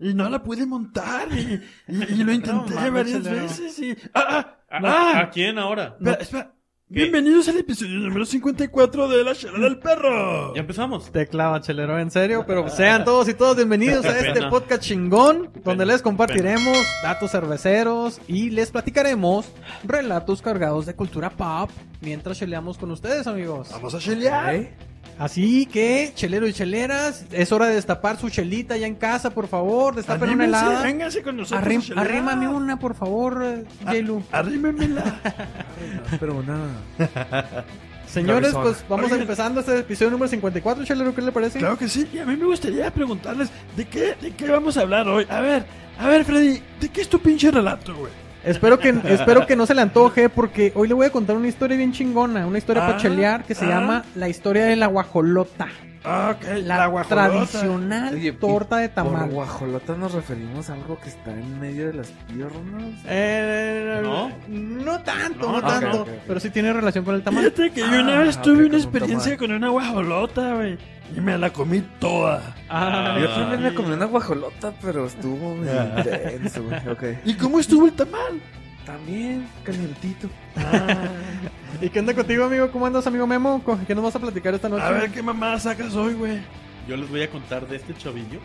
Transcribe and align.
y 0.00 0.14
no 0.14 0.28
la 0.28 0.42
pude 0.42 0.66
montar. 0.66 1.28
Y, 1.32 1.60
y- 1.88 2.02
y 2.14 2.24
lo 2.24 2.32
intenté 2.32 2.74
varias 2.90 3.22
veces. 3.22 3.78
Y... 3.78 3.96
¡Ah! 4.14 4.56
¡Ah! 4.70 4.76
¿A, 4.78 4.80
ah, 4.84 5.18
a- 5.20 5.30
quién 5.30 5.58
ahora? 5.58 5.96
espera, 5.98 6.14
espera. 6.16 6.54
¿Qué? 6.92 7.02
Bienvenidos 7.02 7.46
al 7.48 7.56
episodio 7.58 8.00
número 8.00 8.24
54 8.24 9.08
de 9.08 9.22
La 9.22 9.32
Chela 9.32 9.60
del 9.60 9.78
Perro. 9.78 10.52
Ya 10.56 10.60
empezamos. 10.62 11.12
Te 11.12 11.28
clava, 11.28 11.60
chelero, 11.60 11.96
en 12.00 12.10
serio, 12.10 12.42
pero 12.44 12.68
sean 12.68 13.04
todos 13.04 13.28
y 13.28 13.34
todos 13.34 13.54
bienvenidos 13.56 14.04
a 14.06 14.18
este 14.18 14.48
podcast 14.48 14.82
chingón, 14.82 15.52
donde 15.64 15.86
les 15.86 16.02
compartiremos 16.02 16.76
datos 17.00 17.30
cerveceros 17.30 18.20
y 18.26 18.50
les 18.50 18.72
platicaremos 18.72 19.46
relatos 19.84 20.42
cargados 20.42 20.84
de 20.86 20.96
cultura 20.96 21.30
pop 21.30 21.70
mientras 22.00 22.38
cheleamos 22.40 22.76
con 22.76 22.90
ustedes, 22.90 23.28
amigos. 23.28 23.68
Vamos 23.70 23.94
a 23.94 23.98
chelear. 24.00 24.54
¿Eh? 24.56 24.74
Así 25.18 25.66
que, 25.66 26.12
cheleros 26.14 26.48
y 26.48 26.52
cheleras, 26.54 27.26
es 27.30 27.52
hora 27.52 27.66
de 27.66 27.74
destapar 27.74 28.18
su 28.18 28.30
chelita 28.30 28.76
ya 28.78 28.86
en 28.86 28.94
casa, 28.94 29.30
por 29.30 29.48
favor, 29.48 29.94
destapen 29.94 30.30
una 30.30 30.44
helada. 30.46 30.82
vénganse 30.82 31.22
con 31.22 31.36
nosotros. 31.36 31.62
Arrim- 31.62 31.98
arrímame 31.98 32.48
una, 32.48 32.78
por 32.78 32.94
favor, 32.94 33.42
eh, 33.44 33.64
Jailu. 33.84 34.22
Arrímemela. 34.32 35.20
Pero 36.20 36.42
nada. 36.42 36.68
Señores, 38.06 38.50
cabezona. 38.52 38.64
pues 38.64 38.84
vamos 38.88 39.04
Oigan. 39.06 39.20
empezando 39.20 39.60
este 39.60 39.78
episodio 39.80 40.10
número 40.10 40.28
54, 40.28 40.84
chelero, 40.84 41.14
¿qué 41.14 41.22
le 41.22 41.32
parece? 41.32 41.58
Claro 41.58 41.76
que 41.78 41.88
sí. 41.88 42.08
Y 42.12 42.18
a 42.18 42.24
mí 42.26 42.36
me 42.36 42.46
gustaría 42.46 42.90
preguntarles 42.90 43.50
de 43.76 43.86
qué, 43.86 44.14
de 44.20 44.32
qué 44.34 44.48
vamos 44.50 44.76
a 44.76 44.80
hablar 44.80 45.06
hoy. 45.06 45.26
A 45.28 45.40
ver, 45.40 45.64
a 45.98 46.08
ver, 46.08 46.24
Freddy, 46.24 46.60
¿de 46.80 46.88
qué 46.88 47.02
es 47.02 47.08
tu 47.08 47.20
pinche 47.20 47.50
relato, 47.50 47.94
güey? 47.94 48.10
Espero 48.44 48.78
que, 48.78 48.94
espero 49.04 49.46
que 49.46 49.54
no 49.56 49.66
se 49.66 49.74
le 49.74 49.82
antoje 49.82 50.28
porque 50.28 50.72
hoy 50.74 50.88
le 50.88 50.94
voy 50.94 51.06
a 51.06 51.10
contar 51.10 51.36
una 51.36 51.48
historia 51.48 51.76
bien 51.76 51.92
chingona, 51.92 52.46
una 52.46 52.58
historia 52.58 52.82
Ah, 52.84 52.86
para 52.88 52.98
chelear 52.98 53.44
que 53.44 53.54
se 53.54 53.66
ah. 53.66 53.68
llama 53.68 54.04
La 54.14 54.28
historia 54.28 54.64
de 54.64 54.76
la 54.76 54.86
guajolota. 54.86 55.68
Ah, 56.02 56.34
ok. 56.34 56.46
La, 56.64 56.86
guajolota. 56.86 57.28
tradicional 57.28 58.14
Oye, 58.14 58.32
torta 58.32 58.78
de 58.78 58.88
Por 58.88 58.94
tamal. 59.04 59.28
guajolota 59.28 59.94
nos 59.96 60.14
referimos 60.14 60.70
a 60.70 60.72
algo 60.72 60.98
que 60.98 61.10
está 61.10 61.30
en 61.32 61.60
medio 61.60 61.88
de 61.88 61.92
las 61.92 62.06
piernas. 62.26 62.94
Eh, 63.06 64.00
¿No? 64.02 64.30
no 64.48 65.00
tanto, 65.02 65.46
No, 65.46 65.60
no, 65.60 65.66
tanto, 65.68 66.02
ok, 66.02 66.08
ok. 66.08 66.14
pero 66.26 66.40
sí 66.40 66.48
tiene 66.48 66.72
relación 66.72 67.04
con 67.04 67.14
el 67.16 67.22
tamal. 67.22 67.44
Fíjate 67.44 67.70
que 67.72 67.80
yo 67.80 67.86
una 68.00 68.16
Ah, 68.20 68.22
vez 68.22 68.40
tuve 68.40 68.64
una 68.64 68.68
un 68.68 68.74
experiencia 68.76 69.36
con 69.36 69.52
una 69.52 69.68
guajolota, 69.68 70.54
güey. 70.54 70.78
Y 71.16 71.20
me 71.20 71.36
la 71.36 71.52
comí 71.52 71.80
toda. 71.98 72.54
Ah, 72.68 73.18
Yo 73.20 73.28
también 73.30 73.62
me 73.62 73.74
comí 73.74 73.90
una 73.92 74.04
guajolota, 74.06 74.72
pero 74.80 75.06
estuvo 75.06 75.56
Ah. 75.68 75.94
intenso, 75.98 76.62
güey. 76.62 76.88
Ok. 76.88 77.02
¿Y 77.24 77.34
cómo 77.34 77.58
estuvo 77.60 77.86
el 77.86 77.92
tamal? 77.92 78.40
También, 78.86 79.46
calientito. 79.64 80.28
¿Y 81.80 81.88
qué 81.90 82.00
onda 82.00 82.14
contigo, 82.14 82.44
amigo? 82.44 82.70
¿Cómo 82.70 82.86
andas, 82.86 83.06
amigo 83.06 83.26
Memo? 83.26 83.62
¿Con- 83.62 83.84
¿Qué 83.86 83.94
nos 83.94 84.04
vas 84.04 84.16
a 84.16 84.18
platicar 84.18 84.54
esta 84.54 84.68
noche? 84.68 84.82
A 84.84 84.90
ver 84.90 85.10
qué 85.10 85.22
mamada 85.22 85.58
sacas 85.58 85.94
hoy, 85.94 86.14
güey. 86.14 86.40
Yo 86.88 86.96
les 86.96 87.08
voy 87.08 87.22
a 87.22 87.30
contar 87.30 87.66
de 87.68 87.76
este 87.76 87.94
chavillo 87.94 88.40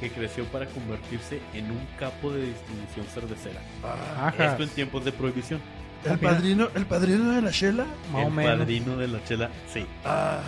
que 0.00 0.10
creció 0.10 0.44
para 0.46 0.66
convertirse 0.66 1.40
en 1.54 1.70
un 1.70 1.80
capo 1.98 2.30
de 2.32 2.46
distribución 2.46 3.06
cervecera. 3.12 3.60
Ah, 3.84 4.28
Ajá. 4.28 4.46
Esto 4.52 4.62
en 4.64 4.68
tiempos 4.70 5.04
de 5.04 5.12
prohibición. 5.12 5.60
el 6.04 6.18
padrino, 6.18 6.68
el 6.74 6.86
padrino 6.86 7.32
de 7.32 7.42
la 7.42 7.50
chela. 7.50 7.84
Más 8.12 8.24
o 8.24 8.28
el 8.28 8.32
menos. 8.34 8.58
padrino 8.58 8.96
de 8.96 9.08
la 9.08 9.24
chela, 9.24 9.50
sí. 9.72 9.86
Ah, 10.04 10.40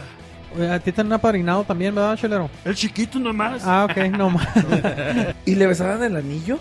a 0.70 0.78
ti 0.80 0.92
te 0.92 1.00
han 1.00 1.12
apadrinado 1.12 1.64
también, 1.64 1.94
¿verdad, 1.94 2.16
chelero? 2.16 2.50
el 2.64 2.74
chiquito 2.74 3.18
nomás. 3.18 3.62
Ah, 3.64 3.86
ok, 3.90 3.96
no 4.18 4.30
más. 4.30 4.48
¿Y 5.44 5.54
le 5.54 5.66
besaban 5.66 6.02
el 6.02 6.16
anillo? 6.16 6.58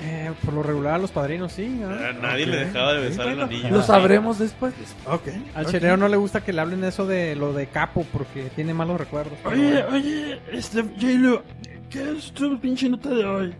Eh, 0.00 0.32
por 0.44 0.52
lo 0.54 0.62
regular 0.62 0.94
a 0.94 0.98
los 0.98 1.10
padrinos 1.12 1.52
sí. 1.52 1.80
¿ah? 1.84 2.08
A 2.10 2.12
nadie 2.12 2.44
ok. 2.44 2.50
le 2.50 2.56
dejaba 2.66 2.92
de 2.94 3.00
besar 3.08 3.26
Bueno, 3.26 3.42
el 3.44 3.48
anillo. 3.48 3.70
Lo 3.70 3.82
sabremos 3.82 4.38
después. 4.38 4.74
Ok. 5.06 5.28
Al 5.54 5.66
chelero 5.66 5.96
no 5.96 6.08
le 6.08 6.16
gusta 6.16 6.42
que 6.42 6.52
le 6.52 6.60
hablen 6.60 6.84
eso 6.84 7.06
de 7.06 7.34
lo 7.36 7.52
de 7.52 7.68
capo 7.68 8.04
porque 8.12 8.50
tiene 8.54 8.74
malos 8.74 8.98
recuerdos. 8.98 9.38
Oye, 9.44 9.72
bueno. 9.82 9.88
oye, 9.96 10.40
este, 10.52 10.82
J-Lo, 10.82 11.42
¿qué 11.88 12.12
es 12.18 12.32
tu 12.32 12.58
pinche 12.60 12.88
nota 12.88 13.08
de 13.10 13.24
hoy? 13.24 13.54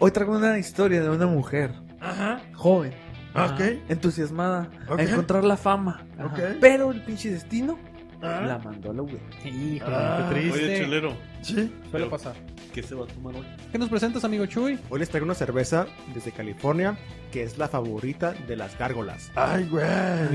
Hoy 0.00 0.10
traigo 0.10 0.36
una 0.36 0.58
historia 0.58 1.00
de 1.00 1.08
una 1.08 1.26
mujer 1.26 1.70
Ajá. 2.00 2.40
joven, 2.52 2.92
Ok. 3.34 3.60
entusiasmada, 3.88 4.68
a 4.90 5.00
encontrar 5.00 5.44
la 5.44 5.56
fama. 5.56 6.02
Ok. 6.22 6.40
Pero 6.60 6.90
el 6.90 7.00
pinche 7.02 7.30
destino 7.30 7.78
Ah, 8.24 8.40
la 8.46 8.58
mandó 8.58 8.90
a 8.90 8.94
la 8.94 9.02
web. 9.02 9.20
Híjole, 9.44 9.94
Ah, 9.96 10.26
qué 10.28 10.34
triste. 10.40 10.64
Oye, 10.64 10.78
chelero, 10.78 11.12
Sí. 11.42 11.72
Suele 11.90 12.06
pasar. 12.06 12.34
¿qué 12.72 12.82
se 12.82 12.94
va 12.94 13.04
a 13.04 13.06
tomar 13.06 13.36
hoy? 13.36 13.44
¿Qué 13.70 13.78
nos 13.78 13.88
presentas, 13.88 14.24
amigo 14.24 14.46
Chuy? 14.46 14.78
Hoy 14.90 14.98
les 14.98 15.08
traigo 15.08 15.24
una 15.24 15.34
cerveza 15.34 15.86
desde 16.12 16.32
California 16.32 16.96
que 17.34 17.42
es 17.42 17.58
la 17.58 17.66
favorita 17.66 18.32
de 18.46 18.54
las 18.54 18.78
gárgolas. 18.78 19.32
Ay, 19.34 19.66
güey. 19.68 19.84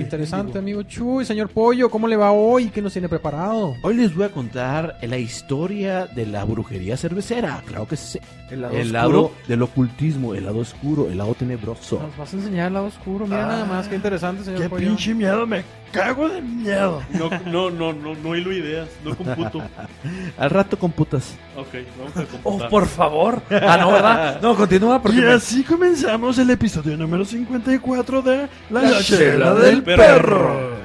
interesante, 0.02 0.60
amigo 0.60 0.84
Chuy. 0.84 1.24
Señor 1.24 1.48
Pollo, 1.48 1.90
¿cómo 1.90 2.10
le 2.10 2.18
va 2.18 2.32
hoy? 2.34 2.68
¿Qué 2.72 2.82
nos 2.82 2.92
tiene 2.92 3.08
preparado? 3.08 3.78
Hoy 3.84 3.94
les 3.96 4.14
voy 4.14 4.26
a 4.26 4.30
contar 4.34 4.98
la 5.02 5.18
historia 5.18 6.08
de 6.08 6.26
la 6.26 6.44
brujería 6.44 6.98
cervecera. 6.98 7.64
Claro 7.66 7.88
que 7.88 7.96
sí. 7.96 8.20
El 8.52 8.62
lado 8.64 8.76
el 8.78 8.92
lado 8.92 9.32
del 9.48 9.62
ocultismo, 9.62 10.34
el 10.36 10.44
lado 10.46 10.58
oscuro, 10.60 11.08
el 11.10 11.20
lado 11.20 11.36
tenebroso. 11.36 12.00
Nos 12.02 12.18
vas 12.18 12.34
a 12.34 12.38
enseñar 12.38 12.68
el 12.68 12.74
lado 12.74 12.88
oscuro. 12.88 13.26
Mira 13.28 13.46
Ah, 13.46 13.48
nada 13.48 13.66
más, 13.66 13.88
qué 13.88 13.96
interesante, 13.96 14.44
señor 14.44 14.62
Qué 14.64 14.70
Pollo. 14.70 14.88
pinche 14.88 15.14
miedo, 15.14 15.46
me 15.48 15.64
cago 15.94 16.28
de 16.28 16.42
miedo. 16.42 17.02
No, 17.14 17.30
no, 17.46 17.70
no, 17.70 17.94
no, 17.94 18.16
no 18.16 18.36
hilo 18.36 18.52
ideas, 18.52 18.90
no 19.06 19.16
computo. 19.16 19.62
Al 20.38 20.50
rato 20.50 20.78
con 20.80 20.92
putas. 20.92 21.36
Ok, 21.56 21.68
vamos 21.98 22.18
a 22.18 22.22
Oh, 22.22 22.42
computar. 22.44 22.70
por 22.70 22.88
favor. 22.88 23.42
Ah, 23.52 23.78
no, 23.80 23.92
¿verdad? 23.92 24.42
No, 24.42 24.56
continúa 24.56 25.00
porque 25.02 25.20
Y 25.20 25.22
me- 25.22 25.32
así 25.34 25.64
comenzamos 25.64 26.38
el 26.40 26.50
episodio 26.50 26.89
número 26.98 27.26
54 27.26 28.22
de 28.22 28.48
La, 28.70 28.82
La 28.84 29.02
Chela 29.02 29.54
del 29.56 29.84
del 29.84 29.84
Perro. 29.84 30.04
Perro. 30.04 30.80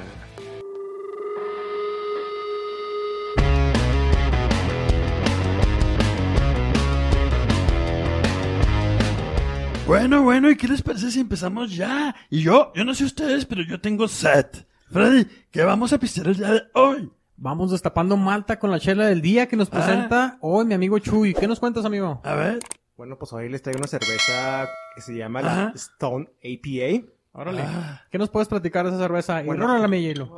Bueno, 9.87 10.23
bueno, 10.23 10.49
¿y 10.49 10.55
qué 10.55 10.67
les 10.67 10.81
parece 10.81 11.11
si 11.11 11.19
empezamos 11.19 11.75
ya? 11.75 12.15
Y 12.31 12.41
yo, 12.41 12.71
yo 12.75 12.83
no 12.83 12.95
sé 12.95 13.03
ustedes, 13.05 13.45
pero 13.45 13.61
yo 13.61 13.79
tengo 13.79 14.07
set. 14.07 14.67
Freddy, 14.91 15.27
¿qué 15.51 15.63
vamos 15.63 15.93
a 15.93 15.99
pistear 15.99 16.27
el 16.27 16.37
día 16.37 16.51
de 16.51 16.61
hoy? 16.73 17.11
Vamos 17.37 17.69
destapando 17.71 18.17
Malta 18.17 18.57
con 18.57 18.71
la 18.71 18.79
chela 18.79 19.05
del 19.05 19.21
día 19.21 19.47
que 19.47 19.55
nos 19.55 19.67
Ah. 19.67 19.71
presenta 19.71 20.37
hoy 20.41 20.65
mi 20.65 20.73
amigo 20.73 20.97
Chuy. 20.99 21.33
¿Qué 21.35 21.47
nos 21.47 21.59
cuentas, 21.59 21.85
amigo? 21.85 22.19
A 22.23 22.33
ver. 22.33 22.59
Bueno, 22.97 23.17
pues 23.17 23.33
hoy 23.33 23.49
les 23.49 23.61
traigo 23.61 23.79
una 23.79 23.87
cerveza 23.87 24.69
que 24.95 25.01
se 25.01 25.15
llama 25.15 25.41
la 25.41 25.51
Ajá. 25.51 25.71
Stone 25.75 26.29
APA. 26.43 27.05
Órale. 27.33 27.61
Ah, 27.65 28.01
¿Qué 28.09 28.17
nos 28.17 28.29
puedes 28.29 28.47
platicar 28.47 28.85
de 28.85 28.91
esa 28.91 28.99
cerveza? 28.99 29.43
Y 29.43 29.45
Bueno. 29.47 29.67
rólala, 29.67 29.87
mi 29.89 30.01
hielo. 30.01 30.37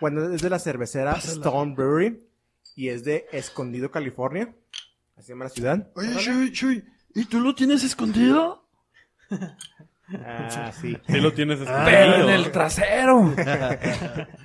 Bueno, 0.00 0.32
es 0.32 0.40
de 0.42 0.50
la 0.50 0.58
cervecera 0.60 1.14
Pásala. 1.14 1.32
Stone 1.34 1.74
Brewery 1.74 2.20
y 2.76 2.88
es 2.88 3.04
de 3.04 3.26
Escondido, 3.32 3.90
California. 3.90 4.54
Así 5.16 5.26
se 5.26 5.32
llama 5.32 5.44
la 5.44 5.50
ciudad. 5.50 5.88
oye, 5.96 6.14
Chuy, 6.18 6.52
Chuy, 6.52 6.84
¿y 7.14 7.24
tú 7.24 7.40
lo 7.40 7.54
tienes 7.54 7.82
escondido? 7.84 8.64
Ah, 10.24 10.70
sí. 10.80 10.96
Sí 11.08 11.20
lo 11.20 11.32
tienes 11.32 11.60
Ah. 11.66 11.82
Pero 11.84 12.12
escondido. 12.14 12.28
en 12.28 12.34
el 12.34 12.52
trasero. 12.52 13.34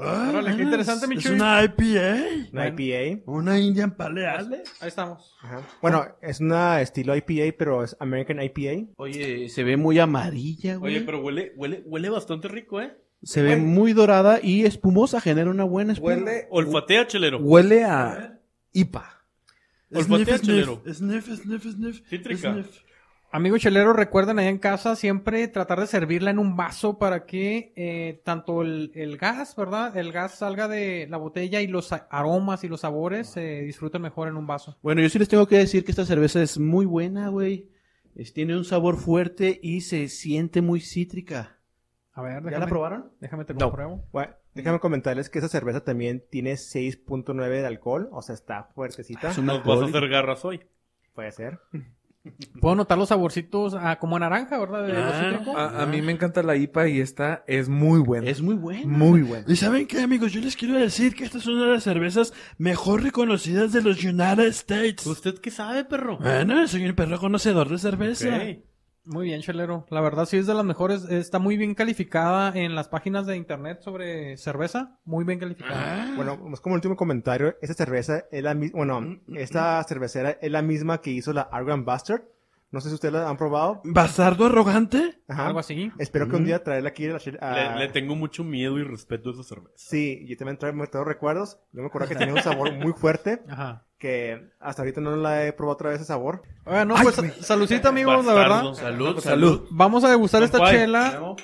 Ah, 0.00 0.28
Órale, 0.30 0.56
qué 0.56 0.62
interesante, 0.62 1.06
mi 1.06 1.16
Es 1.16 1.26
una 1.26 1.62
IPA. 1.64 2.50
Una 2.52 2.68
IPA. 2.68 3.22
Una 3.26 3.58
Indian 3.58 3.96
Pale 3.96 4.26
Ale. 4.26 4.62
Ahí 4.80 4.88
estamos. 4.88 5.34
Ajá. 5.42 5.62
Bueno, 5.82 6.06
es 6.22 6.40
una 6.40 6.80
estilo 6.80 7.14
IPA, 7.16 7.54
pero 7.58 7.82
es 7.84 7.96
American 8.00 8.40
IPA. 8.42 8.92
Oye, 8.96 9.48
se 9.48 9.64
ve 9.64 9.76
muy 9.76 9.98
amarilla, 9.98 10.76
güey. 10.76 10.96
Oye, 10.96 11.04
pero 11.04 11.20
huele, 11.20 11.52
huele, 11.56 11.82
huele 11.86 12.10
bastante 12.10 12.48
rico, 12.48 12.80
¿eh? 12.80 12.96
Se 13.22 13.42
ve 13.42 13.56
muy 13.56 13.92
dorada 13.94 14.38
y 14.42 14.64
espumosa, 14.64 15.20
genera 15.20 15.50
una 15.50 15.64
buena 15.64 15.92
espuma. 15.92 16.14
Huele, 16.14 16.46
Olfatea, 16.50 17.06
chelero. 17.08 17.38
huele 17.38 17.84
a 17.84 18.38
IPA. 18.72 19.24
Olfatea, 19.92 20.38
Sniff, 20.38 20.46
chelero. 20.46 20.82
sniff, 20.92 21.24
sniff, 21.24 21.42
sniff, 21.42 21.62
sniff. 21.74 22.00
Cítrica. 22.08 22.52
Sniff. 22.52 22.82
Amigo 23.30 23.58
chelero, 23.58 23.92
recuerden 23.92 24.38
allá 24.38 24.48
en 24.48 24.58
casa 24.58 24.96
siempre 24.96 25.48
tratar 25.48 25.78
de 25.80 25.86
servirla 25.86 26.30
en 26.30 26.38
un 26.38 26.56
vaso 26.56 26.98
para 26.98 27.26
que 27.26 27.74
eh, 27.76 28.22
tanto 28.24 28.62
el, 28.62 28.90
el 28.94 29.18
gas, 29.18 29.54
¿verdad? 29.54 29.94
El 29.98 30.12
gas 30.12 30.38
salga 30.38 30.66
de 30.66 31.06
la 31.10 31.18
botella 31.18 31.60
y 31.60 31.66
los 31.66 31.92
aromas 31.92 32.64
y 32.64 32.68
los 32.68 32.80
sabores 32.80 33.28
se 33.28 33.60
disfruten 33.62 34.00
mejor 34.00 34.28
en 34.28 34.38
un 34.38 34.46
vaso. 34.46 34.78
Bueno, 34.82 35.02
yo 35.02 35.10
sí 35.10 35.18
les 35.18 35.28
tengo 35.28 35.46
que 35.46 35.58
decir 35.58 35.84
que 35.84 35.92
esta 35.92 36.06
cerveza 36.06 36.40
es 36.42 36.58
muy 36.58 36.86
buena, 36.86 37.28
güey. 37.28 37.68
Es- 38.14 38.32
tiene 38.32 38.56
un 38.56 38.64
sabor 38.64 38.96
fuerte 38.96 39.60
y 39.62 39.82
se 39.82 40.08
siente 40.08 40.62
muy 40.62 40.80
cítrica. 40.80 41.58
A 42.14 42.22
ver, 42.22 42.32
¿Ya 42.32 42.40
déjame, 42.40 42.60
la 42.60 42.66
probaron? 42.66 43.12
déjame 43.20 43.44
te 43.44 43.52
No. 43.52 43.70
Bueno, 44.10 44.32
déjame 44.54 44.80
comentarles 44.80 45.28
que 45.28 45.38
esa 45.40 45.48
cerveza 45.48 45.84
también 45.84 46.24
tiene 46.30 46.56
6.9 46.56 47.60
de 47.60 47.66
alcohol, 47.66 48.08
o 48.10 48.22
sea, 48.22 48.34
está 48.34 48.64
fuertecita. 48.74 49.30
Es 49.30 49.38
un 49.38 49.44
Nos 49.46 49.62
vas 49.64 49.82
a 49.82 49.84
hacer 49.84 50.08
garras 50.08 50.46
hoy. 50.46 50.62
Puede 51.14 51.30
ser. 51.32 51.60
Puedo 52.60 52.74
notar 52.74 52.98
los 52.98 53.08
saborcitos 53.08 53.74
ah, 53.74 53.98
como 53.98 54.16
a 54.16 54.18
naranja, 54.18 54.58
¿verdad? 54.58 54.86
De 54.86 54.92
Ah. 54.92 55.72
A, 55.78 55.82
a 55.82 55.86
mí 55.86 56.02
me 56.02 56.12
encanta 56.12 56.42
la 56.42 56.56
IPA 56.56 56.88
y 56.88 57.00
esta 57.00 57.44
es 57.46 57.68
muy 57.68 58.00
buena. 58.00 58.28
Es 58.28 58.42
muy 58.42 58.54
buena. 58.54 58.86
muy 58.86 59.22
buena. 59.22 59.44
¿Y 59.48 59.56
saben 59.56 59.86
qué, 59.86 60.00
amigos? 60.00 60.32
Yo 60.32 60.40
les 60.40 60.56
quiero 60.56 60.78
decir 60.78 61.14
que 61.14 61.24
esta 61.24 61.38
es 61.38 61.46
una 61.46 61.64
de 61.66 61.72
las 61.72 61.84
cervezas 61.84 62.34
mejor 62.58 63.02
reconocidas 63.02 63.72
de 63.72 63.82
los 63.82 64.02
United 64.04 64.46
States. 64.48 65.06
¿Usted 65.06 65.38
qué 65.38 65.50
sabe, 65.50 65.84
perro? 65.84 66.18
Bueno, 66.18 66.66
soy 66.66 66.84
un 66.86 66.94
perro 66.94 67.18
conocedor 67.18 67.68
de 67.68 67.78
cerveza. 67.78 68.28
Ok. 68.36 68.58
Muy 69.10 69.24
bien, 69.26 69.40
Chelero. 69.40 69.86
La 69.90 70.00
verdad 70.00 70.26
sí 70.26 70.36
es 70.36 70.46
de 70.46 70.54
las 70.54 70.64
mejores. 70.64 71.04
Está 71.10 71.38
muy 71.38 71.56
bien 71.56 71.74
calificada 71.74 72.52
en 72.54 72.74
las 72.74 72.88
páginas 72.88 73.26
de 73.26 73.36
internet 73.36 73.80
sobre 73.80 74.36
cerveza. 74.36 74.98
Muy 75.04 75.24
bien 75.24 75.38
calificada. 75.38 76.12
Bueno, 76.14 76.38
es 76.52 76.60
como 76.60 76.74
último 76.74 76.94
comentario, 76.96 77.56
esta 77.62 77.74
cerveza 77.74 78.24
es 78.30 78.42
la 78.42 78.54
misma, 78.54 78.76
bueno, 78.76 79.18
esta 79.34 79.82
cervecera 79.84 80.32
es 80.42 80.50
la 80.52 80.62
misma 80.62 81.00
que 81.00 81.10
hizo 81.10 81.32
la 81.32 81.42
Argon 81.42 81.84
Bastard. 81.84 82.22
No 82.70 82.82
sé 82.82 82.90
si 82.90 82.96
ustedes 82.96 83.14
la 83.14 83.26
han 83.30 83.38
probado. 83.38 83.80
¿Bastardo 83.82 84.44
arrogante? 84.44 85.22
Ajá. 85.26 85.46
Algo 85.46 85.58
así. 85.60 85.90
Espero 85.98 86.28
que 86.28 86.36
un 86.36 86.44
día 86.44 86.62
traerla 86.62 86.90
aquí 86.90 87.06
a 87.06 87.12
la 87.14 87.20
a- 87.40 87.74
Le, 87.78 87.86
le 87.86 87.92
tengo 87.92 88.14
mucho 88.14 88.44
miedo 88.44 88.78
y 88.78 88.82
respeto 88.84 89.30
a 89.30 89.32
esa 89.32 89.42
cerveza. 89.42 89.72
Sí, 89.76 90.26
yo 90.28 90.36
también 90.36 90.58
traigo 90.58 90.86
todos 90.86 91.06
recuerdos. 91.06 91.58
Yo 91.72 91.80
me 91.80 91.86
acuerdo 91.86 92.08
que 92.08 92.14
tenía 92.28 92.34
un 92.34 92.42
sabor 92.42 92.74
muy 92.74 92.92
fuerte, 92.92 93.40
Ajá. 93.48 93.86
Que 93.98 94.50
hasta 94.60 94.82
ahorita 94.82 95.00
no 95.00 95.16
la 95.16 95.44
he 95.46 95.52
probado 95.52 95.74
otra 95.74 95.90
vez 95.90 95.98
ese 96.00 96.06
sabor. 96.08 96.42
Bueno, 96.64 96.94
pues 97.02 97.16
saludcita 97.40 97.88
amigos, 97.88 98.24
la 98.24 98.34
verdad. 98.34 98.74
Salud, 98.74 99.18
Salud. 99.20 99.66
Vamos 99.70 100.04
a 100.04 100.08
degustar 100.10 100.42
esta 100.42 100.70
chela. 100.70 101.34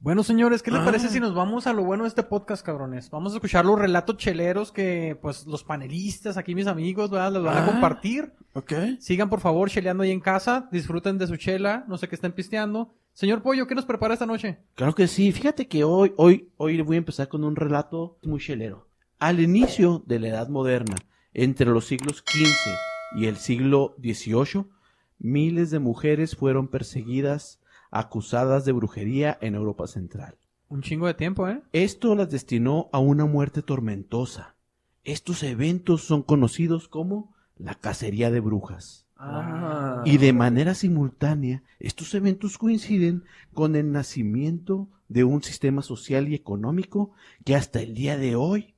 Bueno, 0.00 0.22
señores, 0.22 0.62
¿qué 0.62 0.70
les 0.70 0.80
Ah. 0.82 0.84
parece 0.84 1.08
si 1.08 1.18
nos 1.18 1.34
vamos 1.34 1.66
a 1.66 1.72
lo 1.72 1.82
bueno 1.82 2.04
de 2.04 2.08
este 2.08 2.22
podcast, 2.22 2.62
cabrones? 2.64 3.08
Vamos 3.08 3.32
a 3.32 3.36
escuchar 3.36 3.64
los 3.64 3.78
relatos 3.78 4.18
cheleros 4.18 4.70
que, 4.70 5.18
pues, 5.22 5.46
los 5.46 5.64
panelistas, 5.64 6.36
aquí 6.36 6.54
mis 6.54 6.66
amigos, 6.66 7.08
¿verdad? 7.10 7.32
Les 7.32 7.42
van 7.42 7.56
a 7.56 7.62
Ah. 7.62 7.66
compartir. 7.66 8.34
Ok. 8.52 8.72
Sigan, 9.00 9.30
por 9.30 9.40
favor, 9.40 9.70
cheleando 9.70 10.02
ahí 10.02 10.10
en 10.10 10.20
casa. 10.20 10.68
Disfruten 10.70 11.16
de 11.16 11.26
su 11.26 11.38
chela. 11.38 11.86
No 11.88 11.96
sé 11.96 12.06
qué 12.06 12.16
estén 12.16 12.32
pisteando. 12.32 12.92
Señor 13.14 13.40
Pollo, 13.42 13.66
¿qué 13.66 13.74
nos 13.74 13.86
prepara 13.86 14.12
esta 14.12 14.26
noche? 14.26 14.58
Claro 14.74 14.94
que 14.94 15.06
sí. 15.08 15.32
Fíjate 15.32 15.68
que 15.68 15.84
hoy, 15.84 16.12
hoy, 16.18 16.50
hoy 16.58 16.82
voy 16.82 16.96
a 16.96 16.98
empezar 16.98 17.28
con 17.28 17.42
un 17.42 17.56
relato 17.56 18.18
muy 18.24 18.40
chelero. 18.40 18.86
Al 19.20 19.40
inicio 19.40 20.02
de 20.04 20.18
la 20.18 20.28
Edad 20.28 20.48
Moderna, 20.48 20.96
entre 21.34 21.66
los 21.66 21.86
siglos 21.86 22.24
XV 22.26 23.18
y 23.20 23.26
el 23.26 23.36
siglo 23.36 23.94
XVIII, 24.00 24.66
miles 25.18 25.70
de 25.70 25.80
mujeres 25.80 26.36
fueron 26.36 26.68
perseguidas, 26.68 27.60
acusadas 27.90 28.64
de 28.64 28.72
brujería 28.72 29.36
en 29.40 29.54
Europa 29.54 29.86
Central. 29.86 30.36
Un 30.68 30.82
chingo 30.82 31.06
de 31.06 31.14
tiempo, 31.14 31.48
¿eh? 31.48 31.62
Esto 31.72 32.14
las 32.14 32.30
destinó 32.30 32.88
a 32.92 32.98
una 32.98 33.26
muerte 33.26 33.62
tormentosa. 33.62 34.56
Estos 35.04 35.42
eventos 35.42 36.02
son 36.02 36.22
conocidos 36.22 36.88
como 36.88 37.34
la 37.56 37.74
cacería 37.74 38.30
de 38.30 38.40
brujas. 38.40 39.06
Ah. 39.16 40.02
Y 40.04 40.18
de 40.18 40.32
manera 40.32 40.74
simultánea, 40.74 41.62
estos 41.78 42.14
eventos 42.14 42.58
coinciden 42.58 43.24
con 43.52 43.76
el 43.76 43.92
nacimiento 43.92 44.88
de 45.08 45.24
un 45.24 45.42
sistema 45.42 45.82
social 45.82 46.28
y 46.28 46.34
económico 46.34 47.12
que 47.44 47.54
hasta 47.54 47.80
el 47.80 47.94
día 47.94 48.16
de 48.16 48.34
hoy 48.34 48.74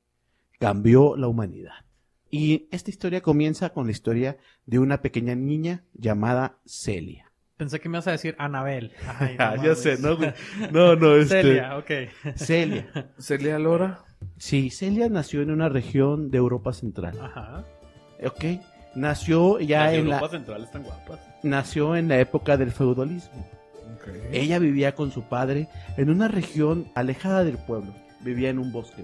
cambió 0.59 1.15
la 1.15 1.27
humanidad. 1.27 1.86
Y 2.29 2.67
esta 2.71 2.89
historia 2.89 3.21
comienza 3.21 3.69
con 3.69 3.85
la 3.85 3.91
historia 3.91 4.37
de 4.65 4.79
una 4.79 5.01
pequeña 5.01 5.35
niña 5.35 5.83
llamada 5.93 6.57
Celia. 6.65 7.31
Pensé 7.55 7.79
que 7.79 7.89
me 7.89 7.97
ibas 7.97 8.07
a 8.07 8.11
decir 8.11 8.35
Anabel. 8.37 8.91
Ay, 9.19 9.35
no 9.39 9.43
Ah, 9.43 9.55
ya 9.63 9.75
sé, 9.75 9.97
¿no? 9.97 10.17
No, 10.71 10.95
no, 10.95 11.15
este... 11.15 11.41
Celia, 11.41 11.77
ok. 11.77 11.91
Celia. 12.35 13.11
Celia 13.19 13.57
Lora. 13.59 14.03
Sí, 14.37 14.69
Celia 14.69 15.09
nació 15.09 15.41
en 15.41 15.51
una 15.51 15.69
región 15.69 16.29
de 16.31 16.37
Europa 16.37 16.73
Central. 16.73 17.19
Ajá. 17.19 17.63
¿Ok? 18.23 18.61
Nació 18.95 19.59
ya 19.59 19.85
Las 19.85 19.93
en 19.93 19.99
Europa 20.07 20.21
la, 20.21 20.29
Central 20.29 20.63
están 20.63 20.83
guapas. 20.83 21.19
nació 21.43 21.95
en 21.95 22.07
la 22.07 22.19
época 22.19 22.57
del 22.57 22.71
feudalismo. 22.71 23.47
Ella 24.31 24.57
vivía 24.59 24.95
con 24.95 25.11
su 25.11 25.23
padre 25.23 25.67
en 25.97 26.09
una 26.09 26.27
región 26.27 26.87
alejada 26.95 27.43
del 27.43 27.57
pueblo. 27.57 27.93
Vivía 28.21 28.49
en 28.49 28.57
un 28.59 28.71
bosque. 28.71 29.03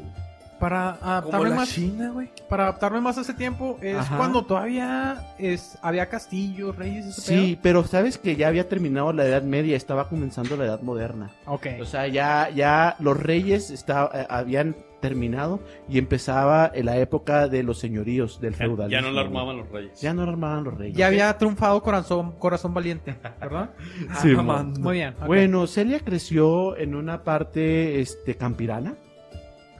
Para 0.63 0.91
adaptarme 1.01 1.49
la 1.49 1.55
más, 1.57 1.69
China, 1.69 2.11
güey. 2.11 2.29
para 2.47 2.63
adaptarme 2.63 3.01
más 3.01 3.17
a 3.17 3.21
ese 3.21 3.33
tiempo, 3.33 3.77
es 3.81 3.97
Ajá. 3.97 4.15
cuando 4.15 4.45
todavía 4.45 5.35
es, 5.37 5.77
había 5.81 6.07
castillos, 6.07 6.75
reyes 6.77 7.05
ese 7.07 7.21
Sí, 7.21 7.59
pero 7.61 7.83
sabes 7.83 8.17
que 8.17 8.37
ya 8.37 8.47
había 8.47 8.69
terminado 8.69 9.11
la 9.11 9.25
Edad 9.25 9.43
Media, 9.43 9.75
estaba 9.75 10.07
comenzando 10.07 10.55
la 10.55 10.63
Edad 10.65 10.81
Moderna. 10.81 11.31
Ok. 11.47 11.67
O 11.81 11.85
sea, 11.85 12.07
ya, 12.07 12.49
ya 12.49 12.95
los 12.99 13.19
reyes 13.21 13.71
está- 13.71 14.09
eh, 14.13 14.25
habían 14.29 14.73
terminado 15.01 15.59
y 15.89 15.97
empezaba 15.97 16.71
la 16.81 16.95
época 16.97 17.49
de 17.49 17.61
los 17.61 17.77
señoríos 17.79 18.39
del 18.39 18.55
feudalismo. 18.55 18.89
ya 18.89 19.01
no 19.01 19.11
la 19.11 19.19
armaban 19.19 19.57
los 19.57 19.69
reyes. 19.69 19.99
Ya 19.99 20.13
no 20.13 20.25
la 20.25 20.31
armaban 20.31 20.63
los 20.63 20.77
reyes. 20.77 20.95
Ya 20.95 21.07
había 21.07 21.37
triunfado 21.37 21.83
Corazón, 21.83 22.31
corazón 22.39 22.73
Valiente, 22.73 23.17
¿verdad? 23.41 23.71
Sí, 24.21 24.33
Ah. 24.37 24.63
Muy 24.79 24.93
bien. 24.93 25.13
Bueno, 25.27 25.67
Celia 25.67 25.99
creció 25.99 26.77
en 26.77 26.95
una 26.95 27.21
parte 27.25 27.99
este, 27.99 28.35
campirana. 28.35 28.93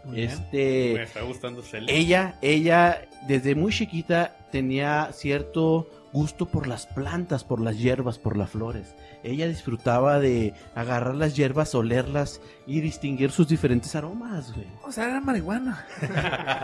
Muy 0.03 0.17
bien. 0.17 0.29
Este, 0.29 0.91
Me 0.95 1.03
está 1.03 1.21
gustando 1.21 1.61
Celia. 1.61 1.93
ella, 1.93 2.35
ella 2.41 3.07
desde 3.27 3.55
muy 3.55 3.71
chiquita 3.71 4.35
tenía 4.51 5.09
cierto 5.13 5.87
gusto 6.11 6.45
por 6.45 6.67
las 6.67 6.85
plantas, 6.85 7.43
por 7.43 7.59
las 7.59 7.79
hierbas, 7.79 8.19
por 8.19 8.37
las 8.37 8.51
flores. 8.51 8.95
Ella 9.23 9.47
disfrutaba 9.47 10.19
de 10.19 10.53
agarrar 10.75 11.15
las 11.15 11.35
hierbas, 11.35 11.73
olerlas 11.73 12.39
y 12.67 12.81
distinguir 12.81 13.31
sus 13.31 13.47
diferentes 13.47 13.95
aromas, 13.95 14.53
güey. 14.53 14.67
O 14.85 14.91
sea, 14.91 15.09
era 15.09 15.19
marihuana. 15.21 15.85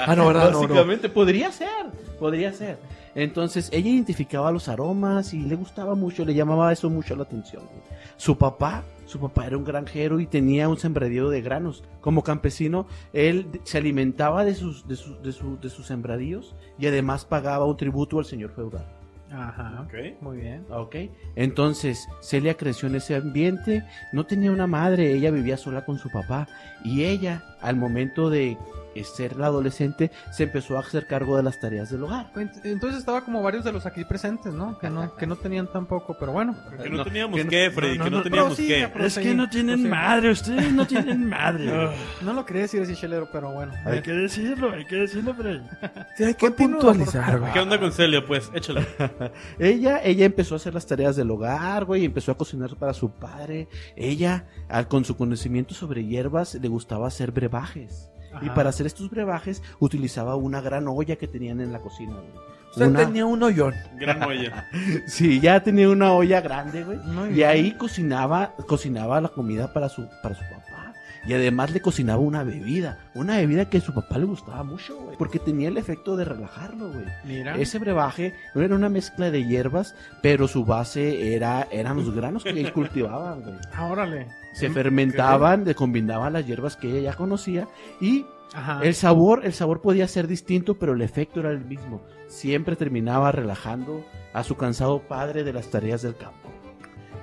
ah, 0.06 0.14
no, 0.16 0.28
¿verdad? 0.28 0.52
No, 0.52 0.62
no. 0.62 0.68
Básicamente, 0.68 1.10
podría 1.10 1.52
ser, 1.52 1.88
podría 2.20 2.54
ser. 2.54 2.78
Entonces, 3.16 3.70
ella 3.74 3.90
identificaba 3.90 4.52
los 4.52 4.68
aromas 4.70 5.34
y 5.34 5.40
le 5.40 5.56
gustaba 5.56 5.96
mucho, 5.96 6.24
le 6.26 6.36
llamaba 6.36 6.72
eso 6.72 6.90
mucho 6.92 7.16
la 7.16 7.24
atención. 7.24 7.64
güey. 7.66 7.82
Su 8.18 8.38
papá, 8.38 8.84
su 9.10 9.20
papá 9.20 9.48
era 9.48 9.58
un 9.58 9.64
granjero 9.64 10.20
y 10.20 10.28
tenía 10.28 10.70
un 10.70 10.78
sembradío 10.78 11.30
de 11.30 11.42
granos. 11.42 11.84
Como 12.00 12.24
campesino, 12.24 12.86
él 13.12 13.48
se 13.64 13.80
alimentaba 13.80 14.46
de 14.46 14.54
sus, 14.54 14.88
de 14.88 14.96
sus, 14.96 15.22
de 15.24 15.32
su- 15.32 15.60
de 15.60 15.70
sus 15.70 15.88
sembradíos 15.88 16.56
y 16.78 16.86
además 16.86 17.26
pagaba 17.26 17.66
un 17.66 17.76
tributo 17.76 18.20
al 18.20 18.26
señor 18.26 18.52
feudal. 18.52 18.86
Ajá. 19.32 19.86
Ok. 19.86 20.22
Muy 20.22 20.38
bien. 20.38 20.66
¿Ok? 20.72 20.96
Entonces, 21.36 22.08
Celia 22.22 22.56
creció 22.58 22.88
en 22.88 22.96
ese 22.96 23.16
ambiente, 23.16 23.84
no 24.14 24.26
tenía 24.26 24.52
una 24.52 24.66
madre, 24.68 25.14
ella 25.14 25.32
vivía 25.32 25.56
sola 25.58 25.86
con 25.86 25.98
su 26.00 26.10
papá. 26.10 26.48
Y 26.84 27.04
ella, 27.04 27.44
al 27.62 27.76
momento 27.76 28.30
de 28.30 28.58
eh, 29.00 29.04
ser 29.04 29.36
la 29.38 29.48
adolescente, 29.48 30.12
se 30.32 30.44
empezó 30.44 30.78
a 30.78 30.82
hacer 30.82 31.06
cargo 31.08 31.38
de 31.38 31.44
las 31.44 31.60
tareas 31.60 31.90
del 31.92 32.04
hogar. 32.04 32.32
Ent- 32.34 32.62
Entonces 32.64 33.00
estaba 33.00 33.24
como 33.24 33.42
varios 33.44 33.64
de 33.64 33.72
los 33.72 33.86
aquí 33.86 34.04
presentes, 34.06 34.54
¿no? 34.54 34.78
Que 34.80 34.90
no, 34.90 35.16
que 35.16 35.28
no 35.28 35.36
tenían 35.36 35.68
tampoco, 35.72 36.16
pero 36.20 36.32
bueno. 36.32 36.56
Que 36.82 36.90
no, 36.90 36.98
No, 36.98 37.04
teníamos 37.04 37.40
qué, 37.50 37.70
Freddy, 37.72 37.98
no, 37.98 38.04
que 38.06 38.10
no, 38.10 38.18
no, 38.18 38.24
teníamos 38.24 38.58
qué. 38.58 38.90
Es 39.00 39.18
que 39.18 39.34
no 39.36 39.50
tienen 39.50 39.90
madre, 39.90 40.32
ustedes 40.32 40.72
no 40.72 40.86
tienen 40.88 41.28
madre. 41.30 41.90
No 42.22 42.34
lo 42.34 42.46
crees 42.46 42.72
decir 42.72 42.96
chelero, 42.96 43.28
pero 43.32 43.52
bueno. 43.52 43.74
hay 43.86 44.02
que 44.02 44.12
decirlo, 44.12 44.72
hay 44.72 44.86
que 44.86 44.96
decirlo, 44.96 45.34
Freddy. 45.34 45.62
Sí, 46.18 46.24
hay 46.24 46.34
que 46.34 46.52
puntualizar, 46.52 47.40
güey. 47.40 47.54
¿Qué 47.54 47.60
onda 47.60 47.80
con 47.80 47.92
Celia? 47.92 48.26
Pues, 48.26 48.50
échala. 48.54 48.86
Ella, 49.60 50.02
ella 50.04 50.26
empezó 50.26 50.56
a 50.56 50.58
hacer 50.58 50.74
las 50.74 50.86
tareas 50.86 51.16
del 51.16 51.32
hogar, 51.32 51.86
güey, 51.86 52.06
empezó 52.06 52.32
a 52.32 52.38
cocinar 52.38 52.76
para 52.76 52.94
su 52.94 53.10
padre. 53.12 53.68
Ella, 53.96 54.46
al- 54.68 54.88
con 54.88 55.06
su 55.06 55.16
conocimiento 55.16 55.74
sobre 55.74 56.06
hierbas, 56.06 56.56
le 56.56 56.68
gustaba 56.68 57.08
hacer 57.08 57.32
brebajes. 57.32 58.10
Y 58.42 58.50
para 58.50 58.70
hacer 58.70 58.86
estos 58.86 59.10
brebajes 59.10 59.62
utilizaba 59.80 60.36
una 60.36 60.62
gran 60.62 60.88
olla 60.88 61.16
que 61.16 61.28
tenían 61.28 61.62
en 61.62 61.72
la 61.74 61.80
cocina, 61.80 62.14
güey. 62.14 62.50
O 62.72 62.74
sea, 62.78 62.88
Una- 62.88 63.00
tenía 63.00 63.26
un 63.26 63.42
hoyón. 63.42 63.74
Gran 64.00 64.22
olla. 64.24 64.68
Sí, 65.08 65.40
ya 65.40 65.64
tenía 65.64 65.90
una 65.90 66.14
olla 66.14 66.40
grande, 66.42 66.84
güey. 66.84 67.00
Muy 67.00 67.30
Y 67.30 67.34
bien. 67.34 67.50
ahí 67.50 67.72
cocinaba, 67.78 68.54
cocinaba 68.68 69.20
la 69.22 69.30
comida 69.30 69.74
para 69.74 69.90
su, 69.90 70.08
para 70.22 70.36
su 70.36 70.42
papá. 70.42 70.94
Y 71.26 71.34
además 71.34 71.72
le 71.72 71.82
cocinaba 71.82 72.20
una 72.22 72.44
bebida. 72.44 73.00
Una 73.14 73.38
bebida 73.38 73.70
que 73.70 73.80
a 73.80 73.82
su 73.82 73.94
papá 73.94 74.18
le 74.18 74.26
gustaba 74.26 74.64
mucho, 74.64 74.96
güey. 74.98 75.18
Porque 75.18 75.38
tenía 75.38 75.68
el 75.68 75.78
efecto 75.78 76.16
de 76.16 76.24
relajarlo, 76.26 76.90
güey. 76.94 77.06
Mira. 77.26 77.56
Ese 77.58 77.78
brebaje 77.78 78.36
no 78.56 78.62
era 78.62 78.74
una 78.76 78.88
mezcla 78.88 79.30
de 79.30 79.46
hierbas, 79.46 79.96
pero 80.22 80.48
su 80.48 80.64
base 80.64 81.36
era, 81.36 81.68
eran 81.72 81.98
los 81.98 82.14
granos 82.16 82.44
que 82.44 82.52
él 82.52 82.72
cultivaba, 82.72 83.34
güey. 83.36 83.56
Ah, 83.76 83.88
órale. 83.88 84.28
Se 84.54 84.70
fermentaban, 84.70 85.66
le 85.66 85.76
combinaban 85.76 86.34
las 86.34 86.46
hierbas 86.46 86.76
que 86.76 86.90
ella 86.90 87.12
ya 87.12 87.18
conocía 87.18 87.68
y 88.02 88.26
Ajá. 88.54 88.80
el 88.84 88.96
sabor, 88.96 89.46
el 89.46 89.54
sabor 89.54 89.82
podía 89.82 90.08
ser 90.08 90.28
distinto, 90.28 90.78
pero 90.78 90.94
el 90.94 91.02
efecto 91.02 91.40
era 91.40 91.52
el 91.52 91.64
mismo. 91.66 92.02
Siempre 92.28 92.76
terminaba 92.76 93.32
relajando 93.32 94.04
a 94.34 94.44
su 94.44 94.56
cansado 94.56 95.00
padre 95.08 95.44
de 95.44 95.54
las 95.54 95.70
tareas 95.70 96.02
del 96.02 96.16
campo. 96.16 96.50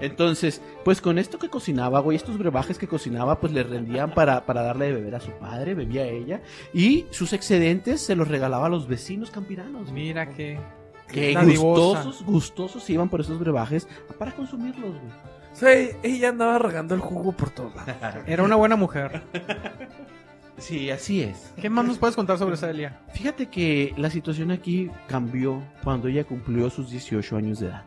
Entonces, 0.00 0.60
pues 0.84 1.00
con 1.00 1.18
esto 1.18 1.38
que 1.38 1.48
cocinaba, 1.48 2.00
güey, 2.00 2.16
estos 2.16 2.36
brebajes 2.36 2.78
que 2.78 2.86
cocinaba, 2.86 3.40
pues 3.40 3.52
le 3.52 3.62
rendían 3.62 4.12
para, 4.12 4.44
para 4.44 4.62
darle 4.62 4.86
de 4.86 4.92
beber 4.92 5.14
a 5.14 5.20
su 5.20 5.30
padre, 5.32 5.74
bebía 5.74 6.06
ella, 6.06 6.42
y 6.74 7.06
sus 7.10 7.32
excedentes 7.32 8.02
se 8.02 8.14
los 8.14 8.28
regalaba 8.28 8.66
a 8.66 8.70
los 8.70 8.86
vecinos 8.86 9.30
campiranos. 9.30 9.90
Mira 9.92 10.28
que. 10.30 10.58
que 11.08 11.34
gustosos, 11.34 12.22
gustosos 12.24 12.90
iban 12.90 13.08
por 13.08 13.22
esos 13.22 13.38
brebajes 13.38 13.88
para 14.18 14.32
consumirlos, 14.32 14.90
güey. 14.90 15.35
O 15.56 15.58
sea, 15.58 15.72
ella 16.02 16.28
andaba 16.28 16.58
regando 16.58 16.94
el 16.94 17.00
jugo 17.00 17.32
por 17.32 17.48
todo. 17.48 17.72
Era 18.26 18.42
una 18.42 18.56
buena 18.56 18.76
mujer. 18.76 19.22
Sí, 20.58 20.90
así 20.90 21.22
es. 21.22 21.54
¿Qué 21.58 21.70
más 21.70 21.86
nos 21.86 21.96
puedes 21.96 22.14
contar 22.14 22.36
sobre 22.36 22.58
Celia? 22.58 23.00
Fíjate 23.14 23.46
que 23.46 23.94
la 23.96 24.10
situación 24.10 24.50
aquí 24.50 24.90
cambió 25.08 25.62
cuando 25.82 26.08
ella 26.08 26.24
cumplió 26.24 26.68
sus 26.68 26.90
18 26.90 27.36
años 27.38 27.60
de 27.60 27.68
edad. 27.68 27.84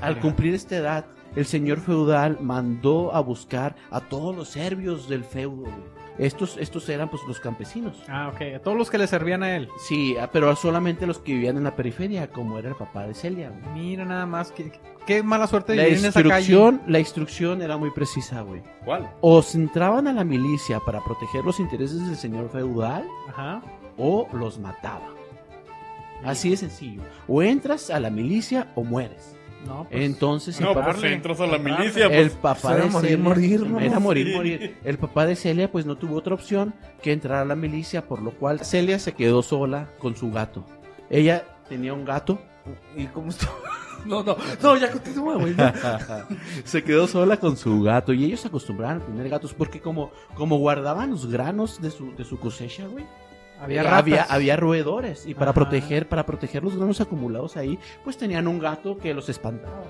Al 0.00 0.20
cumplir 0.20 0.54
esta 0.54 0.76
edad, 0.76 1.04
el 1.36 1.44
señor 1.44 1.80
feudal 1.80 2.38
mandó 2.40 3.14
a 3.14 3.20
buscar 3.20 3.76
a 3.90 4.00
todos 4.00 4.34
los 4.34 4.48
serbios 4.48 5.06
del 5.06 5.22
feudo. 5.22 5.66
Estos, 6.16 6.56
estos 6.56 6.88
eran 6.88 7.10
pues 7.10 7.22
los 7.28 7.40
campesinos. 7.40 8.02
Ah, 8.08 8.30
ok. 8.32 8.62
Todos 8.62 8.78
los 8.78 8.88
que 8.88 8.98
le 8.98 9.06
servían 9.06 9.42
a 9.42 9.54
él. 9.54 9.68
Sí, 9.78 10.16
ah, 10.18 10.30
pero 10.32 10.54
solamente 10.56 11.06
los 11.06 11.18
que 11.18 11.34
vivían 11.34 11.58
en 11.58 11.64
la 11.64 11.76
periferia, 11.76 12.30
como 12.30 12.58
era 12.58 12.70
el 12.70 12.76
papá 12.76 13.06
de 13.06 13.14
Celia. 13.14 13.52
Mira 13.74 14.04
nada 14.04 14.24
más. 14.24 14.52
Qué, 14.52 14.72
qué 15.06 15.22
mala 15.22 15.46
suerte 15.46 15.72
de 15.72 15.78
La 15.78 15.84
vivir 15.84 15.98
en 15.98 16.04
esa 16.06 16.22
calle. 16.22 16.36
instrucción, 16.52 16.82
la 16.86 16.98
instrucción 16.98 17.62
era 17.62 17.76
muy 17.76 17.90
precisa, 17.90 18.40
güey. 18.42 18.62
¿Cuál? 18.84 19.10
O 19.20 19.42
se 19.42 19.58
entraban 19.58 20.06
a 20.06 20.12
la 20.12 20.24
milicia 20.24 20.80
para 20.80 21.02
proteger 21.04 21.44
los 21.44 21.60
intereses 21.60 22.06
del 22.06 22.16
señor 22.16 22.48
feudal, 22.50 23.06
Ajá. 23.28 23.62
o 23.96 24.28
los 24.32 24.58
mataba. 24.58 25.08
Así 26.24 26.50
de 26.50 26.56
sencillo. 26.56 27.02
O 27.28 27.42
entras 27.42 27.90
a 27.90 28.00
la 28.00 28.10
milicia 28.10 28.72
o 28.74 28.82
mueres. 28.84 29.36
No, 29.66 29.86
pues, 29.90 30.02
Entonces 30.04 30.58
el 30.58 30.66
No, 30.66 30.74
papá, 30.74 30.92
pues 30.92 31.04
entras 31.12 31.40
a 31.40 31.46
la 31.46 31.56
milicia, 31.58 32.06
el 32.06 32.30
pues. 32.30 32.32
papá 32.34 32.74
Era 32.74 32.84
de 32.84 32.90
morir, 32.90 33.08
Celia, 33.10 33.24
morir, 33.24 33.66
¿no? 33.66 33.80
era 33.80 33.98
morir, 33.98 34.26
Sí. 34.28 34.34
morir. 34.34 34.76
El 34.84 34.98
papá 34.98 35.24
de 35.26 35.36
Celia 35.36 35.70
pues 35.72 35.86
no 35.86 35.96
tuvo 35.96 36.16
otra 36.16 36.34
opción 36.34 36.74
que 37.02 37.12
entrar 37.12 37.38
a 37.38 37.44
la 37.46 37.54
milicia, 37.54 38.06
por 38.06 38.20
lo 38.20 38.32
cual 38.32 38.60
Celia 38.64 38.98
se 38.98 39.12
quedó 39.12 39.42
sola 39.42 39.88
con 39.98 40.16
su 40.16 40.30
gato. 40.30 40.64
Ella 41.10 41.44
tenía 41.68 41.94
un 41.94 42.04
gato 42.04 42.38
¿Y 42.96 43.04
cómo 43.06 43.28
está? 43.28 43.46
No, 44.04 44.22
no, 44.22 44.36
no, 44.62 44.76
ya 44.76 44.90
continúa, 44.90 45.36
güey. 45.36 45.54
se 46.64 46.82
quedó 46.84 47.06
sola 47.06 47.38
con 47.38 47.56
su 47.56 47.82
gato 47.82 48.12
y 48.12 48.24
ellos 48.24 48.40
se 48.40 48.48
acostumbraron 48.48 49.02
a 49.02 49.06
tener 49.06 49.28
gatos 49.28 49.54
porque 49.54 49.80
como, 49.80 50.10
como 50.34 50.58
guardaban 50.58 51.10
los 51.10 51.26
granos 51.26 51.80
de 51.80 51.90
su, 51.90 52.14
de 52.14 52.24
su 52.24 52.38
cosecha, 52.38 52.86
güey. 52.86 53.04
había 53.60 53.80
eh, 53.80 53.84
ratas. 53.84 53.98
había, 54.00 54.22
había 54.24 54.56
roedores 54.56 55.26
y 55.26 55.34
para 55.34 55.50
Ajá. 55.50 55.54
proteger 55.60 56.08
para 56.08 56.26
proteger 56.26 56.62
los 56.62 56.76
granos 56.76 57.00
acumulados 57.00 57.56
ahí, 57.56 57.78
pues 58.02 58.16
tenían 58.18 58.46
un 58.46 58.58
gato 58.58 58.98
que 58.98 59.14
los 59.14 59.28
espantaba. 59.28 59.84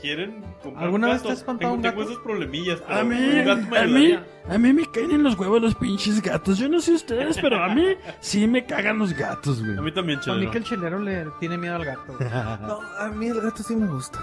¿Sugieren 0.00 0.42
comprar 0.62 0.84
¿Alguna 0.84 1.06
un 1.08 1.12
vez 1.12 1.22
te 1.22 1.28
has 1.30 1.38
espantado 1.38 1.72
tengo, 1.72 1.74
un 1.76 1.82
tengo 1.82 1.98
gato? 2.00 2.10
esas 2.12 2.22
problemillas. 2.24 2.80
pero 2.86 3.00
A 3.00 3.04
mí, 3.04 3.16
un 3.16 3.44
gato 3.44 3.62
me 3.70 3.78
a 3.78 3.84
mí, 3.86 4.18
a 4.48 4.58
mí 4.58 4.72
me 4.72 4.90
caen 4.90 5.10
en 5.10 5.22
los 5.22 5.38
huevos 5.38 5.60
los 5.60 5.74
pinches 5.74 6.22
gatos. 6.22 6.58
Yo 6.58 6.68
no 6.68 6.80
sé 6.80 6.92
ustedes, 6.94 7.36
pero 7.40 7.62
a 7.62 7.68
mí 7.74 7.84
sí 8.20 8.46
me 8.46 8.64
cagan 8.64 8.98
los 8.98 9.12
gatos, 9.12 9.62
güey. 9.62 9.76
A 9.76 9.82
mí 9.82 9.92
también, 9.92 10.18
A 10.18 10.20
mí 10.20 10.24
chelero. 10.24 10.50
que 10.50 10.58
el 10.58 10.64
chelero 10.64 10.98
le 10.98 11.26
tiene 11.38 11.58
miedo 11.58 11.74
al 11.76 11.84
gato. 11.84 12.14
güey. 12.18 12.30
No, 12.62 12.80
a 12.98 13.08
mí 13.08 13.26
el 13.26 13.40
gato 13.40 13.62
sí 13.62 13.76
me 13.76 13.86
gusta. 13.86 14.18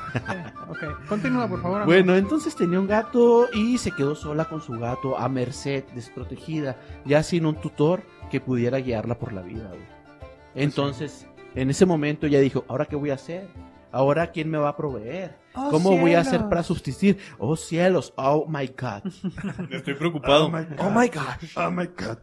Ok, 0.69 1.07
continúa, 1.07 1.47
por 1.47 1.61
favor. 1.61 1.81
amigo. 1.81 1.93
Bueno, 1.93 2.15
entonces 2.15 2.55
tenía 2.55 2.79
un 2.79 2.87
gato 2.87 3.47
y 3.53 3.77
se 3.77 3.91
quedó 3.91 4.15
sola 4.15 4.45
con 4.45 4.61
su 4.61 4.73
gato 4.79 5.17
a 5.17 5.29
merced, 5.29 5.83
desprotegida, 5.93 6.75
ya 7.05 7.21
sin 7.23 7.45
un 7.45 7.55
tutor 7.61 8.01
que 8.31 8.41
pudiera 8.41 8.79
guiarla 8.79 9.17
por 9.19 9.31
la 9.33 9.41
vida. 9.41 9.67
güey. 9.69 9.81
Entonces, 10.55 11.27
en 11.55 11.69
ese 11.69 11.85
momento 11.85 12.25
ella 12.25 12.39
dijo, 12.39 12.65
¿ahora 12.67 12.85
qué 12.85 12.95
voy 12.95 13.11
a 13.11 13.13
hacer? 13.15 13.47
¿Ahora 13.97 14.27
quién 14.27 14.51
me 14.51 14.59
va 14.59 14.69
a 14.69 14.77
proveer? 14.77 15.35
Oh, 15.55 15.69
¿Cómo 15.71 15.97
voy 15.97 16.13
a 16.13 16.19
hacer 16.19 16.47
para 16.49 16.61
subsistir? 16.61 17.17
Oh 17.39 17.55
cielos, 17.55 18.13
oh 18.15 18.45
my 18.47 18.67
God. 18.67 19.11
Estoy 19.71 19.95
preocupado. 19.95 20.45
Oh 20.45 20.49
my 20.51 20.67
Oh 20.77 20.91
my 20.91 21.07
god. 21.07 21.37
Oh 21.55 21.71
my 21.71 21.87
god. 21.87 22.19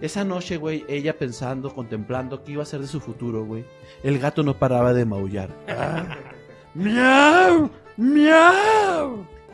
Esa 0.00 0.22
noche, 0.22 0.58
güey, 0.58 0.84
ella 0.88 1.18
pensando, 1.18 1.74
contemplando 1.74 2.44
qué 2.44 2.52
iba 2.52 2.62
a 2.62 2.66
ser 2.66 2.78
de 2.78 2.86
su 2.86 3.00
futuro, 3.00 3.44
güey. 3.44 3.64
El 4.04 4.20
gato 4.20 4.44
no 4.44 4.60
paraba 4.60 4.94
de 4.94 5.06
maullar. 5.06 5.50
¡Miau! 6.74 7.68
¡Miau! 7.96 9.26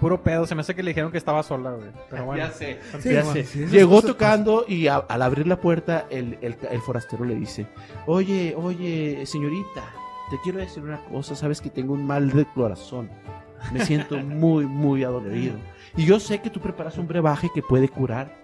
Puro 0.00 0.22
pedo, 0.22 0.46
se 0.46 0.54
me 0.54 0.60
hace 0.60 0.74
que 0.74 0.82
le 0.82 0.90
dijeron 0.90 1.10
que 1.10 1.18
estaba 1.18 1.42
sola, 1.42 1.72
güey. 1.72 1.88
Pero 2.08 2.24
bueno. 2.26 2.42
Ya 2.44 2.50
sé. 2.52 2.78
Sí, 3.00 3.12
Ya 3.12 3.22
bueno, 3.22 3.32
sé. 3.32 3.44
sí, 3.44 3.58
esas 3.60 3.72
Llegó 3.72 3.96
cosas 3.96 4.10
tocando 4.12 4.64
y 4.68 4.86
a- 4.86 4.96
al 4.96 5.22
abrir 5.22 5.46
la 5.46 5.60
puerta 5.60 6.06
el, 6.10 6.38
el- 6.40 6.56
el 6.70 6.80
forastero 6.80 7.24
le 7.24 7.34
dice, 7.34 7.66
oye, 8.06 8.54
oye, 8.56 9.26
señorita, 9.26 9.82
te 10.30 10.36
quiero 10.42 10.58
decir 10.58 10.82
una 10.82 11.02
cosa, 11.04 11.34
sabes 11.34 11.60
que 11.60 11.70
tengo 11.70 11.92
un 11.94 12.06
mal 12.06 12.30
de 12.30 12.44
corazón. 12.46 13.10
Me 13.72 13.84
siento 13.84 14.16
muy, 14.24 14.64
muy 14.64 15.04
adolorido. 15.04 15.56
Y 15.96 16.06
yo 16.06 16.20
sé 16.20 16.40
que 16.40 16.48
tú 16.50 16.60
preparas 16.60 16.96
un 16.96 17.06
brebaje 17.08 17.50
que 17.54 17.60
puede 17.62 17.88
curar 17.88 18.39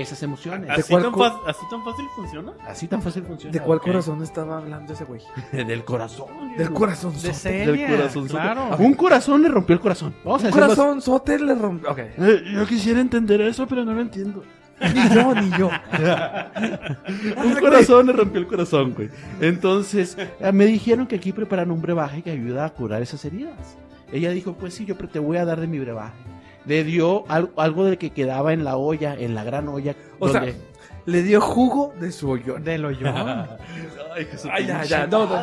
esas 0.00 0.22
emociones. 0.22 0.70
¿Así 0.70 0.90
cuál 0.92 1.02
tan, 1.04 1.12
co- 1.12 1.20
fa- 1.20 1.50
¿Así 1.50 1.60
tan 1.70 1.84
fácil 1.84 2.04
funciona? 2.16 2.52
Así 2.66 2.86
tan 2.88 3.02
fácil 3.02 3.22
funciona. 3.24 3.52
¿De 3.52 3.60
cuál 3.60 3.80
corazón 3.80 4.22
estaba 4.22 4.58
hablando 4.58 4.92
ese 4.92 5.04
güey? 5.04 5.20
Del 5.52 5.84
corazón. 5.84 6.26
Del 6.56 6.72
corazón. 6.72 7.12
De 7.14 7.18
sote. 7.20 7.34
Celia, 7.34 7.88
corazón, 7.96 8.28
claro. 8.28 8.76
Un 8.78 8.94
corazón 8.94 9.42
le 9.42 9.48
rompió 9.48 9.74
el 9.74 9.80
corazón. 9.80 10.14
Vamos 10.24 10.44
Un 10.44 10.50
corazón 10.50 11.00
sote 11.02 11.38
le 11.38 11.54
rompió. 11.54 11.90
Ok. 11.90 11.98
Eh, 12.18 12.42
yo 12.52 12.66
quisiera 12.66 13.00
entender 13.00 13.40
eso, 13.40 13.66
pero 13.66 13.84
no 13.84 13.92
lo 13.94 14.00
entiendo. 14.00 14.42
Ni 14.80 15.08
yo, 15.14 15.34
ni 15.34 15.50
yo. 15.58 15.70
Un 17.44 17.54
corazón 17.60 18.06
le 18.06 18.12
rompió 18.12 18.40
el 18.40 18.46
corazón, 18.46 18.94
güey. 18.94 19.08
Entonces, 19.40 20.16
eh, 20.18 20.52
me 20.52 20.66
dijeron 20.66 21.06
que 21.06 21.16
aquí 21.16 21.32
preparan 21.32 21.70
un 21.70 21.80
brebaje 21.82 22.22
que 22.22 22.30
ayuda 22.30 22.64
a 22.64 22.70
curar 22.70 23.02
esas 23.02 23.24
heridas. 23.24 23.76
Ella 24.12 24.30
dijo, 24.30 24.54
pues 24.54 24.74
sí, 24.74 24.84
yo 24.84 24.94
te 24.96 25.18
voy 25.18 25.36
a 25.36 25.44
dar 25.44 25.60
de 25.60 25.66
mi 25.66 25.78
brebaje. 25.78 26.14
Le 26.68 26.84
dio 26.84 27.24
al- 27.28 27.50
algo 27.56 27.84
de 27.86 27.96
que 27.98 28.10
quedaba 28.10 28.52
en 28.52 28.62
la 28.62 28.76
olla, 28.76 29.14
en 29.14 29.34
la 29.34 29.42
gran 29.42 29.66
olla. 29.68 29.96
O 30.20 30.28
sea, 30.28 30.40
donde- 30.42 30.56
Le 31.06 31.22
dio 31.22 31.40
jugo 31.40 31.94
de 31.98 32.12
su 32.12 32.28
hoyón. 32.30 32.62
Del 32.62 32.84
hoyón. 32.84 33.14
Ay, 34.52 34.66
ya, 34.66 34.82
ya. 34.84 35.06
No, 35.06 35.26
no, 35.26 35.42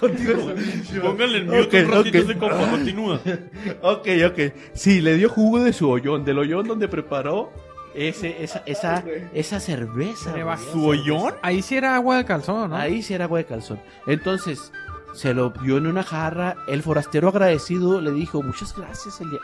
continúa. 0.00 0.54
Póngale 1.02 1.38
el 1.38 1.44
mute 1.46 1.60
Ok, 1.62 1.74
un 1.88 1.92
ratito 1.92 2.18
ok. 2.18 2.24
ese 2.24 2.38
compa, 2.38 2.70
continúa. 2.70 3.20
Ok, 3.82 4.08
ok. 4.26 4.38
Sí, 4.72 5.00
le 5.00 5.16
dio 5.16 5.28
jugo 5.28 5.60
de 5.62 5.72
su 5.72 5.90
hoyón, 5.90 6.24
del 6.24 6.38
hoyón 6.38 6.66
donde 6.66 6.86
preparó 6.88 7.52
ese, 7.94 8.42
esa, 8.42 8.62
esa, 8.66 9.04
esa 9.34 9.60
cerveza. 9.60 10.28
¿Le 10.30 10.42
güey. 10.42 10.44
bajó 10.44 10.72
¿Su 10.72 10.86
hoyón? 10.86 11.34
Ahí 11.42 11.60
sí 11.60 11.76
era 11.76 11.94
agua 11.96 12.16
de 12.18 12.24
calzón, 12.24 12.70
¿no? 12.70 12.76
Ahí 12.76 13.02
sí 13.02 13.14
era 13.14 13.24
agua 13.24 13.38
de 13.38 13.44
calzón. 13.46 13.80
Entonces, 14.06 14.72
se 15.12 15.34
lo 15.34 15.50
dio 15.50 15.76
en 15.78 15.86
una 15.86 16.02
jarra. 16.02 16.56
El 16.68 16.82
forastero 16.82 17.28
agradecido 17.28 18.00
le 18.00 18.12
dijo, 18.12 18.42
muchas 18.42 18.74
gracias, 18.76 19.20
Elia. 19.20 19.40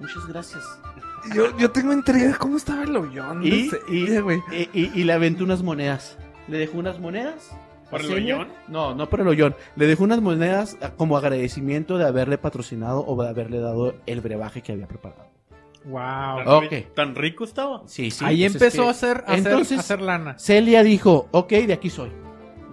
Muchas 0.00 0.26
gracias. 0.26 0.64
Yo, 1.34 1.56
yo 1.58 1.70
tengo 1.70 1.92
intriga. 1.92 2.36
¿Cómo 2.38 2.56
estaba 2.56 2.84
el 2.84 2.96
hoyón? 2.96 3.42
Y, 3.44 3.48
y, 3.48 3.70
Celia, 3.70 4.20
güey? 4.22 4.42
y- 4.52 4.68
y- 4.80 4.90
y 4.94 5.04
le 5.04 5.12
aventó 5.12 5.44
unas 5.44 5.62
monedas. 5.62 6.16
Le 6.48 6.58
dejó 6.58 6.78
unas 6.78 6.98
monedas. 6.98 7.50
¿Por 7.90 8.00
el 8.02 8.12
hoyón? 8.12 8.48
No, 8.68 8.94
no 8.94 9.08
por 9.10 9.20
el 9.20 9.28
hoyón. 9.28 9.54
Le 9.76 9.86
dejó 9.86 10.04
unas 10.04 10.20
monedas 10.22 10.78
como 10.96 11.16
agradecimiento 11.16 11.98
de 11.98 12.06
haberle 12.06 12.38
patrocinado 12.38 13.04
o 13.04 13.20
de 13.22 13.28
haberle 13.28 13.58
dado 13.58 13.94
el 14.06 14.20
brebaje 14.20 14.62
que 14.62 14.72
había 14.72 14.86
preparado. 14.86 15.28
Wow. 15.84 15.98
¿Tan, 16.44 16.48
Ok. 16.48 16.64
ri- 16.70 16.86
¿Tan 16.94 17.14
rico 17.14 17.44
estaba? 17.44 17.82
Sí, 17.86 18.10
sí. 18.10 18.24
Ahí 18.24 18.38
pues 18.42 18.54
es 18.54 18.62
empezó 18.62 18.82
que- 18.82 18.88
a, 18.88 18.90
hacer, 18.90 19.16
a, 19.26 19.32
hacer, 19.32 19.38
Entonces- 19.52 19.76
a 19.78 19.80
hacer 19.80 20.00
lana. 20.00 20.38
Celia 20.38 20.82
dijo, 20.82 21.28
ok, 21.32 21.50
de 21.50 21.72
aquí 21.72 21.90
soy. 21.90 22.10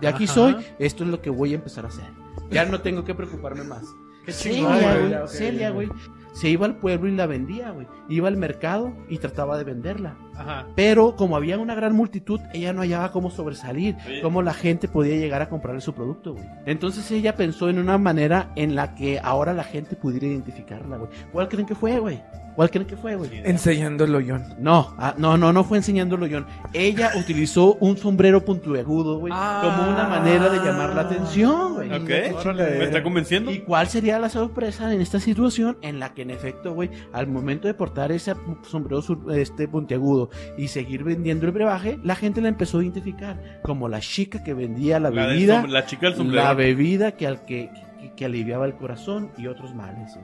De 0.02 0.08
aquí 0.08 0.26
Ajá. 0.26 0.34
soy, 0.34 0.56
esto 0.78 1.04
es 1.04 1.10
lo 1.10 1.22
que 1.22 1.30
voy 1.32 1.54
a 1.54 1.56
empezar 1.56 1.86
a 1.86 1.88
hacer. 1.88 2.06
Ya 2.52 2.66
no 2.66 2.80
tengo 2.82 3.04
que 3.04 3.16
preocuparme 3.16 3.64
más. 3.64 3.84
Qué 4.26 4.32
chingón, 4.34 4.74
Celia, 4.78 5.20
güey. 5.20 5.28
Celia, 5.28 5.70
güey, 5.72 5.90
se 6.38 6.50
iba 6.50 6.68
al 6.68 6.78
pueblo 6.78 7.10
y 7.10 7.16
la 7.16 7.26
vendía, 7.26 7.72
güey. 7.72 7.88
Iba 8.10 8.28
al 8.28 8.38
mercado 8.38 8.94
y 9.10 9.18
trataba 9.18 9.58
de 9.58 9.64
venderla. 9.64 10.16
Ajá. 10.38 10.66
Pero 10.76 11.16
como 11.16 11.36
había 11.36 11.58
una 11.58 11.76
gran 11.76 11.96
multitud, 11.96 12.40
ella 12.54 12.74
no 12.74 12.82
hallaba 12.82 13.12
cómo 13.12 13.30
sobresalir, 13.32 13.96
Sí. 14.06 14.22
cómo 14.22 14.42
la 14.42 14.54
gente 14.54 14.88
podía 14.88 15.16
llegar 15.16 15.42
a 15.42 15.50
comprarle 15.50 15.82
su 15.82 15.94
producto, 15.94 16.34
güey. 16.34 16.46
Entonces 16.66 17.10
ella 17.12 17.36
pensó 17.36 17.70
en 17.70 17.80
una 17.80 17.98
manera 17.98 18.52
en 18.56 18.76
la 18.76 18.96
que 18.96 19.20
ahora 19.24 19.54
la 19.54 19.64
gente 19.64 19.96
pudiera 19.96 20.28
identificarla, 20.28 20.98
güey. 20.98 21.10
¿Cuál 21.32 21.48
creen 21.50 21.66
que 21.68 21.76
fue, 21.76 22.00
güey? 22.00 22.22
¿Cuál 22.56 22.72
creen 22.72 22.88
que 22.88 22.98
fue, 22.98 23.16
güey? 23.16 23.30
Enseñando 23.44 24.04
el 24.06 24.16
hoyón. 24.16 24.44
No, 24.58 24.96
ah, 24.98 25.14
no, 25.16 25.38
no, 25.38 25.54
no 25.54 25.64
fue 25.64 25.78
enseñándolo 25.78 26.26
yo. 26.26 26.40
Ella 26.74 27.12
utilizó 27.16 27.76
un 27.76 27.98
sombrero 27.98 28.44
puntiagudo, 28.44 29.20
güey, 29.20 29.32
Ah. 29.36 29.62
como 29.64 29.92
una 29.92 30.08
manera 30.08 30.50
de 30.50 30.58
llamar 30.58 30.96
la 30.96 31.02
atención, 31.02 31.76
güey. 31.76 31.94
Ok. 31.94 32.10
¿Me 32.56 32.84
está 32.86 33.04
convenciendo? 33.04 33.52
¿Y 33.52 33.60
cuál 33.60 33.86
sería 33.88 34.18
la 34.18 34.30
sorpresa 34.30 34.92
en 34.92 35.02
esta 35.02 35.20
situación 35.20 35.78
en 35.84 36.00
la 36.00 36.16
que 36.16 36.24
en 36.24 36.32
efecto, 36.32 36.74
güey, 36.74 36.90
al 37.14 37.28
momento 37.28 37.68
de 37.68 37.76
portar 37.76 38.12
ese 38.12 38.34
sombrero 38.64 39.04
este 39.36 39.68
puntiagudo 39.68 40.27
y 40.58 40.68
seguir 40.70 41.04
vendiendo 41.04 41.46
el 41.46 41.52
brebaje, 41.52 42.00
la 42.04 42.16
gente 42.16 42.42
la 42.42 42.50
empezó 42.50 42.80
a 42.80 42.84
identificar 42.84 43.60
como 43.64 43.88
la 43.90 44.00
chica 44.00 44.44
que 44.44 44.54
vendía 44.54 45.00
la, 45.00 45.10
bebida, 45.10 45.64
som- 45.64 45.68
la 45.70 45.86
chica 45.86 46.08
del 46.08 46.16
sombrero. 46.16 46.44
la 46.44 46.54
bebida 46.54 47.12
que 47.14 47.28
al 47.28 47.46
que, 47.46 47.70
que, 48.00 48.14
que 48.14 48.26
aliviaba 48.26 48.66
el 48.66 48.74
corazón 48.76 49.32
y 49.38 49.48
otros 49.48 49.74
males. 49.76 50.18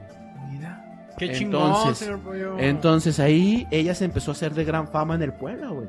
Mira. 0.50 0.80
Qué 1.16 1.30
chingón, 1.32 1.68
Entonces- 1.68 1.98
señor 1.98 2.20
Pollo. 2.20 2.58
Entonces 2.58 3.20
ahí 3.20 3.66
ella 3.70 3.94
se 3.94 4.04
empezó 4.04 4.30
a 4.30 4.34
hacer 4.34 4.52
de 4.54 4.64
gran 4.64 4.88
fama 4.88 5.14
en 5.14 5.22
el 5.22 5.32
pueblo, 5.32 5.74
güey. 5.74 5.88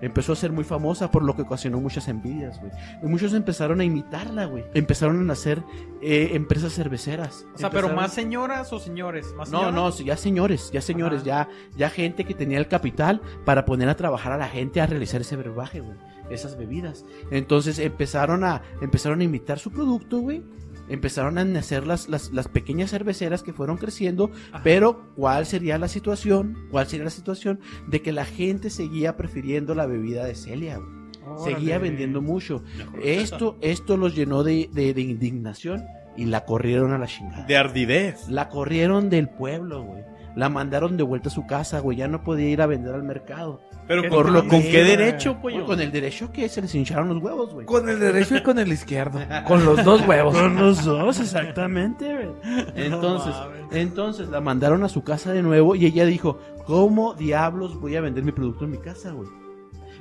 Empezó 0.00 0.32
a 0.32 0.36
ser 0.36 0.52
muy 0.52 0.64
famosa 0.64 1.10
por 1.10 1.22
lo 1.22 1.34
que 1.34 1.42
ocasionó 1.42 1.80
muchas 1.80 2.08
envidias, 2.08 2.60
güey. 2.60 2.72
Y 3.02 3.06
muchos 3.06 3.32
empezaron 3.32 3.80
a 3.80 3.84
imitarla, 3.84 4.46
güey. 4.46 4.64
Empezaron 4.74 5.20
a 5.20 5.24
nacer 5.24 5.62
eh, 6.02 6.30
empresas 6.34 6.74
cerveceras. 6.74 7.46
O 7.54 7.58
sea, 7.58 7.70
pero 7.70 7.88
más 7.88 8.12
señoras 8.12 8.72
o 8.72 8.78
señores. 8.78 9.32
¿Más 9.36 9.50
no, 9.50 9.58
señoras? 9.58 10.00
no, 10.00 10.04
ya 10.04 10.16
señores, 10.16 10.70
ya 10.72 10.80
señores, 10.80 11.24
ya, 11.24 11.48
ya 11.76 11.90
gente 11.90 12.24
que 12.24 12.34
tenía 12.34 12.58
el 12.58 12.68
capital 12.68 13.20
para 13.44 13.64
poner 13.64 13.88
a 13.88 13.96
trabajar 13.96 14.32
a 14.32 14.36
la 14.36 14.48
gente 14.48 14.80
a 14.80 14.86
realizar 14.86 15.20
ese 15.20 15.36
brebaje, 15.36 15.80
güey, 15.80 15.96
esas 16.30 16.56
bebidas. 16.56 17.04
Entonces 17.30 17.78
empezaron 17.78 18.44
a, 18.44 18.62
empezaron 18.80 19.20
a 19.20 19.24
imitar 19.24 19.58
su 19.58 19.70
producto, 19.70 20.18
güey. 20.20 20.42
Empezaron 20.88 21.38
a 21.38 21.44
nacer 21.44 21.86
las, 21.86 22.08
las, 22.08 22.32
las 22.32 22.48
pequeñas 22.48 22.90
cerveceras 22.90 23.42
que 23.42 23.52
fueron 23.52 23.76
creciendo, 23.76 24.30
Ajá. 24.52 24.62
pero 24.62 25.12
¿cuál 25.16 25.46
sería 25.46 25.78
la 25.78 25.88
situación? 25.88 26.56
¿Cuál 26.70 26.86
sería 26.86 27.04
la 27.04 27.10
situación 27.10 27.60
de 27.88 28.02
que 28.02 28.12
la 28.12 28.24
gente 28.24 28.70
seguía 28.70 29.16
prefiriendo 29.16 29.74
la 29.74 29.86
bebida 29.86 30.24
de 30.24 30.34
Celia, 30.34 30.78
güey? 30.78 30.96
Seguía 31.42 31.78
vendiendo 31.78 32.22
mucho. 32.22 32.62
Esto, 33.02 33.56
esto 33.60 33.96
los 33.96 34.14
llenó 34.14 34.44
de, 34.44 34.70
de, 34.72 34.94
de 34.94 35.00
indignación 35.00 35.84
y 36.16 36.26
la 36.26 36.44
corrieron 36.44 36.92
a 36.92 36.98
la 36.98 37.06
chingada. 37.06 37.44
De 37.46 37.56
ardidez. 37.56 38.28
La 38.28 38.48
corrieron 38.48 39.10
del 39.10 39.28
pueblo, 39.28 39.82
güey. 39.82 40.04
La 40.36 40.48
mandaron 40.48 40.96
de 40.96 41.02
vuelta 41.02 41.28
a 41.28 41.32
su 41.32 41.46
casa, 41.46 41.80
güey. 41.80 41.96
Ya 41.98 42.08
no 42.08 42.22
podía 42.22 42.48
ir 42.48 42.62
a 42.62 42.66
vender 42.66 42.94
al 42.94 43.02
mercado. 43.02 43.60
Pero 43.86 44.02
¿Qué 44.02 44.08
con, 44.08 44.18
por 44.18 44.32
lo 44.32 44.48
¿con 44.48 44.62
qué 44.62 44.82
derecho, 44.82 45.36
pollo? 45.40 45.64
Con 45.64 45.80
el 45.80 45.92
derecho 45.92 46.32
que 46.32 46.48
se 46.48 46.60
les 46.60 46.74
hincharon 46.74 47.08
los 47.08 47.22
huevos, 47.22 47.52
güey. 47.52 47.66
Con 47.66 47.88
el 47.88 48.00
derecho 48.00 48.36
y 48.36 48.42
con 48.42 48.58
el 48.58 48.72
izquierdo. 48.72 49.20
Con 49.46 49.64
los 49.64 49.84
dos 49.84 50.06
huevos. 50.06 50.36
Con 50.36 50.56
los 50.56 50.84
dos, 50.84 51.20
exactamente, 51.20 52.12
güey. 52.12 52.28
Entonces, 52.74 53.34
No 53.34 53.76
entonces 53.76 54.28
la 54.28 54.40
mandaron 54.40 54.82
a 54.82 54.88
su 54.88 55.02
casa 55.04 55.32
de 55.32 55.42
nuevo 55.42 55.74
y 55.74 55.86
ella 55.86 56.04
dijo, 56.04 56.38
¿cómo 56.66 57.14
diablos 57.14 57.80
voy 57.80 57.96
a 57.96 58.00
vender 58.00 58.24
mi 58.24 58.32
producto 58.32 58.64
en 58.64 58.72
mi 58.72 58.78
casa, 58.78 59.12
güey? 59.12 59.28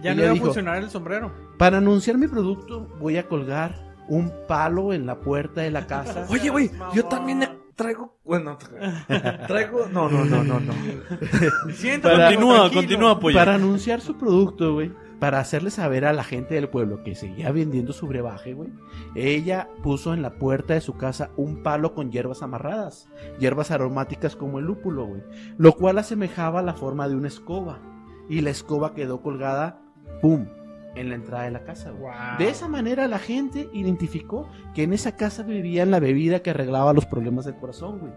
Ya 0.01 0.13
Y 0.13 0.15
no 0.15 0.24
iba 0.24 0.34
a 0.34 0.36
funcionar 0.36 0.77
el 0.77 0.89
sombrero. 0.89 1.32
Para 1.58 1.77
anunciar 1.77 2.18
mi 2.18 2.27
producto 2.27 2.88
voy 3.00 3.18
a 3.18 3.27
colgar 3.27 3.86
un 4.08 4.32
palo 4.48 4.94
en 4.94 5.06
la 5.06 5.20
puerta 5.20 5.62
de 5.62 5.72
la 5.72 5.88
casa. 5.88 6.25
Oye, 6.30 6.50
güey, 6.50 6.72
yo 6.94 7.06
también 7.06 7.44
traigo. 7.75 8.17
Bueno, 8.24 8.58
tra- 8.58 9.46
traigo. 9.48 9.88
No, 9.91 10.10
no, 10.10 10.25
no, 10.25 10.44
no, 10.44 10.60
no. 10.60 10.74
Siéntate, 11.74 12.15
Continúa, 12.15 12.55
tranquilo. 12.58 12.82
continúa, 12.82 13.20
pollo. 13.20 13.36
Para 13.38 13.55
anunciar 13.55 14.01
su 14.01 14.17
producto, 14.17 14.74
güey. 14.74 14.91
Para 15.20 15.39
hacerle 15.39 15.72
saber 15.72 16.03
a 16.05 16.12
la 16.13 16.24
gente 16.25 16.55
del 16.55 16.67
pueblo 16.67 17.01
que 17.03 17.15
seguía 17.15 17.51
vendiendo 17.51 17.94
su 17.94 18.05
brebaje, 18.05 18.53
güey. 18.53 18.70
Ella 19.15 19.70
puso 19.82 20.13
en 20.13 20.22
la 20.22 20.32
puerta 20.38 20.74
de 20.74 20.82
su 20.82 20.98
casa 20.98 21.32
un 21.38 21.63
palo 21.63 21.94
con 21.94 22.12
hierbas 22.12 22.44
amarradas. 22.44 23.08
Hierbas 23.39 23.72
aromáticas 23.72 24.36
como 24.36 24.60
el 24.60 24.65
lúpulo, 24.65 25.05
güey. 25.05 25.24
Lo 25.58 25.72
cual 25.74 25.98
asemejaba 26.00 26.62
la 26.62 26.74
forma 26.74 27.08
de 27.08 27.15
una 27.15 27.29
escoba. 27.29 27.79
Y 28.29 28.41
la 28.41 28.50
escoba 28.50 28.94
quedó 28.94 29.22
colgada, 29.22 29.79
¡pum! 30.22 30.48
En 30.96 31.10
la 31.10 31.16
entrada 31.16 31.44
de 31.44 31.52
la 31.52 31.64
casa. 31.64 31.92
Wow. 31.92 32.10
De 32.40 32.48
esa 32.50 32.68
manera 32.68 33.08
la 33.08 33.20
gente 33.20 33.68
identificó 33.74 34.50
que 34.74 34.84
en 34.84 34.94
esa 34.94 35.16
casa 35.16 35.44
vivían 35.44 35.92
la 35.92 36.00
bebida 36.00 36.40
que 36.40 36.52
arreglaba 36.52 36.94
los 36.94 37.06
problemas 37.06 37.46
del 37.46 37.56
corazón, 37.56 38.00
güey. 38.00 38.14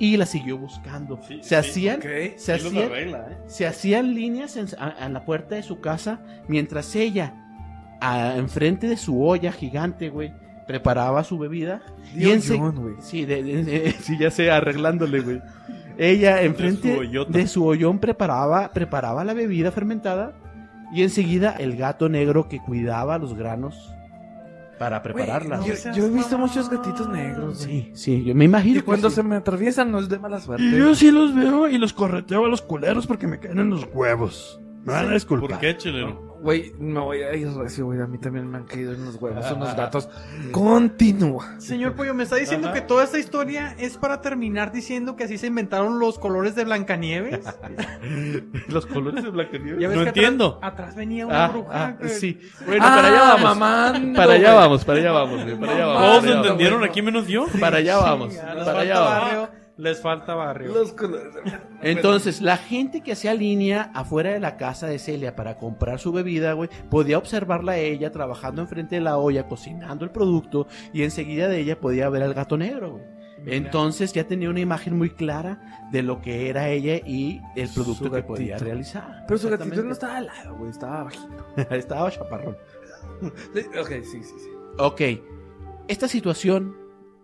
Y 0.00 0.16
la 0.16 0.26
siguió 0.26 0.58
buscando. 0.58 1.18
Sí, 1.26 1.38
se 1.42 1.48
sí, 1.48 1.54
hacían, 1.88 1.98
ok. 1.98 2.36
se 2.36 2.52
hacían, 2.52 2.84
arregla, 2.90 3.26
¿eh? 3.30 3.36
se 3.46 3.66
hacían 3.66 4.14
líneas 4.14 4.56
en, 4.56 4.66
a- 4.78 5.04
en 5.06 5.12
la 5.12 5.24
puerta 5.24 5.54
de 5.56 5.62
su 5.62 5.80
casa 5.80 6.20
mientras 6.46 6.94
ella, 6.94 7.34
a- 8.00 8.36
enfrente 8.36 8.86
de 8.88 8.96
su 8.96 9.24
olla 9.24 9.50
gigante, 9.50 10.08
güey, 10.08 10.32
preparaba 10.68 11.24
su 11.24 11.36
bebida. 11.38 11.82
y 12.14 12.18
Dios, 12.20 12.32
ense- 12.48 12.58
John, 12.58 12.76
güey. 12.76 12.94
Sí, 13.00 13.24
de- 13.24 13.42
de- 13.42 13.64
de- 13.64 13.90
sí, 14.00 14.16
ya 14.18 14.30
sé, 14.30 14.50
arreglándole, 14.50 15.20
güey. 15.20 15.40
Ella 15.96 16.42
enfrente 16.42 16.94
su 16.96 17.24
de 17.32 17.46
su 17.48 17.64
hoyón 17.66 17.98
preparaba, 17.98 18.72
preparaba 18.72 19.24
la 19.24 19.34
bebida 19.34 19.72
fermentada 19.72 20.32
y 20.92 21.02
enseguida 21.02 21.54
el 21.58 21.76
gato 21.76 22.08
negro 22.08 22.48
que 22.48 22.60
cuidaba 22.60 23.18
los 23.18 23.34
granos 23.34 23.94
para 24.78 25.02
prepararla. 25.02 25.58
Güey, 25.58 25.70
no 25.70 25.76
yo, 25.76 25.92
yo 25.92 26.06
he 26.06 26.10
visto 26.10 26.38
muchos 26.38 26.70
gatitos 26.70 27.08
negros. 27.08 27.58
Sí, 27.58 27.90
sí, 27.94 28.24
yo 28.24 28.34
me 28.34 28.44
imagino. 28.44 28.76
Y 28.76 28.80
que 28.80 28.84
cuando 28.84 29.10
sí. 29.10 29.16
se 29.16 29.22
me 29.22 29.36
atraviesan 29.36 29.90
no 29.90 29.98
es 29.98 30.08
de 30.08 30.18
mala 30.18 30.40
suerte. 30.40 30.64
Y 30.64 30.78
yo 30.78 30.94
sí 30.94 31.10
los 31.10 31.34
veo 31.34 31.68
y 31.68 31.78
los 31.78 31.92
correteo 31.92 32.46
a 32.46 32.48
los 32.48 32.62
culeros 32.62 33.06
porque 33.06 33.26
me 33.26 33.38
caen 33.38 33.58
en 33.58 33.70
los 33.70 33.88
huevos. 33.92 34.60
Me 34.84 34.92
van 34.92 35.08
a 35.08 35.14
disculpar. 35.14 35.50
¿Por 35.50 35.58
qué, 35.58 35.76
chelero? 35.76 36.27
Güey, 36.40 36.72
me 36.78 37.00
voy 37.00 37.22
a 37.22 37.34
ir 37.34 37.48
recio, 37.52 37.86
güey. 37.86 38.00
A 38.00 38.06
mí 38.06 38.16
también 38.18 38.48
me 38.48 38.58
han 38.58 38.64
caído 38.64 38.92
en 38.92 39.04
los 39.04 39.16
huevos 39.16 39.50
unos 39.50 39.74
gatos. 39.74 40.08
Continúa. 40.52 41.58
Señor 41.60 41.94
Pollo, 41.94 42.14
me 42.14 42.22
está 42.22 42.36
diciendo 42.36 42.68
Ajá. 42.68 42.74
que 42.74 42.80
toda 42.82 43.02
esta 43.04 43.18
historia 43.18 43.74
es 43.78 43.96
para 43.96 44.20
terminar 44.20 44.70
diciendo 44.72 45.16
que 45.16 45.24
así 45.24 45.36
se 45.36 45.48
inventaron 45.48 45.98
los 45.98 46.18
colores 46.18 46.54
de 46.54 46.64
Blancanieves. 46.64 47.40
los 48.68 48.86
colores 48.86 49.24
de 49.24 49.30
Blancanieves. 49.30 49.90
No 49.90 50.02
entiendo. 50.02 50.58
Atrás, 50.62 50.72
atrás 50.72 50.96
venía 50.96 51.26
una 51.26 51.44
Ah, 51.44 51.48
bruja. 51.48 51.68
ah, 51.86 51.96
que- 51.98 52.08
sí. 52.08 52.38
Bueno, 52.66 52.82
para 52.84 53.08
allá 53.08 53.20
vamos. 53.20 53.40
Ah, 53.40 53.54
mamando, 53.54 54.16
Para 54.16 54.32
allá 54.34 54.54
vamos, 54.54 54.84
para 54.84 54.98
allá 55.00 55.12
vamos, 55.12 55.42
güey, 55.44 55.58
para 55.58 55.72
allá 55.72 55.86
vamos. 55.86 56.02
Todos 56.22 56.36
entendieron 56.36 56.78
bueno. 56.78 56.90
aquí 56.92 57.02
menos 57.02 57.26
yo. 57.26 57.40
vamos. 57.46 57.60
Para 57.60 57.76
allá 57.78 57.96
vamos, 57.98 58.34
para 58.34 58.80
allá 58.80 59.00
vamos. 59.00 59.48
Les 59.78 60.00
falta 60.00 60.34
barrio. 60.34 60.74
Los 60.74 60.92
colores. 60.92 61.34
Entonces, 61.82 62.40
la 62.40 62.56
gente 62.56 63.00
que 63.00 63.12
hacía 63.12 63.32
línea 63.32 63.90
afuera 63.94 64.32
de 64.32 64.40
la 64.40 64.56
casa 64.56 64.88
de 64.88 64.98
Celia 64.98 65.36
para 65.36 65.56
comprar 65.56 66.00
su 66.00 66.10
bebida, 66.12 66.52
güey, 66.52 66.68
podía 66.90 67.16
observarla 67.16 67.72
a 67.72 67.78
ella 67.78 68.10
trabajando 68.10 68.60
enfrente 68.60 68.96
de 68.96 69.00
la 69.00 69.18
olla, 69.18 69.46
cocinando 69.46 70.04
el 70.04 70.10
producto, 70.10 70.66
y 70.92 71.04
enseguida 71.04 71.46
de 71.48 71.60
ella 71.60 71.78
podía 71.80 72.08
ver 72.08 72.24
al 72.24 72.34
gato 72.34 72.56
negro, 72.58 72.92
güey. 72.92 73.18
Entonces 73.46 74.12
ya 74.12 74.24
tenía 74.24 74.50
una 74.50 74.60
imagen 74.60 74.98
muy 74.98 75.10
clara 75.10 75.88
de 75.92 76.02
lo 76.02 76.20
que 76.20 76.50
era 76.50 76.68
ella 76.70 76.96
y 76.96 77.40
el 77.54 77.68
producto 77.68 78.10
que 78.10 78.22
podía 78.22 78.58
realizar. 78.58 79.24
Pero 79.28 79.38
su 79.38 79.48
gatito 79.48 79.82
no 79.84 79.92
estaba 79.92 80.16
al 80.16 80.26
lado, 80.26 80.56
güey. 80.56 80.70
Estaba 80.70 81.04
bajito. 81.04 81.46
Estaba 81.70 82.10
chaparrón. 82.10 82.56
Sí, 83.54 83.62
Ok, 83.80 83.88
sí, 84.02 84.22
sí, 84.22 84.34
sí. 84.38 84.50
Ok, 84.78 85.00
esta 85.88 86.08
situación 86.08 86.76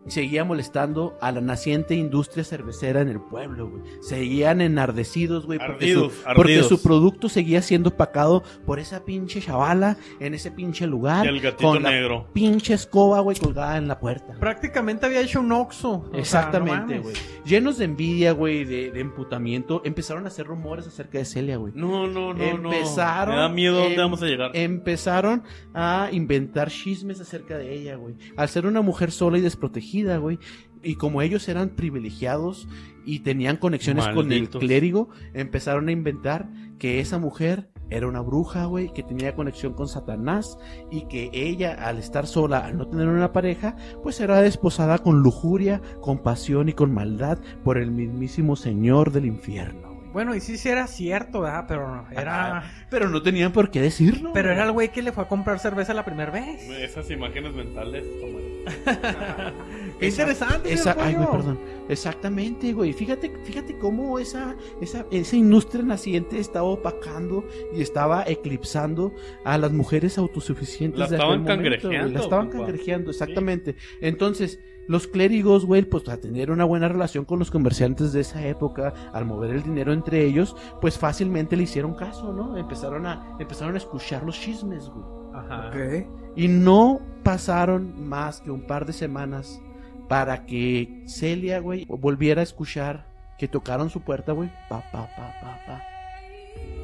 seguía 0.06 0.44
molestando 0.44 1.16
a 1.20 1.32
la 1.32 1.40
naciente 1.40 1.94
industria 1.94 2.44
cervecera 2.44 3.00
en 3.00 3.08
el 3.08 3.20
pueblo, 3.20 3.70
güey. 3.70 3.82
Seguían 4.02 4.60
enardecidos, 4.60 5.46
güey, 5.46 5.58
porque, 5.58 5.94
su, 5.94 6.10
porque 6.36 6.52
ardidos. 6.52 6.68
su 6.68 6.82
producto 6.82 7.28
seguía 7.28 7.62
siendo 7.62 7.90
pacado 7.96 8.42
por 8.66 8.78
esa 8.78 9.04
pinche 9.04 9.40
chavala 9.40 9.96
en 10.20 10.34
ese 10.34 10.50
pinche 10.50 10.86
lugar. 10.86 11.24
Y 11.24 11.28
el 11.28 11.40
gatito 11.40 11.68
con 11.68 11.82
la 11.82 11.90
negro. 11.90 12.26
pinche 12.32 12.74
escoba, 12.74 13.20
güey, 13.20 13.36
colgada 13.38 13.76
en 13.78 13.88
la 13.88 13.98
puerta. 13.98 14.34
Prácticamente 14.38 15.06
había 15.06 15.20
hecho 15.20 15.40
un 15.40 15.52
oxo. 15.52 16.04
O 16.06 16.10
sea, 16.10 16.20
Exactamente, 16.20 16.96
no 16.96 17.02
güey. 17.02 17.14
Llenos 17.44 17.78
de 17.78 17.84
envidia, 17.86 18.32
güey, 18.32 18.64
de, 18.64 18.90
de 18.90 19.00
emputamiento, 19.00 19.80
empezaron 19.84 20.24
a 20.24 20.28
hacer 20.28 20.46
rumores 20.46 20.86
acerca 20.86 21.18
de 21.18 21.24
Celia, 21.24 21.56
güey. 21.56 21.72
No, 21.76 22.06
no, 22.06 22.34
no, 22.34 22.58
no. 22.58 22.70
Me 22.70 22.82
da 22.84 23.48
miedo 23.48 23.76
dónde 23.76 23.94
em- 23.94 24.00
vamos 24.00 24.22
a 24.22 24.26
llegar. 24.26 24.50
Empezaron 24.54 25.42
a 25.72 26.08
inventar 26.12 26.70
chismes 26.70 27.20
acerca 27.20 27.56
de 27.56 27.72
ella, 27.74 27.96
güey. 27.96 28.14
Al 28.36 28.48
ser 28.48 28.66
una 28.66 28.82
mujer 28.82 29.10
sola 29.10 29.38
y 29.38 29.40
desprotegida, 29.40 29.93
güey. 30.02 30.38
Y 30.82 30.96
como 30.96 31.22
ellos 31.22 31.48
eran 31.48 31.70
privilegiados 31.70 32.68
y 33.06 33.20
tenían 33.20 33.56
conexiones 33.56 34.08
con 34.08 34.32
el 34.32 34.48
clérigo, 34.50 35.08
empezaron 35.32 35.88
a 35.88 35.92
inventar 35.92 36.48
que 36.78 37.00
esa 37.00 37.18
mujer 37.18 37.70
era 37.90 38.06
una 38.06 38.20
bruja, 38.20 38.64
güey, 38.64 38.92
que 38.92 39.02
tenía 39.02 39.34
conexión 39.34 39.74
con 39.74 39.88
Satanás 39.88 40.58
y 40.90 41.02
que 41.02 41.30
ella, 41.32 41.74
al 41.86 41.98
estar 41.98 42.26
sola, 42.26 42.66
al 42.66 42.76
no 42.76 42.88
tener 42.88 43.08
una 43.08 43.32
pareja, 43.32 43.76
pues 44.02 44.20
era 44.20 44.40
desposada 44.40 44.98
con 44.98 45.20
lujuria, 45.20 45.80
con 46.00 46.18
pasión 46.18 46.68
y 46.68 46.72
con 46.72 46.92
maldad 46.92 47.38
por 47.62 47.78
el 47.78 47.90
mismísimo 47.90 48.56
Señor 48.56 49.12
del 49.12 49.26
infierno. 49.26 49.83
Bueno, 50.14 50.34
y 50.36 50.40
sí, 50.40 50.56
sí 50.56 50.68
era 50.68 50.86
cierto, 50.86 51.40
¿verdad? 51.40 51.64
Pero 51.66 51.88
no, 51.96 52.06
era... 52.12 52.62
Pero 52.88 53.08
no 53.10 53.20
tenían 53.20 53.50
por 53.50 53.70
qué 53.72 53.80
decirlo. 53.82 54.32
Pero 54.32 54.52
era 54.52 54.64
el 54.64 54.70
güey 54.70 54.90
que 54.90 55.02
le 55.02 55.10
fue 55.10 55.24
a 55.24 55.28
comprar 55.28 55.58
cerveza 55.58 55.92
la 55.92 56.04
primera 56.04 56.30
vez. 56.30 56.62
Esas 56.70 57.10
imágenes 57.10 57.52
mentales, 57.52 58.04
toma. 58.20 58.38
Qué 59.98 60.06
Esa- 60.06 60.22
interesante, 60.22 60.72
Esa, 60.72 60.96
ay, 60.98 61.14
güey, 61.14 61.26
perdón. 61.30 61.58
Exactamente, 61.88 62.72
güey. 62.72 62.92
Fíjate, 62.92 63.32
fíjate 63.44 63.78
cómo 63.78 64.18
esa, 64.18 64.56
esa, 64.80 65.06
esa 65.10 65.36
industria 65.36 65.82
naciente 65.84 66.38
estaba 66.38 66.66
opacando 66.68 67.44
y 67.72 67.82
estaba 67.82 68.24
eclipsando 68.26 69.12
a 69.44 69.58
las 69.58 69.72
mujeres 69.72 70.18
autosuficientes. 70.18 70.98
La 70.98 71.08
de 71.08 71.16
estaban 71.16 71.42
aquel 71.42 71.58
momento, 71.58 71.88
güey. 71.88 72.00
cangrejeando, 72.00 72.12
La 72.12 72.20
estaban 72.20 72.46
compa. 72.50 72.66
cangrejeando, 72.66 73.10
exactamente. 73.10 73.76
Entonces, 74.00 74.60
los 74.86 75.06
clérigos, 75.06 75.64
güey, 75.64 75.82
pues 75.82 76.08
a 76.08 76.20
tener 76.20 76.50
una 76.50 76.64
buena 76.64 76.88
relación 76.88 77.24
con 77.24 77.38
los 77.38 77.50
comerciantes 77.50 78.12
de 78.12 78.20
esa 78.20 78.46
época, 78.46 78.92
al 79.12 79.24
mover 79.24 79.50
el 79.50 79.62
dinero 79.62 79.92
entre 79.92 80.24
ellos, 80.24 80.54
pues 80.80 80.98
fácilmente 80.98 81.56
le 81.56 81.62
hicieron 81.62 81.94
caso, 81.94 82.32
¿no? 82.32 82.56
Empezaron 82.56 83.06
a, 83.06 83.36
empezaron 83.38 83.74
a 83.74 83.78
escuchar 83.78 84.24
los 84.24 84.38
chismes, 84.38 84.88
güey. 84.90 85.04
Ajá. 85.34 85.68
Ok. 85.68 86.06
Y 86.36 86.48
no 86.48 87.00
pasaron 87.22 88.08
más 88.08 88.40
que 88.42 88.50
un 88.50 88.66
par 88.66 88.84
de 88.86 88.92
semanas 88.92 89.60
para 90.08 90.46
que 90.46 91.02
Celia, 91.06 91.60
güey, 91.60 91.86
volviera 91.88 92.40
a 92.40 92.44
escuchar 92.44 93.06
que 93.38 93.48
tocaron 93.48 93.90
su 93.90 94.00
puerta, 94.02 94.32
güey. 94.32 94.48
Pa, 94.68 94.80
pa, 94.92 95.08
pa, 95.16 95.34
pa, 95.40 95.60
pa. 95.66 95.82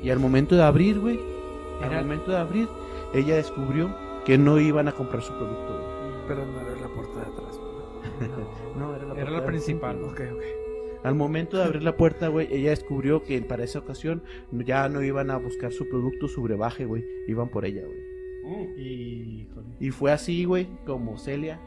Y 0.02 0.10
al 0.10 0.18
momento 0.18 0.56
de 0.56 0.62
abrir, 0.62 0.98
güey, 0.98 1.18
al 1.82 1.92
Era- 1.92 2.02
momento 2.02 2.30
de 2.32 2.38
abrir, 2.38 2.68
ella 3.14 3.36
descubrió 3.36 3.94
que 4.24 4.36
no 4.38 4.58
iban 4.58 4.88
a 4.88 4.92
comprar 4.92 5.22
su 5.22 5.32
producto, 5.34 5.66
güey. 5.72 6.26
Pero 6.28 6.46
no 6.46 6.60
era 6.60 6.80
la 6.80 6.88
puerta 6.88 7.14
de 7.14 7.22
atrás. 7.22 7.56
güey. 7.58 8.30
No, 8.76 8.94
era 8.94 9.04
la, 9.04 9.12
Era 9.14 9.14
puerta 9.14 9.30
la 9.32 9.40
de 9.40 9.46
principal. 9.46 10.02
Ok, 10.04 10.20
ok. 10.32 10.42
Al 11.04 11.14
momento 11.14 11.56
de 11.56 11.64
abrir 11.64 11.82
la 11.82 11.96
puerta, 11.96 12.28
güey, 12.28 12.46
ella 12.50 12.70
descubrió 12.70 13.22
que 13.22 13.40
para 13.42 13.64
esa 13.64 13.78
ocasión 13.78 14.22
ya 14.52 14.88
no 14.88 15.02
iban 15.02 15.30
a 15.30 15.38
buscar 15.38 15.72
su 15.72 15.88
producto, 15.88 16.28
su 16.28 16.42
brebaje, 16.42 16.84
güey. 16.84 17.04
Iban 17.26 17.48
por 17.48 17.64
ella, 17.64 17.82
güey. 17.84 18.70
Híjole. 18.78 19.68
Y 19.80 19.90
fue 19.90 20.12
así, 20.12 20.44
güey, 20.44 20.68
como 20.86 21.16
Celia 21.18 21.60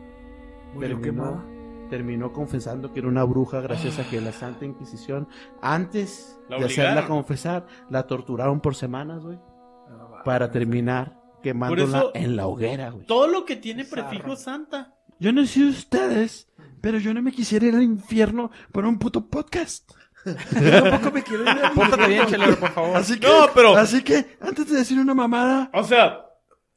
Murió 0.74 0.90
terminó, 0.90 1.02
quemada. 1.24 1.46
terminó 1.90 2.34
confesando 2.34 2.92
que 2.94 3.00
era 3.00 3.08
una 3.08 3.24
bruja 3.24 3.62
gracias 3.62 4.00
a 4.00 4.10
que 4.10 4.20
la 4.22 4.32
Santa 4.32 4.66
Inquisición, 4.66 5.28
antes 5.62 6.40
La 6.50 6.58
de 6.58 6.66
hacerla 6.66 7.08
confesar, 7.08 7.66
la 7.90 8.08
torturaron 8.08 8.60
por 8.62 8.76
semanas, 8.76 9.24
güey, 9.24 9.38
para 10.26 10.52
terminar 10.52 11.20
quemándola 11.42 11.98
eso- 12.00 12.12
en 12.14 12.36
la 12.36 12.48
hoguera, 12.48 12.90
güey. 12.90 13.06
Todo 13.06 13.28
lo 13.28 13.46
que 13.46 13.56
tiene 13.58 13.86
prefijo 13.86 14.36
Santa. 14.36 14.96
Yo 15.20 15.32
no 15.32 15.46
sé 15.46 15.64
ustedes, 15.66 16.48
pero 16.82 16.98
yo 16.98 17.14
no 17.14 17.22
me 17.22 17.32
quisiera 17.32 17.66
ir 17.68 17.76
al 17.76 17.84
infierno 17.84 18.50
por 18.72 18.86
un 18.86 18.98
puto 19.00 19.28
podcast. 19.30 19.92
Yo 20.26 20.84
tampoco 20.84 21.12
me 21.14 21.22
quiero 21.24 21.44
ir 21.44 21.50
al 21.50 21.72
Pórtate 21.74 22.08
bien, 22.08 22.26
chelero, 22.28 22.58
por 22.58 22.70
favor. 22.72 22.96
Así 22.96 23.20
que, 23.20 23.28
No, 23.28 23.46
pero- 23.54 23.76
así 23.76 24.02
que, 24.04 24.38
antes 24.42 24.70
de 24.70 24.78
decir 24.78 24.98
una 24.98 25.14
mamada, 25.14 25.70
O 25.74 25.84
sea, 25.84 26.26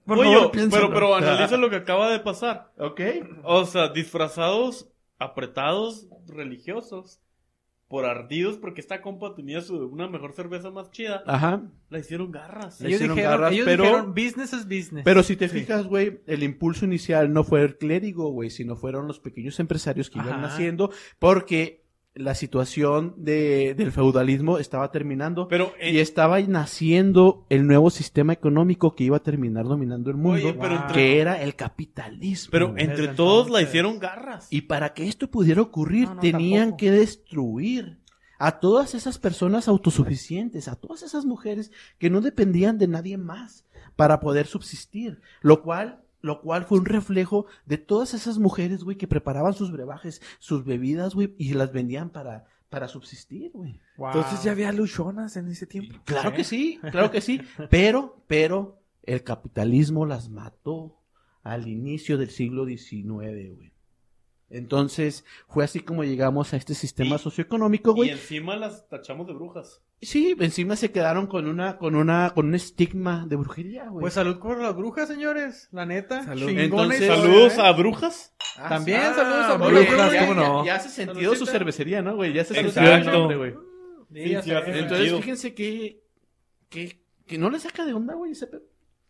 por 0.07 0.17
pollo, 0.19 0.31
favor, 0.33 0.51
pero, 0.53 0.53
piénsalo. 0.53 0.93
pero 0.93 1.15
analiza 1.15 1.57
lo 1.59 1.69
que 1.71 1.77
acaba 1.77 2.11
de 2.11 2.21
pasar. 2.21 2.73
¿Ok? 2.79 3.01
O 3.45 3.65
sea, 3.67 3.89
disfrazados, 3.89 4.89
apretados, 5.19 6.07
religiosos, 6.27 7.21
por 7.89 8.05
ardidos, 8.05 8.57
porque 8.57 8.81
esta 8.81 9.01
compa 9.01 9.35
tenía 9.37 9.61
su, 9.61 9.77
una 9.87 10.09
mejor 10.09 10.33
cerveza 10.33 10.71
más 10.73 10.91
chida. 10.91 11.23
Ajá. 11.27 11.63
La 11.89 11.99
hicieron 12.01 12.33
garras. 12.33 12.81
Ellos 12.81 12.95
hicieron 12.95 13.17
dijeron, 13.17 13.39
garras, 13.39 13.53
ellos 13.53 13.65
pero- 13.65 13.85
dijeron, 13.85 14.11
business 14.15 14.53
is 14.53 14.65
business. 14.65 15.05
Pero 15.05 15.23
si 15.23 15.37
te 15.37 15.49
fijas, 15.49 15.87
güey, 15.87 16.21
el 16.27 16.43
impulso 16.43 16.85
inicial 16.85 17.33
no 17.33 17.45
fue 17.45 17.63
el 17.63 17.77
clérigo, 17.79 18.31
güey, 18.31 18.51
sino 18.51 18.75
fueron 18.75 19.07
los 19.07 19.21
pequeños 19.21 19.61
empresarios 19.61 20.11
que 20.11 20.19
iban 20.19 20.33
Ajá. 20.33 20.41
naciendo, 20.43 20.91
porque 21.21 21.86
la 22.17 22.35
situación 22.35 23.15
de, 23.19 23.75
del 23.75 23.93
feudalismo 23.93 24.59
estaba 24.59 24.91
terminando 24.91 25.49
Pero, 25.49 25.73
eh, 25.79 25.93
y 25.93 25.99
estaba 25.99 26.41
naciendo 26.41 27.45
el 27.51 27.67
nuevo 27.67 27.91
sistema 27.91 28.33
económico 28.33 28.95
que 28.95 29.05
iba 29.05 29.19
a 29.19 29.23
terminar 29.23 29.67
dominando 29.67 30.11
el 30.11 30.17
mundo, 30.17 30.49
Oye, 30.49 30.55
pero 30.61 30.77
entre- 30.77 30.95
que 30.95 31.21
era 31.21 31.43
el 31.43 31.55
capitalismo. 31.55 32.51
pero 32.51 32.75
entre 32.79 33.09
todos 33.09 33.51
la 33.51 33.61
hicieron 33.63 33.99
garras. 33.99 34.49
Y 34.51 34.63
para 34.63 34.95
que 34.95 35.07
esto 35.09 35.31
pudiera 35.31 35.61
ocurrir, 35.63 36.09
No, 36.09 36.15
no, 36.17 36.21
tenían 36.21 36.71
tampoco. 36.71 36.77
que 36.79 36.91
destruir 36.91 37.99
a 38.39 38.61
todas 38.61 38.95
esas 38.95 39.19
personas 39.19 39.69
autosuficientes, 39.69 40.69
a 40.69 40.77
todas 40.77 41.03
esas 41.03 41.25
mujeres 41.25 41.71
que 41.99 42.11
no 42.11 42.21
dependían 42.21 42.79
de 42.79 42.89
nadie 42.89 43.17
más 43.19 43.65
para 43.95 44.21
poder 44.21 44.47
subsistir, 44.47 45.21
lo 45.41 45.63
cual 45.63 46.01
lo 46.21 46.41
cual 46.41 46.65
fue 46.65 46.79
un 46.79 46.87
reflejo 46.87 47.47
de 47.67 47.79
todas 47.79 48.15
esas 48.15 48.39
mujeres, 48.39 48.85
güey, 48.85 48.97
que 48.97 49.07
preparaban 49.07 49.55
sus 49.55 49.73
brebajes, 49.73 50.23
sus 50.39 50.65
bebidas, 50.65 51.15
güey, 51.15 51.35
y 51.39 51.55
las 51.55 51.73
vendían 51.73 52.11
para 52.11 52.47
para 52.69 52.89
subsistir, 52.89 53.53
güey. 53.53 53.81
Wow. 53.97 54.09
Entonces 54.09 54.43
ya 54.43 54.51
había 54.51 54.73
luchonas 54.73 55.37
en 55.37 55.49
ese 55.49 55.67
tiempo. 55.67 55.95
Claro 56.05 56.33
que 56.33 56.45
sí, 56.45 56.81
claro 56.91 57.11
que 57.11 57.21
sí, 57.21 57.41
pero 57.71 58.23
pero 58.27 58.83
el 59.05 59.23
capitalismo 59.23 60.05
las 60.05 60.29
mató 60.29 60.99
al 61.43 61.69
inicio 61.69 62.19
del 62.19 62.31
siglo 62.31 62.67
XIX, 62.67 63.55
güey. 63.55 63.73
Entonces, 64.49 65.25
fue 65.49 65.65
así 65.65 65.81
como 65.81 66.05
llegamos 66.05 66.53
a 66.55 66.57
este 66.57 66.75
sistema 66.75 67.17
Y- 67.17 67.19
socioeconómico, 67.19 67.91
Y 67.91 67.95
güey. 67.95 68.11
encima 68.11 68.57
las 68.57 68.89
tachamos 68.89 69.27
de 69.27 69.33
brujas. 69.35 69.83
Sí, 70.03 70.37
encima 70.39 70.77
se 70.77 70.93
quedaron 70.93 71.27
con 71.27 71.49
una, 71.49 71.79
con 71.79 71.95
una, 71.97 72.33
con 72.35 72.47
un 72.47 72.55
estigma 72.55 73.27
de 73.27 73.37
brujería, 73.37 73.89
güey. 73.89 74.03
Pues 74.03 74.15
salud 74.15 74.39
por 74.39 74.61
las 74.61 74.77
brujas, 74.77 75.09
señores. 75.09 75.69
La 75.73 75.87
neta. 75.87 76.23
Salud. 76.23 76.49
Entonces, 76.51 77.01
historia, 77.01 77.23
Saludos 77.23 77.59
¿eh? 77.59 77.61
a 77.63 77.73
brujas. 77.73 78.35
También, 78.57 79.01
Ah, 79.03 79.15
saludos 79.15 79.45
a 79.47 79.57
brujas, 79.57 80.13
ya, 80.13 80.27
¿cómo 80.27 80.41
ya- 80.41 80.49
no? 80.49 80.65
ya 80.65 80.75
hace 80.77 80.89
sentido 80.91 81.35
su 81.35 81.47
cervecería, 81.47 82.03
¿no, 82.03 82.15
güey? 82.15 82.33
Ya 82.33 82.43
hace 82.43 82.55
Exacto. 82.61 82.73
sentido 82.81 82.95
el 82.97 83.19
nombre, 83.19 83.37
güey. 83.37 83.55
Sí, 84.13 84.31
ya 84.31 84.43
Sí, 84.43 84.51
hace 84.53 84.71
Entonces, 84.71 84.89
sentido. 84.99 85.19
fíjense 85.19 85.55
que, 85.55 86.03
que, 86.69 87.03
que 87.27 87.39
no 87.39 87.51
le 87.51 87.59
saca 87.59 87.85
de 87.85 87.95
onda, 87.95 88.15
güey, 88.15 88.33
ese 88.33 88.47
pedo. 88.47 88.63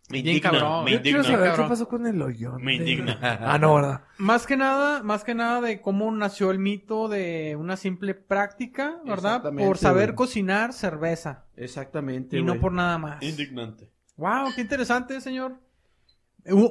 Me 0.08 0.22
Bien 0.22 0.36
indigna, 0.36 0.50
cabrón. 0.52 0.84
me 0.84 0.92
Yo 0.92 1.02
quiero 1.02 1.18
indigna. 1.18 1.36
saber 1.36 1.50
qué 1.50 1.56
cabrón. 1.56 1.68
pasó 1.68 1.88
con 1.88 2.06
el 2.06 2.22
hoyón. 2.22 2.62
Me 2.62 2.72
de- 2.72 2.76
indigna. 2.78 3.18
Ah, 3.42 3.58
no, 3.58 3.74
¿verdad? 3.74 4.02
Más 4.18 4.46
que 4.46 4.56
nada, 4.56 5.02
más 5.02 5.24
que 5.24 5.34
nada 5.34 5.60
de 5.60 5.80
cómo 5.80 6.10
nació 6.12 6.52
el 6.52 6.58
mito 6.60 7.08
de 7.08 7.56
una 7.58 7.76
simple 7.76 8.14
práctica, 8.14 9.00
¿verdad? 9.04 9.36
Exactamente, 9.36 9.66
Por 9.66 9.78
saber 9.78 10.10
güey. 10.10 10.16
cocinar 10.16 10.72
cerveza. 10.72 11.46
Exactamente, 11.56 12.38
Y 12.38 12.42
no 12.42 12.52
güey. 12.52 12.60
por 12.60 12.72
nada 12.72 12.98
más. 12.98 13.22
Indignante. 13.22 13.90
Wow, 14.16 14.50
qué 14.54 14.60
interesante, 14.62 15.20
señor. 15.20 15.60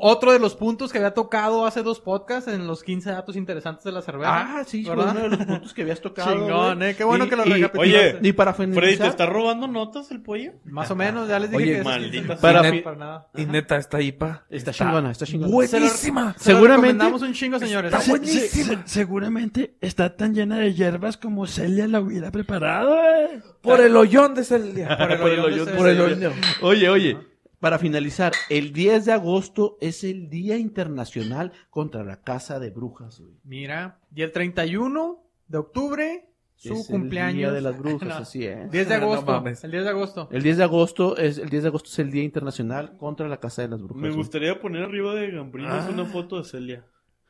Otro 0.02 0.32
de 0.32 0.40
los 0.40 0.56
puntos 0.56 0.92
que 0.92 1.00
había 1.00 1.14
tocado 1.14 1.66
hace 1.66 1.84
dos 1.84 2.00
podcasts 2.00 2.50
en 2.52 2.66
los 2.66 2.82
15 2.84 3.12
datos 3.12 3.36
interesantes 3.36 3.84
de 3.84 3.92
la 3.92 4.02
cerveza. 4.02 4.60
Ah, 4.60 4.64
sí, 4.66 4.86
fue 4.86 4.96
¿verdad? 4.96 5.12
uno 5.16 5.22
de 5.22 5.30
los 5.38 5.46
puntos 5.46 5.74
que 5.74 5.82
habías 5.82 6.00
tocado, 6.02 6.32
Chingón, 6.34 6.82
eh, 6.84 6.96
qué 6.96 7.04
bueno 7.04 7.26
Y- 7.26 7.30
que 7.30 7.36
lo 7.36 7.44
recapitulaste. 7.44 7.80
Oye, 7.80 8.20
Y 8.22 8.32
para 8.34 8.54
Freddy, 8.54 8.72
finalizar... 8.74 9.08
¿te 9.08 9.12
está 9.12 9.26
robando 9.26 9.68
notas 9.68 10.10
el 10.12 10.22
pollo? 10.22 10.54
Más 10.64 10.90
o 10.92 10.96
menos, 10.96 11.28
ya 11.28 11.40
les 11.40 11.50
dije 11.52 11.64
Oye, 11.64 11.78
que 11.80 11.84
maldita 11.84 12.36
sí, 12.36 12.42
Para- 12.42 12.62
para 12.84 12.96
nada. 12.96 13.28
Y 13.36 13.46
neta, 13.46 13.76
esta 13.78 14.02
IPA. 14.02 14.46
Está 14.50 14.72
chingona, 14.72 15.12
está 15.12 15.26
chingona. 15.26 15.52
Buenísima. 15.52 16.36
Se 16.38 16.52
lo 16.52 16.60
Seguramente- 16.60 17.06
un 17.06 17.34
chingo, 17.34 17.60
señores. 17.60 17.94
Está 17.94 18.10
buenísima. 18.10 18.66
se- 18.84 18.88
se- 18.88 18.88
seguramente 18.88 19.76
está 19.82 20.16
tan 20.16 20.34
llena 20.34 20.58
de 20.60 20.74
hierbas 20.74 21.18
como 21.18 21.48
Celia 21.48 21.88
la 21.88 22.00
hubiera 22.00 22.32
preparado, 22.32 22.96
eh. 23.04 23.42
Por 23.62 23.82
el 23.82 23.96
hoyón 23.98 24.36
de 24.36 24.44
Celia. 24.44 24.88
Por 25.20 25.32
el 25.32 25.40
hoyón 25.40 25.68
Por 25.76 25.90
el 25.90 25.98
Celia. 25.98 26.30
hoyón. 26.30 26.34
Oye, 26.62 26.90
oye, 26.90 27.18
para 27.60 27.80
finalizar, 27.80 28.34
el 28.50 28.74
10 28.74 29.06
de 29.06 29.12
agosto 29.14 29.78
es 29.82 30.04
el 30.04 30.30
Día 30.30 30.58
Internacional 30.58 31.52
contra 31.70 32.04
la 32.04 32.22
Caza 32.22 32.60
de 32.60 32.70
Brujas, 32.70 33.20
güey. 33.20 33.34
Mira, 33.44 34.00
y 34.14 34.22
el 34.22 34.32
31 34.32 35.24
de 35.48 35.58
octubre, 35.58 36.30
su 36.56 36.74
Es 36.74 36.90
el 36.90 36.96
cumpleaños. 36.96 37.38
Día 37.40 37.52
de 37.52 37.62
las 37.62 37.78
Brujas, 37.78 38.08
No, 38.10 38.16
así 38.16 38.46
es. 38.46 38.72
10 38.72 38.88
de 38.90 38.98
No 39.00 39.12
agosto. 39.14 39.44
el 39.64 39.72
10 39.72 39.84
de 39.84 39.90
agosto. 39.90 40.30
El 40.32 40.44
10 40.44 40.58
de 40.58 40.64
agosto 40.64 41.18
es 41.18 41.38
el 41.38 41.50
10 41.50 41.64
de 41.64 41.70
agosto 41.70 41.90
es 41.90 42.00
el 42.00 42.12
Día 42.12 42.24
Internacional 42.24 42.98
contra 42.98 43.28
la 43.28 43.38
Caza 43.40 43.62
de 43.64 43.68
las 43.70 43.80
Brujas. 43.82 43.98
Me 44.02 44.08
güey. 44.10 44.18
gustaría 44.18 44.60
poner 44.60 44.84
arriba 44.84 45.14
de 45.16 45.32
Gambrinos 45.32 45.86
Ah. 45.86 45.90
una 45.92 46.06
foto 46.06 46.38
de 46.38 46.44
Celia. 46.46 46.86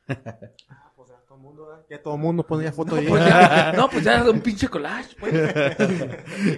Todo 1.36 1.43
mundo, 1.43 1.67
¿eh? 1.76 1.86
Ya 1.89 2.02
todo 2.02 2.15
el 2.15 2.21
mundo 2.21 2.43
pone 2.48 2.63
ya 2.63 2.71
foto 2.71 2.95
ahí. 2.95 3.06
Pues 3.08 3.21
no, 3.76 3.89
pues 3.89 4.04
ya 4.06 4.24
un 4.30 4.39
pinche 4.41 4.69
collage, 4.69 5.15
pues. 5.19 5.34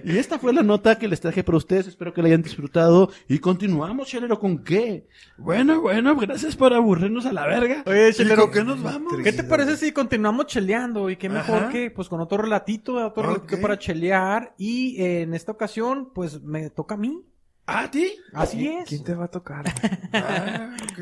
Y 0.04 0.18
esta 0.18 0.38
fue 0.38 0.54
la 0.54 0.62
nota 0.62 0.98
que 1.00 1.08
les 1.08 1.20
traje 1.20 1.44
para 1.44 1.58
ustedes. 1.58 1.88
Espero 1.88 2.14
que 2.14 2.22
la 2.22 2.28
hayan 2.28 2.44
disfrutado. 2.44 3.10
Y 3.28 3.40
continuamos, 3.40 4.08
chelero, 4.08 4.40
¿con 4.40 4.64
qué? 4.64 5.08
Bueno, 5.38 5.82
bueno, 5.82 6.16
gracias 6.16 6.56
por 6.56 6.74
aburrirnos 6.74 7.26
a 7.26 7.34
la 7.34 7.48
verga. 7.48 7.84
Oye, 7.88 8.10
¿Y 8.10 8.14
Chelero, 8.14 8.52
qué 8.52 8.64
nos 8.64 8.84
vamos? 8.84 9.14
¿Qué 9.24 9.34
te 9.34 9.44
parece 9.44 9.78
si 9.78 9.92
continuamos 9.92 10.46
cheleando? 10.46 11.10
Y 11.10 11.16
qué 11.18 11.28
mejor 11.30 11.64
Ajá. 11.64 11.70
que, 11.70 11.90
pues, 11.90 12.08
con 12.08 12.22
otro 12.22 12.38
relatito, 12.38 12.94
otro 13.06 13.24
Ok. 13.24 13.30
relatito 13.30 13.62
para 13.62 13.80
chelear. 13.80 14.54
Y 14.58 15.02
eh, 15.02 15.22
en 15.24 15.34
esta 15.34 15.52
ocasión, 15.52 16.12
pues, 16.14 16.42
me 16.44 16.70
toca 16.70 16.96
a 16.96 16.98
mí. 16.98 17.24
¿Ah, 17.68 17.84
¿A 17.84 17.92
ti? 17.92 18.14
Así 18.34 18.68
es. 18.68 18.88
¿Quién 18.88 19.04
te 19.04 19.14
va 19.14 19.26
a 19.26 19.32
tocar? 19.32 19.66
Ah, 20.14 20.76
ok. 20.82 21.00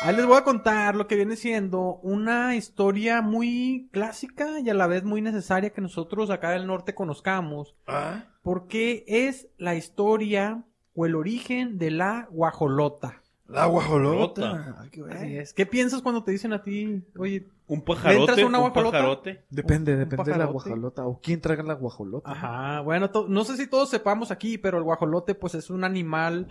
Ahí 0.00 0.16
les 0.16 0.26
voy 0.26 0.36
a 0.36 0.44
contar 0.44 0.94
lo 0.96 1.06
que 1.06 1.16
viene 1.16 1.36
siendo 1.36 1.96
una 2.02 2.54
historia 2.56 3.22
muy 3.22 3.88
clásica 3.92 4.60
y 4.60 4.68
a 4.68 4.74
la 4.74 4.86
vez 4.86 5.04
muy 5.04 5.22
necesaria 5.22 5.70
que 5.72 5.80
nosotros 5.80 6.30
acá 6.30 6.50
del 6.50 6.66
norte 6.66 6.94
conozcamos. 6.94 7.76
Ah, 7.86 8.24
Porque 8.42 9.04
es 9.06 9.48
la 9.58 9.74
historia 9.74 10.64
o 10.94 11.06
el 11.06 11.14
origen 11.14 11.78
de 11.78 11.90
la 11.92 12.28
guajolota. 12.30 13.22
La 13.48 13.66
guajolota. 13.66 14.76
Ay, 14.80 14.90
qué 14.90 15.00
Así 15.00 15.16
bueno. 15.18 15.40
es. 15.40 15.52
¿Qué 15.54 15.66
piensas 15.66 16.02
cuando 16.02 16.22
te 16.22 16.30
dicen 16.32 16.52
a 16.52 16.62
ti, 16.62 17.02
oye, 17.16 17.46
Un 17.66 17.78
entras 17.78 17.98
pajarote, 17.98 18.42
a 18.42 18.46
una 18.46 18.58
un 18.58 18.64
guajolota? 18.64 18.98
pajarote. 18.98 19.42
Depende, 19.50 19.92
Un 19.94 19.98
depende 20.00 20.24
de 20.32 20.38
la 20.38 20.46
pajarote. 20.46 20.52
guajolota. 20.52 21.06
O 21.06 21.20
quién 21.20 21.40
traga 21.40 21.62
la 21.62 21.74
guajolota. 21.74 22.30
Ajá, 22.30 22.80
bueno, 22.82 23.10
to- 23.10 23.26
no 23.28 23.44
sé 23.44 23.56
si 23.56 23.66
todos 23.66 23.88
sepamos 23.90 24.30
aquí, 24.30 24.58
pero 24.58 24.78
el 24.78 24.84
guajolote 24.84 25.34
pues 25.34 25.54
es 25.54 25.70
un 25.70 25.84
animal, 25.84 26.48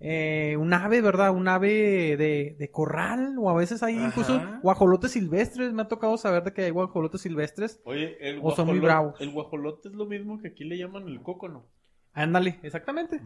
eh, 0.00 0.56
un 0.58 0.72
ave, 0.72 1.00
¿verdad? 1.02 1.30
Un 1.30 1.46
ave 1.46 2.16
de, 2.16 2.56
de 2.58 2.70
corral 2.70 3.36
o 3.38 3.48
a 3.50 3.54
veces 3.54 3.82
hay 3.82 3.96
Ajá. 3.96 4.06
incluso 4.08 4.40
guajolotes 4.62 5.12
silvestres. 5.12 5.72
Me 5.72 5.82
ha 5.82 5.88
tocado 5.88 6.16
saber 6.16 6.42
de 6.42 6.52
que 6.52 6.62
hay 6.64 6.70
guajolotes 6.70 7.20
silvestres. 7.20 7.80
Oye, 7.84 8.16
el 8.20 8.40
O 8.42 8.50
son 8.56 8.66
muy 8.66 8.78
guajolote, 8.78 8.80
bravos. 8.80 9.20
el 9.20 9.30
guajolote 9.30 9.88
es 9.88 9.94
lo 9.94 10.06
mismo 10.06 10.38
que 10.40 10.48
aquí 10.48 10.64
le 10.64 10.78
llaman 10.78 11.06
el 11.08 11.22
cócono. 11.22 11.64
Ándale, 12.12 12.58
exactamente. 12.62 13.20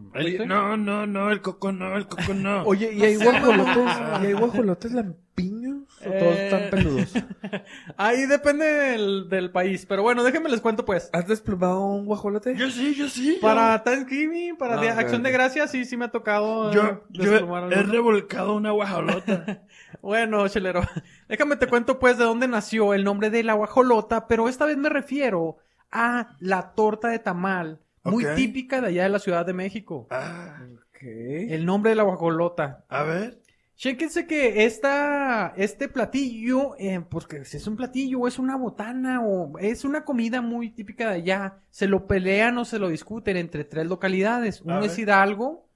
No, 0.46 0.76
no, 0.76 1.06
no, 1.06 1.30
el 1.30 1.40
coco 1.40 1.72
no, 1.72 1.96
el 1.96 2.06
coco 2.06 2.34
no. 2.34 2.62
Oye, 2.66 2.92
¿y 2.92 3.02
hay 3.02 3.16
guajolotes? 3.16 3.98
¿Y 4.22 4.26
hay 4.26 4.32
guajolotes 4.34 4.92
lampiños? 4.92 5.84
¿O 6.00 6.10
todos 6.10 6.36
Eh, 6.36 6.44
están 6.44 6.70
peludos? 6.70 7.12
Ahí 7.96 8.26
depende 8.26 8.66
del, 8.66 9.28
del 9.30 9.50
país, 9.50 9.86
pero 9.86 10.02
bueno, 10.02 10.22
déjenme 10.22 10.50
les 10.50 10.60
cuento 10.60 10.84
pues. 10.84 11.08
¿Has 11.14 11.26
desplumado 11.26 11.84
un 11.86 12.04
guajolote? 12.04 12.54
Yo 12.56 12.70
sí, 12.70 12.94
yo 12.94 13.08
sí. 13.08 13.38
Para 13.40 13.82
Thanksgiving, 13.82 14.56
para 14.56 14.74
Ah, 14.74 14.98
Acción 15.00 15.22
de. 15.22 15.30
Gracias, 15.32 15.70
sí, 15.70 15.84
sí 15.86 15.96
me 15.96 16.04
ha 16.04 16.10
tocado. 16.10 16.70
yo, 16.72 16.82
eh, 16.84 16.98
yo 17.10 17.30
desplumar 17.30 17.72
he 17.72 17.76
alguno. 17.76 17.92
revolcado 17.92 18.54
una 18.54 18.70
guajolota. 18.72 19.62
Bueno, 20.02 20.46
chelero, 20.48 20.82
déjame 21.30 21.56
te 21.56 21.66
cuento 21.66 21.98
pues 21.98 22.18
de 22.18 22.24
dónde 22.24 22.46
nació 22.46 22.92
el 22.92 23.04
nombre 23.04 23.30
de 23.30 23.42
la 23.42 23.54
guajolota, 23.54 24.26
pero 24.26 24.50
esta 24.50 24.66
vez 24.66 24.76
me 24.76 24.90
refiero 24.90 25.56
a 25.90 26.36
la 26.40 26.72
torta 26.74 27.08
de 27.08 27.20
tamal, 27.20 27.80
muy 28.04 28.24
típica 28.36 28.80
de 28.80 28.88
allá 28.88 29.02
de 29.04 29.08
la 29.08 29.18
Ciudad 29.18 29.44
de 29.46 29.52
México. 29.52 30.06
Ah, 30.10 30.62
Ok. 30.94 31.02
El 31.02 31.66
nombre 31.66 31.90
de 31.90 31.96
la 31.96 32.02
guajolota. 32.04 32.84
a 32.88 33.02
ver. 33.02 33.40
Chéquense 33.76 34.28
que 34.28 34.64
esta, 34.66 35.52
este 35.56 35.88
platillo, 35.88 36.76
eh, 36.78 37.00
porque 37.10 37.44
si 37.44 37.56
es 37.56 37.66
un 37.66 37.74
platillo 37.74 38.20
o 38.20 38.28
es 38.28 38.38
una 38.38 38.56
botana 38.56 39.20
o 39.20 39.58
es 39.58 39.84
una 39.84 40.04
comida 40.04 40.40
muy 40.40 40.70
típica 40.70 41.08
de 41.10 41.16
allá, 41.16 41.58
se 41.70 41.88
lo 41.88 42.06
pelean 42.06 42.56
o 42.58 42.64
se 42.64 42.78
lo 42.78 42.88
discuten 42.88 43.36
entre 43.36 43.64
tres 43.64 43.86
localidades. 43.86 44.60
Uno 44.60 44.84
es. 44.84 44.96
Hidalgo, 44.96 45.68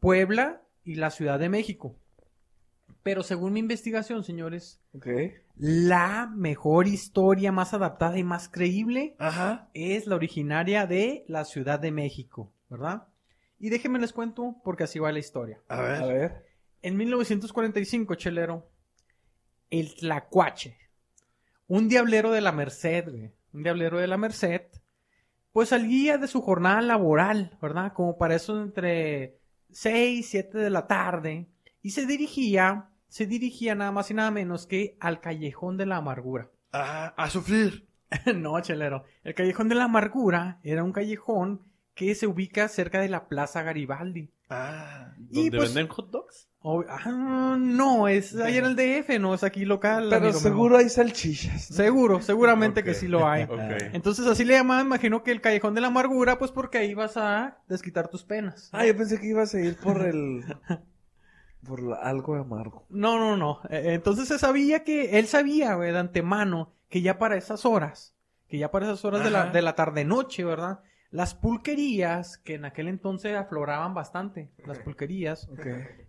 Puebla 0.00 0.62
y 0.82 0.96
la 0.96 1.10
Ciudad 1.10 1.38
de 1.38 1.48
México. 1.48 1.96
Pero 3.04 3.22
según 3.22 3.52
mi 3.52 3.60
investigación, 3.60 4.24
señores, 4.24 4.80
Ok. 4.92 5.06
La 5.56 6.30
mejor 6.34 6.88
historia 6.88 7.52
más 7.52 7.74
adaptada 7.74 8.18
y 8.18 8.24
más 8.24 8.48
creíble 8.48 9.14
Ajá. 9.18 9.70
es 9.74 10.06
la 10.06 10.16
originaria 10.16 10.86
de 10.86 11.24
la 11.28 11.44
Ciudad 11.44 11.78
de 11.78 11.92
México, 11.92 12.52
¿verdad? 12.68 13.08
Y 13.58 13.70
déjenme 13.70 13.98
les 13.98 14.12
cuento 14.12 14.56
porque 14.64 14.84
así 14.84 14.98
va 14.98 15.12
la 15.12 15.20
historia. 15.20 15.60
A 15.68 15.80
ver. 15.80 16.02
A 16.02 16.06
ver. 16.06 16.46
En 16.82 16.96
1945, 16.96 18.14
chelero, 18.16 18.68
el 19.70 19.94
Tlacuache, 19.94 20.76
un 21.66 21.88
diablero 21.88 22.30
de 22.30 22.40
la 22.40 22.52
Merced, 22.52 23.08
güey, 23.10 23.32
un 23.52 23.62
diablero 23.62 23.98
de 23.98 24.06
la 24.06 24.18
Merced, 24.18 24.62
pues 25.52 25.70
salía 25.70 26.18
de 26.18 26.26
su 26.26 26.42
jornada 26.42 26.82
laboral, 26.82 27.56
¿verdad? 27.62 27.92
Como 27.92 28.18
para 28.18 28.34
eso 28.34 28.60
entre 28.60 29.38
6, 29.70 30.28
7 30.28 30.58
de 30.58 30.70
la 30.70 30.86
tarde, 30.86 31.48
y 31.80 31.90
se 31.90 32.06
dirigía, 32.06 32.90
se 33.14 33.26
dirigía 33.26 33.76
nada 33.76 33.92
más 33.92 34.10
y 34.10 34.14
nada 34.14 34.32
menos 34.32 34.66
que 34.66 34.96
al 34.98 35.20
Callejón 35.20 35.76
de 35.76 35.86
la 35.86 35.98
Amargura. 35.98 36.50
Ah, 36.76 37.14
a 37.16 37.30
sufrir. 37.30 37.86
no, 38.34 38.60
chelero, 38.60 39.04
el 39.22 39.36
Callejón 39.36 39.68
de 39.68 39.76
la 39.76 39.84
Amargura 39.84 40.58
era 40.64 40.82
un 40.82 40.90
callejón 40.90 41.60
que 41.94 42.16
se 42.16 42.26
ubica 42.26 42.66
cerca 42.66 43.00
de 43.00 43.08
la 43.08 43.28
Plaza 43.28 43.62
Garibaldi. 43.62 44.28
Ah. 44.50 45.12
Y 45.30 45.50
¿Donde 45.50 45.58
pues- 45.58 45.72
venden 45.72 45.86
hot 45.94 46.10
dogs? 46.10 46.48
Ah, 46.88 47.56
no, 47.60 48.08
es 48.08 48.34
ahí 48.34 48.56
en 48.56 48.64
el 48.64 48.74
DF, 48.74 49.20
no 49.20 49.34
es 49.34 49.44
aquí 49.44 49.64
local. 49.64 50.08
Pero 50.10 50.32
seguro 50.32 50.78
hay 50.78 50.88
salchichas. 50.88 51.66
Seguro, 51.66 52.20
seguramente 52.20 52.82
que 52.82 52.94
sí 52.94 53.06
lo 53.06 53.28
hay. 53.28 53.46
Entonces 53.92 54.26
así 54.26 54.44
le 54.44 54.54
llamaban, 54.54 54.86
imagino 54.86 55.22
que 55.22 55.30
el 55.30 55.40
Callejón 55.40 55.74
de 55.74 55.82
la 55.82 55.86
Amargura, 55.86 56.38
pues 56.38 56.50
porque 56.50 56.78
ahí 56.78 56.94
vas 56.94 57.16
a 57.16 57.58
desquitar 57.68 58.08
tus 58.08 58.24
penas. 58.24 58.70
Ah, 58.72 58.84
yo 58.84 58.96
pensé 58.96 59.20
que 59.20 59.28
ibas 59.28 59.54
a 59.54 59.60
ir 59.60 59.76
por 59.76 60.04
el... 60.04 60.42
Por 61.66 61.82
la- 61.82 61.96
algo 61.96 62.34
amargo. 62.36 62.86
No, 62.90 63.18
no, 63.18 63.36
no. 63.36 63.60
Eh, 63.70 63.94
Entonces 63.94 64.28
se 64.28 64.38
sabía 64.38 64.84
que, 64.84 65.18
él 65.18 65.26
sabía, 65.26 65.74
güey, 65.74 65.92
de 65.92 65.98
antemano, 65.98 66.72
que 66.88 67.02
ya 67.02 67.18
para 67.18 67.36
esas 67.36 67.64
horas, 67.64 68.14
que 68.48 68.58
ya 68.58 68.70
para 68.70 68.86
esas 68.86 69.04
horas 69.04 69.24
de 69.24 69.30
la, 69.30 69.46
de 69.50 69.62
la 69.62 69.74
tarde-noche, 69.74 70.44
¿verdad? 70.44 70.80
Las 71.10 71.34
pulquerías, 71.34 72.38
que 72.38 72.54
en 72.54 72.64
aquel 72.64 72.88
entonces 72.88 73.36
afloraban 73.36 73.94
bastante, 73.94 74.50
las 74.66 74.78
pulquerías, 74.80 75.48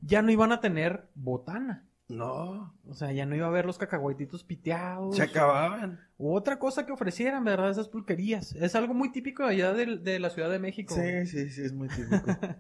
ya 0.01 0.21
no 0.21 0.31
iban 0.31 0.51
a 0.51 0.59
tener 0.61 1.07
botana. 1.15 1.85
No. 2.07 2.75
O 2.87 2.93
sea, 2.93 3.11
ya 3.11 3.25
no 3.25 3.35
iba 3.35 3.45
a 3.47 3.49
haber 3.49 3.65
los 3.65 3.79
cacahuetitos 3.79 4.43
piteados. 4.43 5.15
Se 5.15 5.23
acababan. 5.23 5.99
U 6.17 6.35
otra 6.35 6.59
cosa 6.59 6.85
que 6.85 6.91
ofrecieran, 6.91 7.43
¿verdad? 7.43 7.71
Esas 7.71 7.87
pulquerías. 7.87 8.53
Es 8.55 8.75
algo 8.75 8.93
muy 8.93 9.11
típico 9.11 9.43
de 9.43 9.49
allá 9.53 9.73
de, 9.73 9.97
de 9.97 10.19
la 10.19 10.29
Ciudad 10.29 10.51
de 10.51 10.59
México. 10.59 10.93
Sí, 10.93 11.25
sí, 11.25 11.49
sí, 11.49 11.63
es 11.63 11.73
muy 11.73 11.87
típico. 11.87 12.25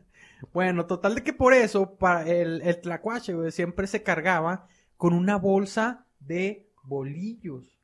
Bueno, 0.53 0.85
total 0.85 1.15
de 1.15 1.23
que 1.23 1.33
por 1.33 1.53
eso, 1.53 1.95
para 1.97 2.27
el, 2.29 2.61
el 2.61 2.81
tlacuache, 2.81 3.33
güey, 3.33 3.51
siempre 3.51 3.87
se 3.87 4.03
cargaba 4.03 4.67
con 4.97 5.13
una 5.13 5.37
bolsa 5.37 6.05
de 6.19 6.69
bolillos. 6.83 7.79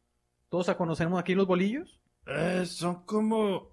¿Todos 0.49 0.69
a 0.69 0.77
conocemos 0.77 1.19
aquí 1.19 1.35
los 1.35 1.47
bolillos? 1.47 2.01
Eh, 2.27 2.65
son 2.65 3.03
como. 3.05 3.71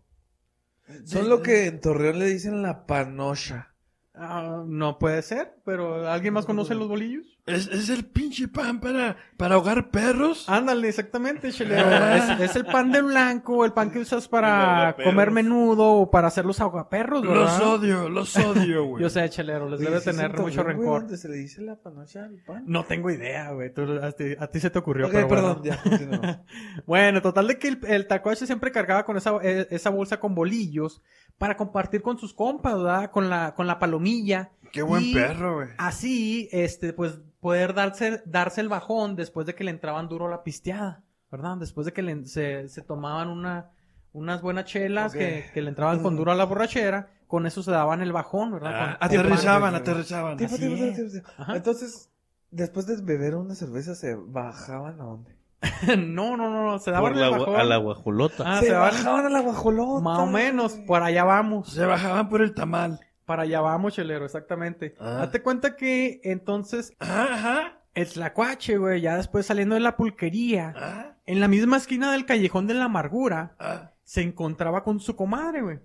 Son 1.04 1.28
lo 1.28 1.42
que 1.42 1.66
en 1.66 1.80
Torreón 1.80 2.18
le 2.18 2.26
dicen 2.26 2.62
la 2.62 2.86
panocha. 2.86 3.74
Ah, 4.14 4.64
no 4.66 4.98
puede 4.98 5.22
ser, 5.22 5.60
pero 5.64 6.08
¿alguien 6.08 6.34
más 6.34 6.46
conoce 6.46 6.74
los 6.74 6.88
bolillos? 6.88 7.37
Es, 7.48 7.66
es 7.68 7.88
el 7.88 8.04
pinche 8.04 8.46
pan 8.48 8.78
para, 8.80 9.16
para 9.36 9.54
ahogar 9.56 9.90
perros. 9.90 10.48
Ándale, 10.48 10.88
exactamente, 10.88 11.50
chelero. 11.50 11.88
es, 12.14 12.40
es 12.40 12.56
el 12.56 12.64
pan 12.66 12.92
de 12.92 13.02
blanco, 13.02 13.64
el 13.64 13.72
pan 13.72 13.90
que 13.90 13.98
usas 14.00 14.28
para 14.28 14.94
comer 15.02 15.30
menudo 15.30 15.84
o 15.94 16.10
para 16.10 16.28
hacer 16.28 16.44
los 16.44 16.60
ahogaperros, 16.60 17.22
¿verdad? 17.22 17.36
los 17.44 17.60
odio, 17.60 18.08
los 18.08 18.36
odio, 18.36 18.84
güey. 18.88 19.02
Yo 19.02 19.10
sé, 19.10 19.28
chelero, 19.30 19.68
les 19.68 19.80
debe 19.80 19.92
¿sí 19.92 19.96
es 19.98 20.06
en 20.08 20.16
tener 20.16 20.38
mucho 20.38 20.62
güey, 20.62 20.76
rencor. 20.76 21.00
donde 21.02 21.16
se 21.16 21.28
le 21.28 21.36
dice 21.36 21.62
la 21.62 21.76
panocha 21.76 22.24
al 22.24 22.36
pan? 22.46 22.64
No 22.66 22.84
tengo 22.84 23.10
idea, 23.10 23.50
güey. 23.52 23.72
Tú- 23.72 23.98
A 24.02 24.12
ti, 24.12 24.24
a 24.38 24.46
ti 24.46 24.60
se 24.60 24.70
te 24.70 24.78
ocurrió, 24.78 25.06
Ok, 25.06 25.12
pero 25.12 25.28
perdón, 25.28 25.62
bueno. 25.62 26.20
ya. 26.22 26.44
Bueno, 26.86 27.22
total 27.22 27.48
de 27.48 27.58
que 27.58 27.68
el, 27.68 27.78
el 27.86 28.06
tacuache 28.06 28.46
siempre 28.46 28.70
cargaba 28.72 29.04
con 29.04 29.16
esa, 29.16 29.32
eh, 29.42 29.66
esa 29.70 29.90
bolsa 29.90 30.20
con 30.20 30.34
bolillos 30.34 31.02
para 31.38 31.56
compartir 31.56 32.02
con 32.02 32.18
sus 32.18 32.34
compas, 32.34 32.76
¿verdad? 32.76 33.10
Con 33.10 33.28
la, 33.30 33.54
con 33.54 33.66
la 33.66 33.78
palomilla. 33.78 34.50
Qué 34.72 34.82
buen 34.82 35.02
Y 35.02 35.14
perro, 35.14 35.54
güey. 35.56 35.68
Así, 35.78 36.48
este, 36.52 36.92
pues, 36.92 37.20
poder 37.40 37.74
darse, 37.74 38.22
darse 38.26 38.60
el 38.60 38.68
bajón 38.68 39.16
después 39.16 39.46
de 39.46 39.54
que 39.54 39.64
le 39.64 39.70
entraban 39.70 40.08
duro 40.08 40.28
la 40.28 40.42
pisteada, 40.42 41.02
¿verdad? 41.30 41.56
Después 41.58 41.84
de 41.86 41.92
que 41.92 42.02
le- 42.02 42.24
se, 42.26 42.68
se 42.68 42.82
tomaban 42.82 43.28
una, 43.28 43.70
unas 44.12 44.42
buenas 44.42 44.64
chelas 44.64 45.12
que, 45.12 45.48
que 45.54 45.62
le 45.62 45.68
entraban 45.68 46.02
con 46.02 46.16
duro 46.16 46.32
a 46.32 46.34
la 46.34 46.44
borrachera, 46.44 47.10
con 47.26 47.46
eso 47.46 47.62
se 47.62 47.70
daban 47.70 48.00
el 48.00 48.12
bajón, 48.12 48.52
¿verdad? 48.52 48.72
Ah, 48.74 48.98
Con- 48.98 49.08
con 49.08 49.18
aterrizaban, 49.18 49.74
aterrizaban. 49.74 50.36
Tiempo, 50.36 50.56
Así 50.56 50.66
tiempo, 50.66 50.84
es. 50.84 50.94
tiempo, 50.94 51.12
tiempo. 51.12 51.30
Ajá. 51.38 51.56
Entonces, 51.56 52.10
después 52.50 52.86
de 52.86 52.96
beber 53.02 53.34
una 53.36 53.54
cerveza, 53.54 53.94
¿se 53.94 54.14
bajaban 54.16 55.00
a 55.00 55.04
dónde? 55.04 55.36
no, 55.98 56.36
no, 56.36 56.50
no, 56.50 56.64
no, 56.70 56.78
se 56.78 56.90
daban 56.90 57.18
la, 57.18 57.26
a 57.26 57.64
la 57.64 57.76
guajolota. 57.78 58.44
Ah, 58.46 58.60
se 58.60 58.66
se 58.66 58.72
bajaban 58.72 59.26
a 59.26 59.28
la 59.28 59.40
guajolota. 59.40 60.00
Más 60.02 60.18
o 60.20 60.26
menos, 60.26 60.72
por 60.86 61.02
allá 61.02 61.24
vamos. 61.24 61.72
Se 61.72 61.84
bajaban 61.84 62.28
por 62.28 62.42
el 62.42 62.54
tamal. 62.54 63.00
Para 63.28 63.42
allá 63.42 63.60
vamos, 63.60 63.92
chelero, 63.92 64.24
exactamente. 64.24 64.94
Ah. 64.98 65.18
Date 65.26 65.42
cuenta 65.42 65.76
que 65.76 66.22
entonces 66.24 66.94
Ajá, 66.98 67.34
ajá. 67.34 67.80
el 67.92 68.08
tlacuache, 68.08 68.78
güey, 68.78 69.02
ya 69.02 69.16
después 69.18 69.44
saliendo 69.44 69.74
de 69.74 69.82
la 69.82 69.96
pulquería, 69.98 70.72
Ah, 70.74 71.16
en 71.26 71.38
la 71.40 71.46
misma 71.46 71.76
esquina 71.76 72.10
del 72.10 72.24
callejón 72.24 72.66
de 72.66 72.72
la 72.72 72.84
amargura, 72.84 73.54
ah. 73.58 73.90
se 74.02 74.22
encontraba 74.22 74.82
con 74.82 74.98
su 74.98 75.14
comadre, 75.14 75.60
güey. 75.60 75.78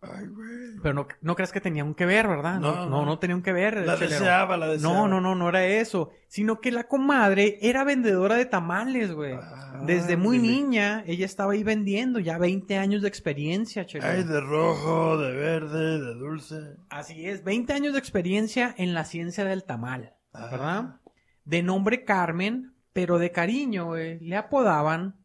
Ay, 0.00 0.26
güey. 0.28 0.78
Pero 0.80 0.94
no, 0.94 1.08
no 1.22 1.34
creas 1.34 1.50
que 1.50 1.60
tenían 1.60 1.92
que 1.94 2.06
ver, 2.06 2.28
¿verdad? 2.28 2.60
No, 2.60 2.72
No, 2.72 2.84
no, 2.84 2.90
no. 3.00 3.04
no 3.06 3.18
tenían 3.18 3.42
que 3.42 3.52
ver. 3.52 3.84
La 3.84 3.94
chelero. 3.98 4.20
deseaba, 4.20 4.56
la 4.56 4.68
deseaba. 4.68 4.94
No, 4.94 5.08
no, 5.08 5.20
no, 5.20 5.34
no 5.34 5.48
era 5.48 5.64
eso. 5.66 6.10
Sino 6.28 6.60
que 6.60 6.70
la 6.70 6.84
comadre 6.84 7.58
era 7.62 7.82
vendedora 7.82 8.36
de 8.36 8.46
tamales, 8.46 9.12
güey. 9.12 9.34
Ah, 9.34 9.82
Desde 9.84 10.16
muy 10.16 10.38
niña, 10.38 11.02
ella 11.06 11.26
estaba 11.26 11.52
ahí 11.54 11.64
vendiendo, 11.64 12.20
ya 12.20 12.38
20 12.38 12.78
años 12.78 13.02
de 13.02 13.08
experiencia, 13.08 13.86
chelero. 13.86 14.12
Hay 14.12 14.22
de 14.22 14.40
rojo, 14.40 15.18
de 15.18 15.32
verde, 15.32 15.98
de 16.00 16.14
dulce. 16.14 16.76
Así 16.90 17.26
es, 17.28 17.42
20 17.42 17.72
años 17.72 17.92
de 17.92 17.98
experiencia 17.98 18.72
en 18.78 18.94
la 18.94 19.04
ciencia 19.04 19.44
del 19.44 19.64
tamal, 19.64 20.14
Ah. 20.32 20.48
¿verdad? 20.50 21.00
De 21.44 21.62
nombre 21.64 22.04
Carmen, 22.04 22.74
pero 22.92 23.18
de 23.18 23.32
cariño, 23.32 23.86
güey, 23.86 24.20
le 24.20 24.36
apodaban 24.36 25.16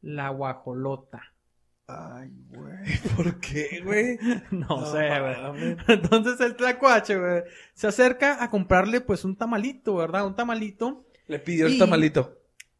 la 0.00 0.30
guajolota. 0.30 1.22
Ay, 1.88 2.32
güey. 2.48 2.76
¿Por 3.16 3.38
qué, 3.40 3.80
güey? 3.84 4.18
No, 4.50 4.86
sé, 4.86 5.08
güey. 5.20 5.76
Entonces 5.88 6.40
el 6.40 6.56
tlacuache, 6.56 7.16
güey, 7.16 7.42
se 7.74 7.86
acerca 7.86 8.42
a 8.42 8.50
comprarle 8.50 9.00
pues 9.00 9.24
un 9.24 9.36
tamalito, 9.36 9.94
¿verdad? 9.96 10.26
Un 10.26 10.34
tamalito. 10.34 11.04
Le 11.28 11.38
pidió 11.38 11.66
el 11.66 11.78
tamalito. 11.78 12.35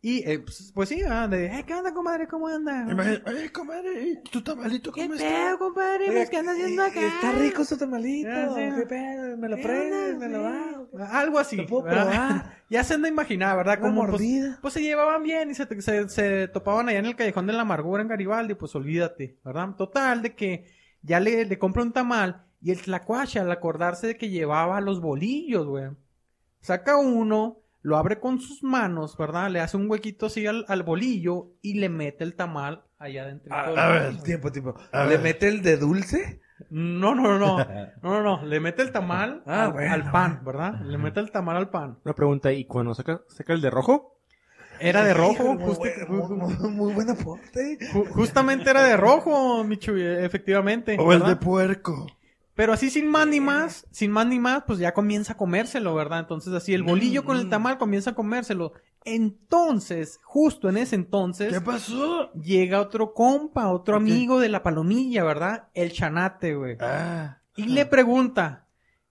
Y 0.08 0.22
eh, 0.24 0.38
pues, 0.38 0.70
pues 0.72 0.88
sí, 0.88 1.02
ah, 1.04 1.26
de, 1.26 1.46
"Eh, 1.46 1.64
¿qué 1.66 1.74
onda, 1.74 1.92
comadre? 1.92 2.28
¿Cómo 2.28 2.46
anda? 2.46 2.86
Oye, 3.26 3.50
comadre, 3.50 4.02
¿y 4.10 4.16
tu 4.30 4.40
tamalito 4.40 4.92
¿Qué 4.92 5.02
cómo 5.08 5.16
pedo, 5.16 5.26
está? 5.28 5.56
compadre? 5.58 6.04
Oiga, 6.10 6.12
Pues, 6.20 6.30
¿Qué 6.30 6.36
anda 6.36 6.52
haciendo 6.52 6.82
acá? 6.84 7.00
Está 7.08 7.32
rico 7.32 7.64
su 7.64 7.76
tamalito. 7.76 8.28
Ah, 8.30 8.52
sí. 8.54 8.60
¿Qué 8.78 8.86
pedo? 8.86 9.36
¿Me 9.36 9.48
lo 9.48 9.56
¿Qué 9.56 9.62
prendes? 9.64 10.16
¿Me 10.16 10.28
lo 10.28 10.42
das? 10.42 11.12
Algo 11.12 11.40
así. 11.40 11.56
¿Lo 11.56 11.66
puedo. 11.66 11.86
Ya 12.70 12.84
se 12.84 12.94
anda 12.94 13.08
a 13.08 13.10
imaginar, 13.10 13.56
¿verdad? 13.56 13.78
Una 13.80 13.88
Como 13.88 14.00
pues, 14.02 14.10
mordida. 14.12 14.58
pues 14.62 14.74
se 14.74 14.82
llevaban 14.82 15.24
bien 15.24 15.50
y 15.50 15.54
se, 15.54 15.66
se, 15.82 16.08
se 16.08 16.48
topaban 16.48 16.88
allá 16.88 17.00
en 17.00 17.06
el 17.06 17.16
callejón 17.16 17.48
de 17.48 17.52
la 17.52 17.62
amargura 17.62 18.00
en 18.02 18.08
Garibaldi, 18.08 18.54
pues 18.54 18.74
olvídate, 18.76 19.38
¿verdad? 19.44 19.74
Total, 19.76 20.22
de 20.22 20.34
que 20.36 20.66
ya 21.02 21.18
le, 21.18 21.44
le 21.46 21.58
compra 21.58 21.82
un 21.82 21.92
tamal 21.92 22.44
y 22.60 22.70
el 22.70 22.80
tlacuache 22.80 23.40
al 23.40 23.50
acordarse 23.50 24.06
de 24.06 24.16
que 24.16 24.30
llevaba 24.30 24.80
los 24.80 25.00
bolillos, 25.00 25.66
güey. 25.66 25.90
Saca 26.60 26.96
uno, 26.96 27.58
lo 27.86 27.96
abre 27.96 28.18
con 28.18 28.40
sus 28.40 28.64
manos, 28.64 29.16
¿verdad? 29.16 29.48
Le 29.48 29.60
hace 29.60 29.76
un 29.76 29.88
huequito 29.88 30.26
así 30.26 30.44
al, 30.44 30.64
al 30.66 30.82
bolillo 30.82 31.52
y 31.62 31.74
le 31.74 31.88
mete 31.88 32.24
el 32.24 32.34
tamal 32.34 32.82
allá 32.98 33.22
adentro. 33.22 33.54
A- 33.54 33.60
a 33.66 33.88
ver. 33.92 34.22
Tiempo, 34.24 34.50
tiempo. 34.50 34.74
A 34.90 35.04
¿Le 35.04 35.10
ver. 35.10 35.20
mete 35.20 35.46
el 35.46 35.62
de 35.62 35.76
dulce? 35.76 36.40
No, 36.70 37.14
no, 37.14 37.22
no, 37.22 37.38
no, 37.38 37.58
no, 38.02 38.10
no, 38.10 38.22
no, 38.22 38.44
le 38.44 38.58
mete 38.58 38.82
el 38.82 38.90
tamal 38.90 39.42
Ah, 39.46 39.66
al, 39.66 39.72
bueno. 39.72 39.92
al 39.94 40.10
pan, 40.10 40.42
¿verdad? 40.44 40.80
Le 40.80 40.98
mete 40.98 41.20
el 41.20 41.30
tamal 41.30 41.56
al 41.56 41.70
pan. 41.70 41.98
Una 42.04 42.14
pregunta, 42.14 42.52
¿y 42.52 42.64
cuando 42.64 42.92
saca, 42.92 43.20
saca 43.28 43.52
el 43.52 43.60
de 43.60 43.70
rojo? 43.70 44.18
Era 44.80 45.04
de 45.04 45.14
rojo, 45.14 45.54
Muy, 45.54 45.64
justi- 45.72 46.06
buen- 46.08 46.38
muy, 46.38 46.56
muy- 46.58 46.70
muy 46.70 46.92
buen 46.92 47.08
aporte. 47.10 47.78
Ju- 47.92 48.08
justamente 48.08 48.68
era 48.68 48.82
de 48.82 48.96
rojo, 48.96 49.62
Michu, 49.64 49.94
efectivamente. 49.96 50.96
O 50.98 51.12
el 51.12 51.22
de 51.22 51.36
puerco. 51.36 52.06
Pero 52.56 52.72
así 52.72 52.88
sin 52.90 53.06
más 53.08 53.28
ni 53.28 53.38
más, 53.38 53.86
sin 53.90 54.10
más 54.10 54.26
ni 54.26 54.40
más, 54.40 54.64
pues 54.66 54.78
ya 54.78 54.94
comienza 54.94 55.34
a 55.34 55.36
comérselo, 55.36 55.94
¿verdad? 55.94 56.20
Entonces 56.20 56.54
así 56.54 56.72
el 56.72 56.82
bolillo 56.82 57.24
con 57.24 57.36
el 57.36 57.50
tamal 57.50 57.76
comienza 57.76 58.10
a 58.10 58.14
comérselo. 58.14 58.72
Entonces, 59.04 60.18
justo 60.24 60.68
en 60.68 60.78
ese 60.78 60.96
entonces, 60.96 61.52
¿Qué 61.52 61.60
pasó? 61.60 62.32
llega 62.32 62.80
otro 62.80 63.12
compa, 63.12 63.68
otro 63.68 63.96
amigo 63.96 64.40
de 64.40 64.48
la 64.48 64.62
palomilla, 64.62 65.22
¿verdad? 65.22 65.68
El 65.74 65.92
chanate, 65.92 66.56
güey. 66.56 66.78
Ah. 66.80 67.42
Y 67.56 67.66
le 67.66 67.84
pregunta, 67.84 68.66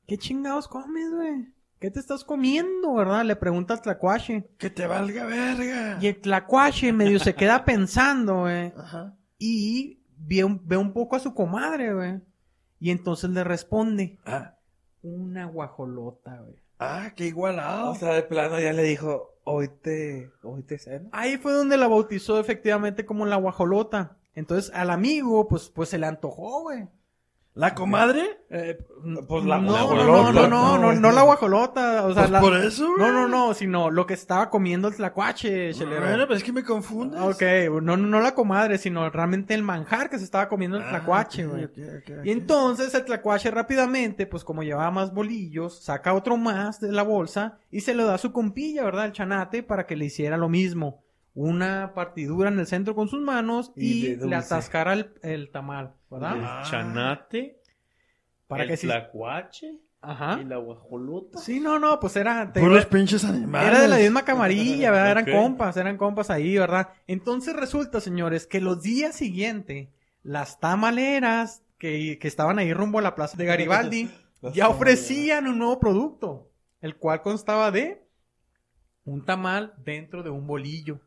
¿qué 0.07 0.17
chingados 0.17 0.67
comes, 0.67 1.11
güey? 1.13 1.55
¿qué 1.79 1.91
te 1.91 1.99
estás 1.99 2.23
comiendo, 2.23 2.95
verdad? 2.95 3.23
Le 3.25 3.35
pregunta 3.35 3.75
al 3.75 3.81
tlacuache. 3.81 4.49
Que 4.57 4.71
te 4.71 4.87
valga 4.87 5.25
verga. 5.25 5.99
Y 6.01 6.07
el 6.07 6.19
tlacuache 6.19 6.91
medio 6.91 7.19
se 7.19 7.35
queda 7.35 7.63
pensando, 7.65 8.41
güey. 8.41 8.73
Ajá. 8.75 9.15
Y 9.37 10.01
ve 10.17 10.43
un, 10.43 10.59
ve 10.65 10.77
un 10.77 10.93
poco 10.93 11.15
a 11.15 11.19
su 11.19 11.35
comadre, 11.35 11.93
güey. 11.93 12.21
Y 12.79 12.91
entonces 12.91 13.29
le 13.29 13.43
responde, 13.43 14.17
Ah, 14.25 14.55
una 15.01 15.45
guajolota, 15.45 16.41
güey. 16.41 16.55
ah, 16.79 17.11
qué 17.15 17.27
igualado. 17.27 17.91
O 17.91 17.95
sea, 17.95 18.13
de 18.13 18.23
plano 18.23 18.59
ya 18.59 18.73
le 18.73 18.83
dijo, 18.83 19.35
hoy 19.43 19.69
te, 19.81 20.31
hoy 20.43 20.63
te 20.63 20.77
ceno. 20.77 21.09
Ahí 21.11 21.37
fue 21.37 21.53
donde 21.53 21.77
la 21.77 21.87
bautizó 21.87 22.39
efectivamente 22.39 23.05
como 23.05 23.25
la 23.25 23.37
guajolota. 23.37 24.17
Entonces 24.33 24.71
al 24.73 24.89
amigo, 24.89 25.47
pues, 25.47 25.69
pues 25.69 25.89
se 25.89 25.97
le 25.97 26.07
antojó, 26.07 26.63
güey. 26.63 26.87
¿La 27.55 27.73
comadre? 27.73 28.41
Eh, 28.49 28.77
Pues 29.29 29.45
la 29.45 29.57
no, 29.59 29.63
no, 29.63 29.71
guajolota, 29.71 30.33
no, 30.33 30.33
no, 30.33 30.47
no, 30.49 30.77
¿no? 30.77 30.93
no, 30.93 30.99
no 30.99 31.11
la 31.11 31.21
guajolota. 31.21 32.05
O 32.05 32.13
sea, 32.13 32.23
Pues 32.23 32.31
la- 32.31 32.41
por 32.41 32.57
eso, 32.57 32.85
güey. 32.87 32.97
No, 32.99 33.11
no, 33.13 33.27
no, 33.29 33.53
sino 33.53 33.89
lo 33.89 34.05
que 34.05 34.13
estaba 34.13 34.49
comiendo 34.49 34.89
el 34.89 34.95
tlacuache, 34.95 35.73
chelero. 35.73 36.01
Bueno, 36.01 36.27
pues 36.27 36.39
es 36.39 36.43
que 36.43 36.51
me 36.51 36.63
confundes. 36.65 37.21
Ok, 37.21 37.41
no, 37.81 37.95
no, 37.95 38.07
no 38.07 38.19
la 38.19 38.35
comadre, 38.35 38.77
sino 38.77 39.09
realmente 39.09 39.53
el 39.53 39.63
manjar 39.63 40.09
que 40.09 40.17
se 40.17 40.25
estaba 40.25 40.49
comiendo 40.49 40.75
el 40.77 40.83
Ah, 40.83 40.89
tlacuache, 40.89 41.45
güey. 41.45 41.69
Y 42.25 42.31
entonces 42.31 42.93
el 42.93 43.05
tlacuache 43.05 43.49
rápidamente, 43.51 44.27
pues 44.27 44.43
como 44.43 44.61
llevaba 44.61 44.91
más 44.91 45.13
bolillos, 45.13 45.81
saca 45.81 46.13
otro 46.13 46.35
más 46.35 46.81
de 46.81 46.91
la 46.91 47.03
bolsa 47.03 47.57
y 47.71 47.79
se 47.81 47.93
lo 47.93 48.05
da 48.05 48.15
a 48.15 48.17
su 48.17 48.33
compilla, 48.33 48.83
¿verdad? 48.83 49.05
El 49.05 49.11
chanate, 49.13 49.63
para 49.63 49.85
que 49.85 49.95
le 49.95 50.05
hiciera 50.05 50.35
lo 50.35 50.49
mismo. 50.49 51.04
Una 51.35 51.93
partidura 51.93 52.49
en 52.49 52.57
el 52.59 52.65
centro 52.65 52.95
con 52.95 53.07
sus 53.09 53.21
manos 53.21 53.71
Y 53.75 54.15
le 54.15 54.35
atascara 54.35 54.93
el, 54.93 55.13
el 55.21 55.51
tamal, 55.51 55.93
¿verdad? 56.09 56.37
El 56.37 56.43
Ah. 56.45 56.63
chanate, 56.65 57.61
Para 58.47 58.63
el 58.63 58.69
que 58.69 58.77
sí. 58.77 58.87
tlacuache 58.87 59.79
Ajá. 60.01 60.39
y 60.41 60.45
la 60.45 60.57
guajolota. 60.57 61.37
Sí, 61.39 61.59
no, 61.59 61.77
no, 61.77 61.99
pues 61.99 62.15
era... 62.15 62.53
te- 62.53 62.61
Puros 62.61 62.85
pinches 62.85 63.25
animales. 63.25 63.69
Era 63.69 63.81
de 63.81 63.87
la 63.89 63.97
misma 63.97 64.23
camarilla, 64.23 64.91
¿verdad? 64.91 65.11
Eran 65.11 65.25
compas, 65.25 65.75
eran 65.77 65.97
compas 65.97 66.29
ahí, 66.29 66.57
¿verdad? 66.57 66.89
Entonces 67.05 67.53
resulta, 67.55 67.99
señores, 67.99 68.47
que 68.47 68.61
los 68.61 68.81
días 68.81 69.15
siguientes, 69.15 69.89
las 70.23 70.59
tamaleras 70.59 71.63
que, 71.77 72.17
que 72.19 72.27
estaban 72.29 72.59
ahí 72.59 72.71
rumbo 72.73 72.99
a 72.99 73.01
la 73.01 73.15
plaza 73.15 73.35
de 73.35 73.45
Garibaldi, 73.45 74.09
ya 74.53 74.69
ofrecían 74.69 75.47
un 75.47 75.57
nuevo 75.57 75.79
producto, 75.79 76.49
el 76.79 76.95
cual 76.95 77.21
constaba 77.21 77.71
de 77.71 78.07
un 79.03 79.25
tamal 79.25 79.73
dentro 79.83 80.23
de 80.23 80.29
un 80.29 80.47
bolillo. 80.47 81.01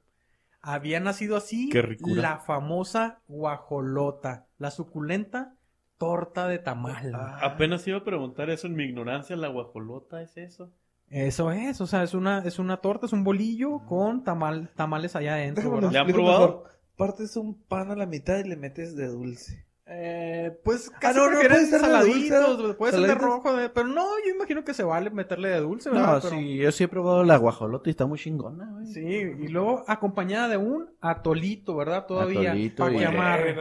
Había 0.61 1.01
nacido 1.01 1.37
así 1.37 1.71
la 2.01 2.39
famosa 2.39 3.21
guajolota, 3.29 4.47
la 4.59 4.71
suculenta 4.71 5.55
torta 5.99 6.49
de 6.49 6.59
tamal. 6.59 7.13
Ah. 7.15 7.39
Apenas 7.43 7.87
iba 7.87 7.99
a 7.99 8.05
preguntar 8.05 8.51
eso 8.51 8.67
en 8.67 8.75
mi 8.75 8.85
ignorancia, 8.85 9.37
la 9.37 9.49
guajolota 9.49 10.23
es 10.23 10.37
eso. 10.37 10.71
Eso 11.11 11.51
es, 11.53 11.81
o 11.81 11.87
sea, 11.87 12.03
es 12.03 12.15
una, 12.15 12.41
es 12.41 12.59
una 12.59 12.79
torta, 12.79 13.07
es 13.07 13.13
un 13.13 13.25
bolillo 13.25 13.81
con 13.87 14.25
tamal, 14.25 14.71
tamales 14.77 15.17
allá 15.17 15.35
adentro. 15.35 15.81
¿Le 15.91 15.99
han 15.99 16.07
probado? 16.07 16.47
mejor. 16.47 16.71
Partes 16.97 17.37
un 17.37 17.55
pan 17.55 17.91
a 17.91 17.97
la 17.97 18.07
mitad 18.07 18.39
y 18.39 18.49
le 18.49 18.57
metes 18.57 18.97
de 18.97 19.07
dulce. 19.07 19.68
Eh, 19.91 20.59
pues 20.65 20.91
Ah, 20.95 20.99
casi 21.01 21.19
no, 21.19 21.25
no, 21.25 21.31
prefieren 21.31 21.57
puede 21.57 21.67
ser 21.71 21.81
de 21.81 21.87
saladitos, 21.87 22.59
dulce, 22.59 22.75
puede 22.75 22.93
ser 22.93 23.01
de 23.09 23.15
rojo, 23.15 23.57
de- 23.57 23.71
pero 23.71 23.87
no, 23.89 24.05
yo 24.23 24.35
imagino 24.35 24.63
que 24.63 24.75
se 24.75 24.83
vale 24.83 25.09
meterle 25.09 25.49
de 25.49 25.61
dulce, 25.61 25.91
No, 25.91 26.21
sí, 26.21 26.59
yo 26.59 26.71
sí 26.73 26.85
he 26.85 26.89
probado 26.89 27.25
la 27.25 27.39
guajolota 27.39 27.89
y 27.89 27.93
está 27.93 28.05
muy 28.05 28.19
chingona, 28.19 28.69
güey. 28.71 28.87
Sí, 28.87 29.01
y 29.01 29.49
luego 29.49 29.85
acompañada 29.87 30.49
de 30.49 30.59
un 30.59 30.91
atolito, 31.01 31.75
¿verdad? 31.75 32.05
Todavía. 32.07 32.51
Atolito 32.51 32.83
Para 32.85 32.95
y- 32.95 32.99
que 32.99 33.07
amarre. 33.07 33.51
Eh, 33.53 33.57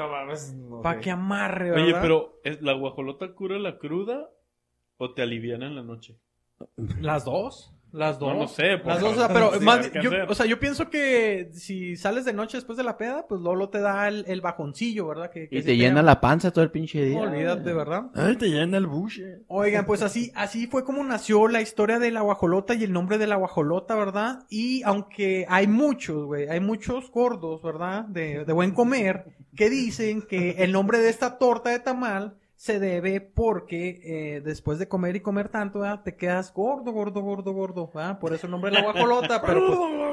no 0.57 0.81
Para 0.81 0.99
que 0.99 1.11
amarre, 1.11 1.69
¿verdad? 1.71 1.85
Oye, 1.85 1.95
pero 2.01 2.39
¿es 2.43 2.61
¿la 2.61 2.73
guajolota 2.73 3.33
cura 3.33 3.57
la 3.57 3.77
cruda 3.77 4.29
o 4.97 5.13
te 5.13 5.21
aliviana 5.21 5.67
en 5.67 5.75
la 5.75 5.83
noche? 5.83 6.17
Las 6.99 7.23
dos. 7.23 7.73
Las 7.91 8.19
dos. 8.19 8.33
No, 8.33 8.41
no 8.41 8.47
sé, 8.47 8.77
pues, 8.77 8.95
Las 8.95 9.01
dos, 9.01 9.13
o 9.13 9.15
sea, 9.15 9.27
pero 9.29 9.53
sí, 9.53 9.63
más, 9.63 9.91
yo, 10.03 10.11
o 10.27 10.35
sea, 10.35 10.45
yo 10.45 10.59
pienso 10.59 10.89
que 10.89 11.49
si 11.53 11.95
sales 11.95 12.25
de 12.25 12.33
noche 12.33 12.57
después 12.57 12.77
de 12.77 12.83
la 12.83 12.97
peda, 12.97 13.25
pues 13.27 13.41
Lolo 13.41 13.69
te 13.69 13.79
da 13.79 14.07
el, 14.07 14.25
el 14.27 14.41
bajoncillo, 14.41 15.07
¿verdad? 15.07 15.31
Que, 15.31 15.47
que 15.47 15.55
Y 15.55 15.59
sí 15.61 15.65
te 15.65 15.77
llena 15.77 16.01
la 16.01 16.19
panza 16.19 16.51
todo 16.51 16.63
el 16.63 16.71
pinche 16.71 17.01
día. 17.03 17.19
Olvídate, 17.19 17.73
¿verdad? 17.73 18.07
Ay, 18.13 18.35
te 18.35 18.49
llena 18.49 18.77
el 18.77 18.87
buche. 18.87 19.39
Oigan, 19.47 19.85
pues 19.85 20.01
así, 20.01 20.31
así 20.35 20.67
fue 20.67 20.83
como 20.83 21.03
nació 21.03 21.47
la 21.47 21.61
historia 21.61 21.97
de 21.97 22.11
la 22.11 22.21
guajolota 22.21 22.73
y 22.73 22.83
el 22.83 22.91
nombre 22.91 23.17
de 23.17 23.27
la 23.27 23.37
guajolota, 23.37 23.95
¿verdad? 23.95 24.43
Y 24.49 24.83
aunque 24.83 25.45
hay 25.47 25.67
muchos, 25.67 26.25
güey, 26.25 26.49
hay 26.49 26.59
muchos 26.59 27.09
gordos, 27.09 27.61
¿verdad? 27.63 28.05
De, 28.05 28.43
de 28.45 28.53
buen 28.53 28.71
comer, 28.71 29.25
que 29.55 29.69
dicen 29.69 30.21
que 30.21 30.51
el 30.59 30.71
nombre 30.71 30.99
de 30.99 31.09
esta 31.09 31.37
torta 31.37 31.69
de 31.69 31.79
tamal 31.79 32.35
se 32.57 32.79
debe 32.79 33.21
porque 33.21 34.01
eh, 34.03 34.41
después 34.41 34.79
de 34.79 34.87
comer 34.87 35.15
y 35.15 35.19
comer 35.19 35.47
tanto, 35.47 35.79
¿verdad? 35.79 36.01
Te 36.03 36.15
quedas 36.15 36.51
gordo, 36.51 36.91
gordo, 36.91 37.21
gordo, 37.21 37.53
gordo, 37.53 37.91
¿verdad? 37.93 38.17
Por 38.19 38.33
eso 38.33 38.47
el 38.47 38.51
nombre 38.51 38.71
de 38.71 38.77
la 38.77 38.83
guajolota, 38.83 39.41
pero 39.45 39.61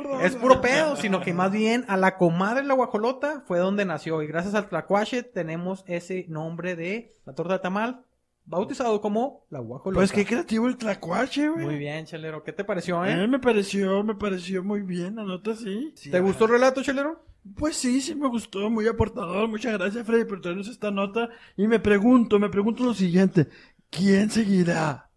pues 0.04 0.26
es 0.26 0.36
puro 0.36 0.60
pedo, 0.60 0.94
sino 0.96 1.22
que 1.22 1.32
más 1.32 1.50
bien 1.50 1.86
a 1.88 1.96
la 1.96 2.18
comadre 2.18 2.60
de 2.60 2.68
la 2.68 2.74
guajolota 2.74 3.42
fue 3.46 3.58
donde 3.58 3.86
nació. 3.86 4.22
Y 4.22 4.26
gracias 4.26 4.54
al 4.54 4.68
tlacuache 4.68 5.22
tenemos 5.22 5.84
ese 5.86 6.26
nombre 6.28 6.76
de 6.76 7.14
la 7.24 7.32
torta 7.34 7.54
de 7.54 7.60
tamal, 7.60 8.04
bautizado 8.44 9.00
como 9.00 9.46
la 9.48 9.60
guajolota. 9.60 10.00
Pues 10.00 10.12
qué 10.12 10.26
creativo 10.26 10.68
el 10.68 10.76
tlacuache, 10.76 11.48
güey. 11.48 11.64
Muy 11.64 11.78
bien, 11.78 12.04
Chelero. 12.04 12.44
¿Qué 12.44 12.52
te 12.52 12.62
pareció, 12.62 13.02
Eh, 13.06 13.24
eh? 13.24 13.26
me 13.26 13.38
pareció, 13.38 14.04
me 14.04 14.16
pareció 14.16 14.62
muy 14.62 14.82
bien, 14.82 15.16
la 15.16 15.24
nota 15.24 15.56
sí. 15.56 15.94
¿Te 16.10 16.20
gustó 16.20 16.44
el 16.44 16.50
relato, 16.50 16.82
Chelero? 16.82 17.24
Pues 17.56 17.76
sí, 17.76 18.00
sí 18.00 18.14
me 18.14 18.28
gustó, 18.28 18.70
muy 18.70 18.86
aportador. 18.88 19.48
Muchas 19.48 19.74
gracias, 19.74 20.06
Freddy, 20.06 20.24
por 20.24 20.40
traernos 20.40 20.68
esta 20.68 20.90
nota. 20.90 21.28
Y 21.56 21.66
me 21.66 21.78
pregunto, 21.78 22.38
me 22.38 22.48
pregunto 22.48 22.84
lo 22.84 22.94
siguiente. 22.94 23.48
¿Quién 23.90 24.30
seguirá? 24.30 25.10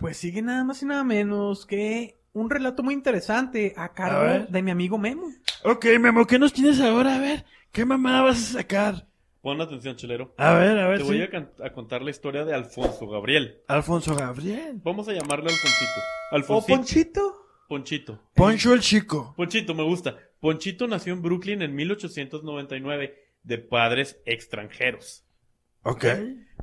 Pues 0.00 0.16
sigue 0.16 0.40
nada 0.40 0.62
más 0.62 0.80
y 0.82 0.86
nada 0.86 1.02
menos 1.02 1.66
que 1.66 2.20
un 2.32 2.48
relato 2.48 2.82
muy 2.82 2.94
interesante 2.94 3.74
a 3.76 3.92
cargo 3.92 4.46
de 4.48 4.62
mi 4.62 4.70
amigo 4.70 4.98
Memo. 4.98 5.26
Ok, 5.64 5.86
Memo, 6.00 6.26
¿qué 6.26 6.38
nos 6.38 6.52
tienes 6.52 6.80
ahora? 6.80 7.16
A 7.16 7.18
ver, 7.18 7.44
¿qué 7.72 7.84
mamada 7.84 8.22
vas 8.22 8.38
a 8.38 8.58
sacar? 8.58 9.08
Pon 9.42 9.60
atención, 9.60 9.96
chelero. 9.96 10.32
A 10.38 10.54
ver, 10.54 10.78
a 10.78 10.86
ver, 10.86 10.98
Te 10.98 11.04
sí. 11.04 11.10
voy 11.10 11.22
a, 11.22 11.72
contar 11.72 12.02
la 12.02 12.10
historia 12.10 12.44
de 12.44 12.54
Alfonso 12.54 13.08
Gabriel. 13.08 13.60
Alfonso 13.66 14.14
Gabriel. 14.14 14.80
Vamos 14.84 15.08
a 15.08 15.12
llamarle 15.12 15.50
Alfonsito. 15.50 16.00
¿O 16.30 16.36
Alfonsito. 16.36 16.76
Ponchito? 16.76 17.46
Ponchito. 17.68 18.20
Poncho 18.34 18.72
el 18.72 18.80
Chico. 18.80 19.34
Ponchito, 19.36 19.74
me 19.74 19.82
gusta. 19.82 20.16
Ponchito 20.46 20.88
nació 20.88 21.12
en 21.12 21.22
Brooklyn 21.22 21.62
en 21.62 21.72
1899 21.76 23.14
de 23.44 23.58
padres 23.58 24.20
extranjeros. 24.26 25.24
Ok. 25.84 26.04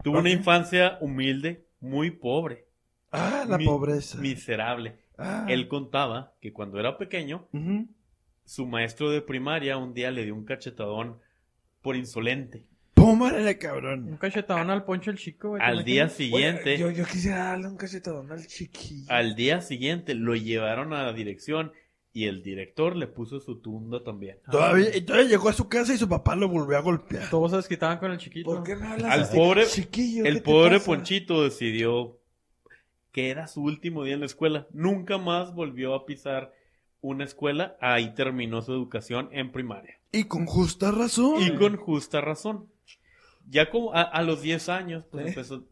Tuvo 0.04 0.20
una 0.20 0.30
infancia 0.32 0.98
humilde, 1.00 1.66
muy 1.80 2.12
pobre, 2.12 2.66
Ah, 3.12 3.46
la 3.48 3.58
Mi- 3.58 3.64
pobreza. 3.66 4.18
miserable. 4.20 5.00
Ah. 5.18 5.46
Él 5.48 5.70
contaba 5.70 6.34
que 6.42 6.52
cuando 6.52 6.78
era 6.78 6.98
pequeño, 6.98 7.48
su 8.44 8.68
maestro 8.68 9.12
de 9.12 9.22
primaria 9.22 9.78
un 9.78 9.94
día 9.94 10.12
le 10.12 10.26
dio 10.26 10.36
un 10.36 10.44
cachetadón 10.44 11.18
por 11.82 11.96
insolente. 11.96 12.66
Pómale, 12.96 13.48
Un 13.50 13.54
cabrón. 13.60 14.18
cachetadón 14.20 14.70
al 14.72 14.84
poncho 14.84 15.10
el 15.10 15.18
chico, 15.18 15.50
güey. 15.52 15.62
¿te 15.62 15.66
Al 15.66 15.86
día 15.86 16.10
siguiente, 16.10 16.78
Yo, 16.78 16.92
yo 16.92 17.06
quisiera 17.06 17.46
darle 17.46 17.70
un 17.70 17.78
cachetadón 17.78 18.30
al 18.34 18.46
chiquillo. 18.46 19.06
al 19.08 19.36
día 19.36 19.62
siguiente 19.62 20.16
lo 20.16 20.36
llevaron 20.36 20.92
a 20.92 21.04
la 21.04 21.14
dirección 21.14 21.72
y 22.12 22.26
el 22.26 22.42
director 22.42 22.96
le 22.96 23.08
puso 23.08 23.40
su 23.40 23.60
tunda 23.62 24.04
también. 24.04 24.38
Todavía, 24.52 24.96
y 24.96 25.02
todavía 25.02 25.30
llegó 25.30 25.50
a 25.50 25.54
su 25.54 25.68
casa 25.70 25.94
y 25.94 25.98
su 25.98 26.10
papá 26.10 26.36
lo 26.36 26.48
volvió 26.50 26.78
a 26.78 26.82
golpear. 26.82 27.30
Todos 27.30 27.52
se 27.52 27.58
desquitaban 27.58 28.00
con 28.00 28.12
el 28.12 28.18
chiquito. 28.18 28.50
¿Por 28.50 28.64
qué 28.64 28.76
me 28.76 28.88
hablas 28.88 29.12
Al 29.12 29.22
así? 29.22 29.38
pobre- 29.38 29.68
chiquillo? 29.68 30.24
¿qué 30.24 30.30
El 30.30 30.42
pobre 30.42 30.78
pasa? 30.78 30.86
Ponchito 30.88 31.44
decidió 31.44 32.18
que 33.12 33.30
era 33.30 33.48
su 33.48 33.62
último 33.64 34.04
día 34.04 34.14
en 34.16 34.20
la 34.22 34.26
escuela. 34.26 34.68
Nunca 34.72 35.18
más 35.18 35.54
volvió 35.54 35.94
a 35.96 36.06
pisar 36.06 36.54
una 37.02 37.24
escuela. 37.26 37.78
Ahí 37.80 38.14
terminó 38.16 38.62
su 38.62 38.72
educación 38.74 39.30
en 39.32 39.52
primaria. 39.52 40.00
Y 40.12 40.24
con 40.26 40.46
justa 40.48 40.92
razón. 40.92 41.42
Y 41.42 41.56
con 41.56 41.76
justa 41.78 42.22
razón. 42.22 42.68
Ya 43.48 43.70
como 43.70 43.94
a, 43.94 44.02
a 44.02 44.22
los 44.24 44.42
10 44.42 44.70
años, 44.70 45.06
pues 45.12 45.26
¿Eh? 45.26 45.30
empezó, 45.30 45.64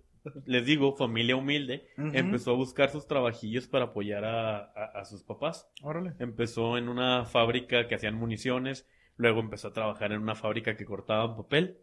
les 0.46 0.66
digo, 0.66 0.96
familia 0.96 1.36
humilde, 1.36 1.88
empezó 1.98 2.52
a 2.52 2.56
buscar 2.56 2.90
sus 2.90 3.08
trabajillos 3.08 3.68
para 3.68 3.86
apoyar 3.86 4.26
a, 4.26 4.58
a- 4.58 5.00
a 5.00 5.06
sus 5.06 5.24
papás. 5.24 5.70
Órale. 5.82 6.13
Empezó 6.20 6.78
en 6.78 6.90
una 6.90 7.26
fábrica 7.26 7.88
que 7.88 7.96
hacían 7.96 8.16
municiones, 8.16 8.88
luego 9.18 9.40
empezó 9.40 9.70
a 9.70 9.74
trabajar 9.74 10.12
en 10.12 10.22
una 10.22 10.36
fábrica 10.36 10.76
que 10.76 10.86
cortaban 10.86 11.36
papel. 11.36 11.78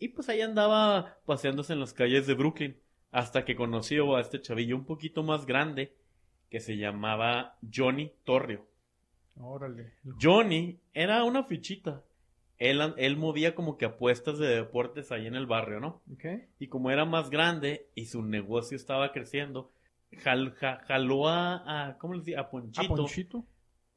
Y 0.00 0.08
pues 0.08 0.28
ahí 0.28 0.40
andaba 0.40 1.18
paseándose 1.24 1.72
en 1.72 1.80
las 1.80 1.92
calles 1.92 2.26
de 2.26 2.34
Brooklyn, 2.34 2.76
hasta 3.12 3.44
que 3.44 3.54
conoció 3.56 4.16
a 4.16 4.20
este 4.20 4.40
chavillo 4.42 4.76
un 4.76 4.84
poquito 4.84 5.22
más 5.22 5.46
grande, 5.46 5.92
que 6.50 6.60
se 6.60 6.76
llamaba 6.76 7.56
Johnny 7.74 8.12
Torrio. 8.24 8.66
Órale. 9.38 9.92
Johnny 10.20 10.78
era 10.94 11.22
una 11.24 11.44
fichita. 11.44 12.02
Él, 12.58 12.94
él 12.96 13.16
movía 13.16 13.54
como 13.54 13.76
que 13.76 13.84
apuestas 13.84 14.38
de 14.38 14.46
deportes 14.48 15.12
ahí 15.12 15.26
en 15.26 15.34
el 15.34 15.46
barrio, 15.46 15.78
¿no? 15.80 16.02
Ok. 16.12 16.24
Y 16.58 16.68
como 16.68 16.90
era 16.90 17.04
más 17.04 17.28
grande 17.30 17.88
y 17.94 18.06
su 18.06 18.22
negocio 18.22 18.76
estaba 18.76 19.12
creciendo, 19.12 19.70
jal- 20.24 20.52
ja- 20.54 20.80
jaló 20.86 21.28
a, 21.28 21.88
a- 21.88 21.98
¿cómo 21.98 22.14
le 22.14 22.20
decía? 22.20 22.38
A 22.38 22.42
¿A 22.42 22.50
Ponchito, 22.50 22.94
Ponchito? 22.94 23.44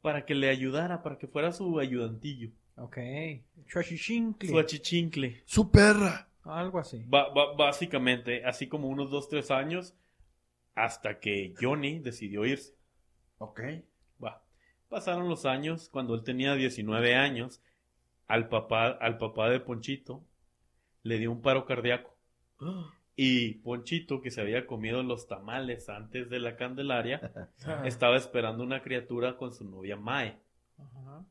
para 0.02 0.26
que 0.26 0.36
le 0.36 0.50
ayudara, 0.50 1.02
para 1.04 1.17
que 1.17 1.28
fuera 1.28 1.52
su 1.54 1.80
ayudantillo, 1.80 2.52
Ok. 2.76 2.98
Chuachichincle. 3.67 4.50
su 4.50 4.60
achichincle. 4.60 5.41
Su 5.45 5.69
perra. 5.72 6.28
Algo 6.43 6.80
así. 6.80 7.04
Ba- 7.08 7.30
ba- 7.34 7.54
básicamente, 7.56 8.43
así 8.45 8.67
como 8.67 8.88
unos 8.88 9.10
dos, 9.12 9.30
tres 9.30 9.52
años, 9.52 9.93
hasta 10.76 11.19
que 11.19 11.54
Johnny 11.60 12.00
decidió 12.00 12.45
irse. 12.45 12.74
Ok. 13.38 13.62
Va. 14.24 14.44
Pasaron 14.88 15.29
los 15.29 15.46
años, 15.46 15.90
cuando 15.90 16.15
él 16.15 16.23
tenía 16.23 16.56
19 16.56 17.15
años, 17.15 17.62
al 18.30 18.48
papá, 18.48 18.88
al 18.88 19.17
papá 19.17 19.50
de 19.50 19.60
Ponchito 19.60 20.23
le 21.04 21.17
dio 21.17 21.32
un 21.32 21.42
paro 21.42 21.65
cardíaco. 21.65 22.15
Y 23.21 23.56
Ponchito, 23.56 24.21
que 24.21 24.32
se 24.32 24.40
había 24.40 24.65
comido 24.65 25.04
los 25.04 25.27
tamales 25.27 25.90
antes 25.90 26.30
de 26.30 26.40
la 26.40 26.56
Candelaria, 26.56 27.34
estaba 27.84 28.15
esperando 28.15 28.63
una 28.63 28.82
criatura 28.82 29.36
con 29.36 29.54
su 29.54 29.69
novia 29.69 29.98
Mae. 29.98 30.40
Ajá. 30.77 31.25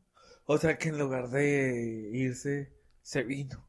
O 0.45 0.59
sea 0.59 0.77
que 0.77 0.91
en 0.91 0.99
lugar 0.99 1.31
de 1.31 2.11
irse, 2.13 2.75
se 3.01 3.23
vino. 3.23 3.67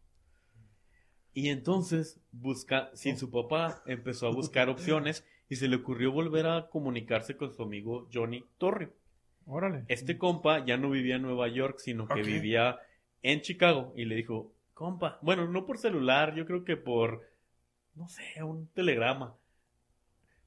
Y 1.34 1.48
entonces, 1.48 2.20
busca, 2.34 2.92
sin 2.94 3.18
su 3.18 3.32
papá, 3.32 3.82
empezó 3.86 4.28
a 4.28 4.32
buscar 4.32 4.68
opciones 4.70 5.26
y 5.48 5.56
se 5.56 5.70
le 5.70 5.78
ocurrió 5.78 6.12
volver 6.12 6.46
a 6.48 6.68
comunicarse 6.70 7.38
con 7.38 7.54
su 7.54 7.64
amigo 7.64 8.10
Johnny 8.12 8.44
Torrio. 8.58 8.92
Órale. 9.46 9.86
Este 9.88 10.18
compa 10.18 10.66
ya 10.66 10.76
no 10.76 10.90
vivía 10.90 11.16
en 11.16 11.22
Nueva 11.22 11.48
York, 11.48 11.80
sino 11.80 12.06
que 12.06 12.22
vivía 12.22 12.80
en 13.24 13.42
Chicago. 13.42 13.94
Y 13.96 14.06
le 14.06 14.16
dijo, 14.16 14.54
compa, 14.74 15.20
bueno, 15.22 15.48
no 15.48 15.66
por 15.66 15.78
celular, 15.78 16.36
yo 16.36 16.46
creo 16.46 16.64
que 16.64 16.78
por, 16.78 17.28
no 17.96 18.08
sé, 18.08 18.42
un 18.44 18.68
telegrama. 18.68 19.36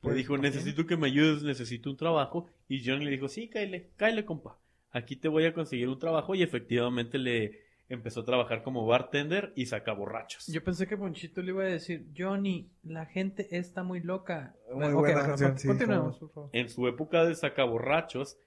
Le 0.00 0.08
Pues, 0.08 0.16
dijo, 0.16 0.36
necesito 0.36 0.86
que 0.86 0.96
me 0.96 1.06
ayudes, 1.08 1.42
necesito 1.42 1.88
un 1.90 1.96
trabajo. 1.96 2.48
Y 2.68 2.84
Johnny 2.84 3.04
le 3.04 3.10
dijo, 3.12 3.28
sí, 3.28 3.48
cáele, 3.48 3.90
cáele, 3.96 4.24
compa. 4.24 4.58
Aquí 4.90 5.16
te 5.16 5.28
voy 5.28 5.44
a 5.46 5.54
conseguir 5.54 5.88
un 5.88 5.98
trabajo. 5.98 6.34
Y 6.34 6.42
efectivamente 6.42 7.18
le 7.18 7.60
empezó 7.88 8.20
a 8.20 8.24
trabajar 8.24 8.62
como 8.62 8.84
bartender 8.86 9.52
y 9.54 9.66
saca 9.66 9.92
borrachos. 9.92 10.46
Yo 10.48 10.64
pensé 10.64 10.86
que 10.88 10.96
Ponchito 10.96 11.40
le 11.42 11.50
iba 11.50 11.62
a 11.62 11.66
decir, 11.66 12.06
Johnny, 12.16 12.70
la 12.82 13.06
gente 13.06 13.56
está 13.56 13.82
muy 13.84 14.00
loca. 14.00 14.56
Muy 14.74 14.92
buena 14.92 15.20
ok, 15.20 15.26
canción, 15.26 15.58
sí, 15.58 15.68
continuemos, 15.68 16.16
como- 16.18 16.18
por 16.18 16.30
favor. 16.34 16.50
En 16.54 16.68
su 16.68 16.88
época 16.88 17.24
de 17.24 17.34
sacaborrachos, 17.34 18.38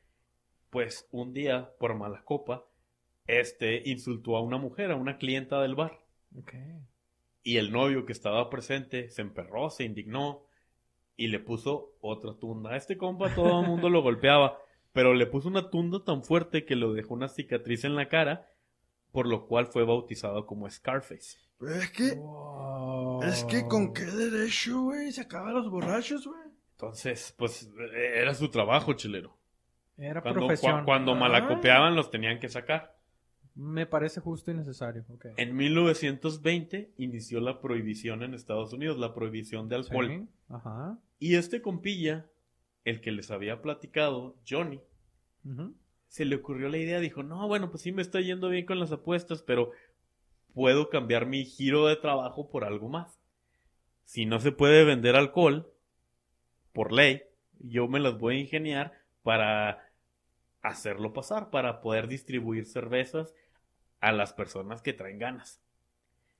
pues 0.71 1.07
un 1.11 1.31
día, 1.31 1.69
por 1.79 1.95
mala 1.95 2.21
copa, 2.23 2.65
este 3.27 3.81
insultó 3.89 4.37
a 4.37 4.41
una 4.41 4.57
mujer, 4.57 4.91
a 4.91 4.95
una 4.95 5.17
clienta 5.17 5.61
del 5.61 5.75
bar. 5.75 5.99
Ok. 6.37 6.53
Y 7.43 7.57
el 7.57 7.71
novio 7.71 8.05
que 8.05 8.11
estaba 8.13 8.49
presente 8.49 9.09
se 9.09 9.21
emperró, 9.21 9.69
se 9.69 9.83
indignó 9.83 10.43
y 11.15 11.27
le 11.27 11.39
puso 11.39 11.93
otra 12.01 12.33
tunda. 12.33 12.71
A 12.71 12.75
este 12.77 12.97
compa 12.97 13.33
todo 13.33 13.61
el 13.61 13.67
mundo 13.67 13.89
lo 13.89 14.01
golpeaba, 14.01 14.57
pero 14.93 15.13
le 15.13 15.25
puso 15.27 15.47
una 15.47 15.69
tunda 15.69 16.03
tan 16.03 16.23
fuerte 16.23 16.65
que 16.65 16.75
lo 16.75 16.93
dejó 16.93 17.13
una 17.13 17.29
cicatriz 17.29 17.83
en 17.85 17.95
la 17.95 18.09
cara, 18.09 18.49
por 19.11 19.27
lo 19.27 19.47
cual 19.47 19.67
fue 19.67 19.83
bautizado 19.85 20.45
como 20.45 20.69
Scarface. 20.69 21.37
Pero 21.59 21.75
es 21.75 21.91
que, 21.91 22.15
Wow. 22.15 23.23
es 23.23 23.43
que 23.45 23.65
con 23.67 23.93
qué 23.93 24.03
derecho, 24.05 24.81
güey, 24.81 25.11
se 25.11 25.21
acaban 25.21 25.53
los 25.53 25.69
borrachos, 25.69 26.27
güey. 26.27 26.41
Entonces, 26.71 27.33
pues 27.37 27.71
era 27.95 28.33
su 28.33 28.49
trabajo, 28.49 28.91
chelero. 28.93 29.37
Era 29.97 30.21
Cuando, 30.21 30.41
profesión. 30.47 30.81
cua- 30.81 30.85
cuando 30.85 31.11
Ah. 31.13 31.15
malacopeaban 31.15 31.95
los 31.95 32.11
tenían 32.11 32.39
que 32.39 32.49
sacar. 32.49 32.94
Me 33.55 33.85
parece 33.85 34.19
justo 34.19 34.51
y 34.51 34.53
necesario. 34.53 35.05
ok. 35.07 35.27
En 35.37 35.55
1920 35.55 36.91
inició 36.97 37.39
la 37.39 37.61
prohibición 37.61 38.21
en 38.21 38.33
Estados 38.33 38.73
Unidos, 38.73 38.97
la 38.97 39.13
prohibición 39.13 39.69
de 39.69 39.75
alcohol. 39.77 40.07
Sí, 40.07 40.27
Ajá. 40.49 40.99
Y 41.19 41.35
este 41.35 41.61
compilla, 41.61 42.29
el 42.83 42.99
que 42.99 43.11
les 43.11 43.31
había 43.31 43.61
platicado, 43.61 44.35
Johnny, 44.47 44.81
se 46.07 46.25
le 46.25 46.35
ocurrió 46.35 46.67
la 46.67 46.77
idea, 46.77 46.99
dijo, 46.99 47.23
no, 47.23 47.47
bueno, 47.47 47.71
pues 47.71 47.83
sí 47.83 47.93
me 47.93 48.01
está 48.01 48.19
yendo 48.19 48.49
bien 48.49 48.65
con 48.65 48.79
las 48.79 48.91
apuestas, 48.91 49.41
pero 49.41 49.71
puedo 50.53 50.89
cambiar 50.89 51.25
mi 51.25 51.45
giro 51.45 51.87
de 51.87 51.95
trabajo 51.95 52.49
por 52.49 52.65
algo 52.65 52.89
más. 52.89 53.19
Si 54.03 54.25
no 54.25 54.39
se 54.39 54.51
puede 54.51 54.83
vender 54.83 55.15
alcohol, 55.15 55.71
por 56.73 56.91
ley, 56.91 57.23
yo 57.59 57.87
me 57.87 58.01
las 58.01 58.17
voy 58.19 58.35
a 58.35 58.39
ingeniar 58.41 58.93
para 59.23 59.89
hacerlo 60.61 61.13
pasar, 61.13 61.49
para 61.49 61.79
poder 61.79 62.07
distribuir 62.07 62.65
cervezas 62.65 63.33
a 64.07 64.11
las 64.11 64.33
personas 64.33 64.81
que 64.81 64.93
traen 64.93 65.19
ganas. 65.19 65.61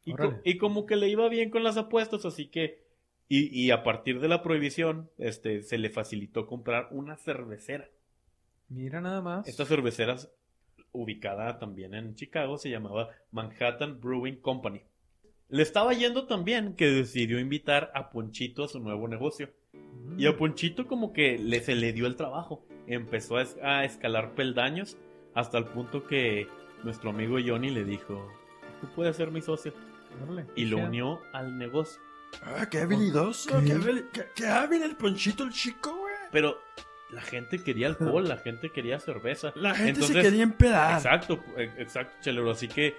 Y, 0.04 0.12
co- 0.14 0.24
Órale. 0.28 0.42
y 0.44 0.58
como 0.58 0.86
que 0.86 0.96
le 0.96 1.10
iba 1.10 1.28
bien 1.30 1.50
con 1.50 1.64
las 1.64 1.78
apuestas, 1.78 2.26
así 2.26 2.48
que, 2.48 2.84
y, 3.28 3.48
y 3.60 3.72
a 3.72 3.84
partir 3.84 4.20
de 4.20 4.28
la 4.28 4.44
prohibición, 4.44 5.10
este, 5.18 5.62
se 5.64 5.78
le 5.78 5.90
facilitó 5.90 6.46
comprar 6.46 6.88
una 6.92 7.18
cervecera. 7.18 7.90
Mira 8.70 9.02
nada 9.02 9.22
más. 9.22 9.48
Esta 9.48 9.66
cervecera 9.66 10.16
ubicada 10.92 11.60
también 11.60 11.94
en 11.94 12.16
Chicago 12.16 12.58
se 12.58 12.70
llamaba 12.70 13.10
Manhattan 13.32 14.00
Brewing 14.00 14.38
Company. 14.42 14.82
Le 15.50 15.62
estaba 15.64 15.94
yendo 15.94 16.26
tan 16.28 16.44
bien 16.46 16.76
que 16.76 16.88
decidió 16.88 17.40
invitar 17.40 17.92
a 17.94 18.10
Ponchito 18.10 18.64
a 18.64 18.68
su 18.68 18.80
nuevo 18.80 19.08
negocio. 19.08 19.50
Mm. 19.74 20.20
Y 20.20 20.26
a 20.28 20.38
Ponchito 20.38 20.88
como 20.88 21.14
que 21.14 21.38
le, 21.38 21.60
se 21.62 21.76
le 21.76 21.94
dio 21.94 22.08
el 22.08 22.16
trabajo. 22.16 22.66
Empezó 22.88 23.38
a, 23.38 23.42
es- 23.44 23.58
a 23.62 23.84
escalar 23.86 24.34
peldaños 24.36 24.98
hasta 25.34 25.58
el 25.58 25.66
punto 25.66 26.08
que 26.08 26.48
nuestro 26.84 27.10
amigo 27.12 27.38
Johnny 27.46 27.70
le 27.70 27.84
dijo, 27.84 28.32
tú 28.82 28.88
puedes 28.96 29.16
ser 29.16 29.32
mi 29.32 29.42
socio. 29.42 29.74
Órale, 30.24 30.46
Y 30.56 30.66
lo 30.66 30.78
unió 30.78 31.22
al 31.34 31.58
negocio. 31.58 32.00
Ah, 32.44 32.68
qué 32.70 32.80
habilidoso, 32.82 33.60
¿Qué? 33.60 33.66
qué, 33.66 34.06
qué- 34.12 34.26
qué 34.36 34.48
hábil 34.48 34.84
el 34.84 34.96
ponchito, 34.96 35.44
el 35.44 35.52
chico, 35.52 35.96
güey. 35.96 36.14
Pero 36.32 36.60
la 37.12 37.22
gente 37.22 37.64
quería 37.64 37.88
alcohol, 37.88 38.28
la 38.28 38.38
gente 38.38 38.72
quería 38.72 39.00
cerveza. 39.00 39.52
La 39.56 39.74
gente 39.74 39.92
Entonces, 39.92 40.16
se 40.18 40.22
quería 40.22 40.44
empedar. 40.44 40.96
Exacto, 40.96 41.40
e- 41.58 41.72
exacto, 41.78 42.16
chelero. 42.22 42.52
Así 42.52 42.68
que 42.68 42.96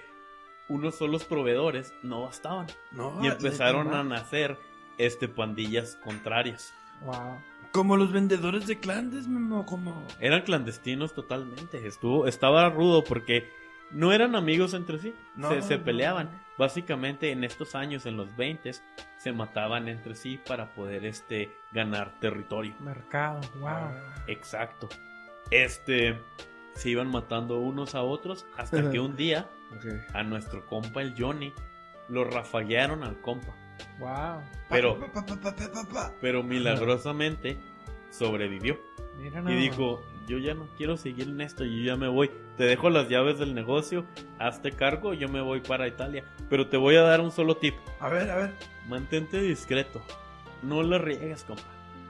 unos 0.69 0.95
solos 0.95 1.23
proveedores 1.23 1.93
no 2.03 2.23
bastaban. 2.23 2.67
No, 2.91 3.23
y 3.23 3.27
empezaron 3.27 3.93
a 3.93 4.03
nacer 4.03 4.57
este 4.97 5.27
pandillas 5.27 5.97
contrarias. 6.03 6.73
Wow. 7.05 7.37
Como 7.71 7.95
los 7.95 8.11
vendedores 8.11 8.65
de 8.65 8.79
clandes, 8.79 9.27
Memo, 9.27 9.65
como... 9.65 10.03
Eran 10.19 10.41
clandestinos 10.41 11.13
totalmente. 11.13 11.85
Estuvo, 11.85 12.25
estaba 12.27 12.69
rudo 12.69 13.03
porque 13.03 13.47
no 13.91 14.11
eran 14.13 14.35
amigos 14.35 14.73
entre 14.73 14.99
sí. 14.99 15.13
No, 15.35 15.49
se, 15.49 15.61
se 15.61 15.77
no. 15.77 15.83
peleaban. 15.83 16.29
Básicamente 16.57 17.31
en 17.31 17.43
estos 17.43 17.75
años, 17.75 18.05
en 18.07 18.17
los 18.17 18.35
20 18.35 18.71
se 19.17 19.31
mataban 19.31 19.87
entre 19.87 20.15
sí 20.15 20.39
para 20.47 20.73
poder 20.73 21.05
este 21.05 21.51
ganar 21.71 22.19
territorio. 22.19 22.73
Mercado. 22.79 23.41
Wow. 23.59 23.91
Exacto. 24.27 24.89
Este 25.51 26.19
se 26.73 26.89
iban 26.89 27.09
matando 27.09 27.59
unos 27.59 27.95
a 27.95 28.01
otros 28.01 28.45
hasta 28.57 28.91
que 28.91 28.99
un 28.99 29.15
día 29.17 29.49
Ok. 29.75 29.85
a 30.15 30.23
nuestro 30.23 30.65
compa 30.65 31.01
el 31.01 31.13
Johnny 31.17 31.53
lo 32.09 32.23
rafaguearon 32.23 33.03
al 33.03 33.19
compa. 33.21 33.55
Wow. 33.99 34.41
Pero, 34.69 34.99
Pa, 34.99 35.11
pa, 35.11 35.25
pa, 35.25 35.35
pa, 35.39 35.55
pa, 35.55 35.71
pa, 35.71 35.89
pa. 35.93 36.13
pero 36.21 36.41
milagrosamente 36.43 37.57
sobrevivió. 38.09 38.79
Mira 39.17 39.41
Y 39.51 39.55
dijo, 39.55 40.01
yo 40.27 40.37
ya 40.37 40.53
no 40.53 40.67
quiero 40.77 40.97
seguir 40.97 41.29
en 41.29 41.41
esto, 41.41 41.63
yo 41.63 41.83
ya 41.83 41.95
me 41.95 42.09
voy. 42.09 42.29
Te 42.57 42.65
dejo 42.65 42.89
las 42.89 43.07
llaves 43.07 43.39
del 43.39 43.55
negocio, 43.55 44.05
hazte 44.39 44.71
cargo, 44.73 45.13
yo 45.13 45.29
me 45.29 45.41
voy 45.41 45.61
para 45.61 45.87
Italia. 45.87 46.23
Pero 46.49 46.67
te 46.67 46.77
voy 46.77 46.97
a 46.97 47.01
dar 47.01 47.21
un 47.21 47.31
solo 47.31 47.57
tip. 47.57 47.73
A 47.99 48.09
ver, 48.09 48.29
a 48.29 48.35
ver. 48.35 48.53
Mantente 48.87 49.41
discreto. 49.41 50.01
No 50.61 50.83
la 50.83 50.97
riegues, 50.97 51.43
compa. 51.43 51.63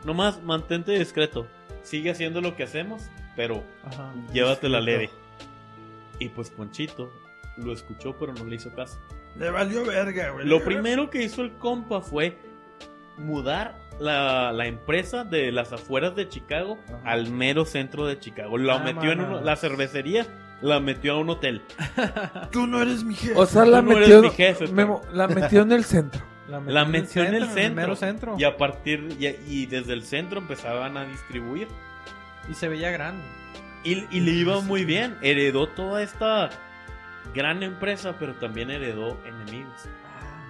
Nomás 0.04 0.42
mantente 0.44 0.98
discreto. 0.98 1.48
Sigue 1.84 2.10
haciendo 2.10 2.42
lo 2.42 2.56
que 2.56 2.64
hacemos, 2.64 3.04
pero. 3.36 3.64
Ajá. 3.84 4.14
llévatela 4.34 4.82
leve. 4.82 5.10
Y 6.20 6.30
pues 6.30 6.50
Ponchito 6.50 7.12
lo 7.58 7.72
escuchó, 7.72 8.18
pero 8.18 8.34
no 8.34 8.46
le 8.46 8.56
hizo 8.56 8.74
caso. 8.74 9.00
Le 9.38 9.52
valió 9.52 9.86
verga, 9.86 10.32
güey. 10.32 10.48
Lo 10.48 10.64
primero 10.64 11.10
que 11.12 11.24
hizo 11.24 11.44
el 11.44 11.52
compa 11.54 12.02
fue 12.02 12.36
mudar 13.18 13.80
la, 14.00 14.52
la 14.52 14.68
empresa 14.68 15.24
de 15.24 15.52
las 15.52 15.74
afueras 15.74 16.16
de 16.16 16.28
Chicago 16.30 16.78
Ajá. 16.88 17.00
al 17.06 17.30
mero 17.32 17.66
centro 17.66 18.06
de 18.06 18.20
Chicago. 18.20 18.58
La 18.58 18.76
Ah, 18.76 18.80
metió 18.80 19.12
en 19.12 19.22
uno- 19.22 19.42
la 19.42 19.56
cervecería, 19.56 20.26
la 20.62 20.80
metió 20.80 21.14
a 21.14 21.18
un 21.20 21.30
hotel. 21.30 21.62
Tú 22.52 22.68
no 22.68 22.82
eres 22.82 23.04
mi 23.04 23.16
jefe. 23.16 23.34
O 23.36 23.46
sea, 23.46 23.66
la 23.66 23.80
Tú 23.82 23.86
no 23.88 23.92
eres 23.98 24.08
metió, 24.10 24.22
mi 24.22 24.30
jefe, 24.30 24.68
Memo, 24.68 25.02
la 25.14 25.28
metió 25.28 25.62
en 25.62 25.72
el 25.72 25.84
centro. 25.84 26.22
La 26.48 26.86
metió 26.86 27.26
en 27.26 27.36
el 27.36 27.46
centro. 27.50 27.76
mero 27.76 27.96
centro. 27.98 28.36
Y 28.40 28.46
a 28.46 28.56
partir 28.56 29.10
y, 29.20 29.28
y 29.54 29.66
desde 29.66 29.92
el 29.92 30.04
centro 30.04 30.40
empezaban 30.40 30.96
a 30.96 31.04
distribuir. 31.04 31.68
Y 32.50 32.54
se 32.54 32.70
veía 32.70 32.90
grande. 32.90 33.22
Y, 33.84 34.06
y 34.16 34.22
le 34.22 34.32
iba 34.32 34.62
muy 34.62 34.86
bien. 34.86 35.18
Heredó 35.22 35.68
toda 35.68 36.02
esta 36.02 36.50
gran 37.36 37.64
empresa, 37.64 38.16
pero 38.18 38.34
también 38.36 38.72
heredó 38.72 39.18
enemigos. 39.26 39.90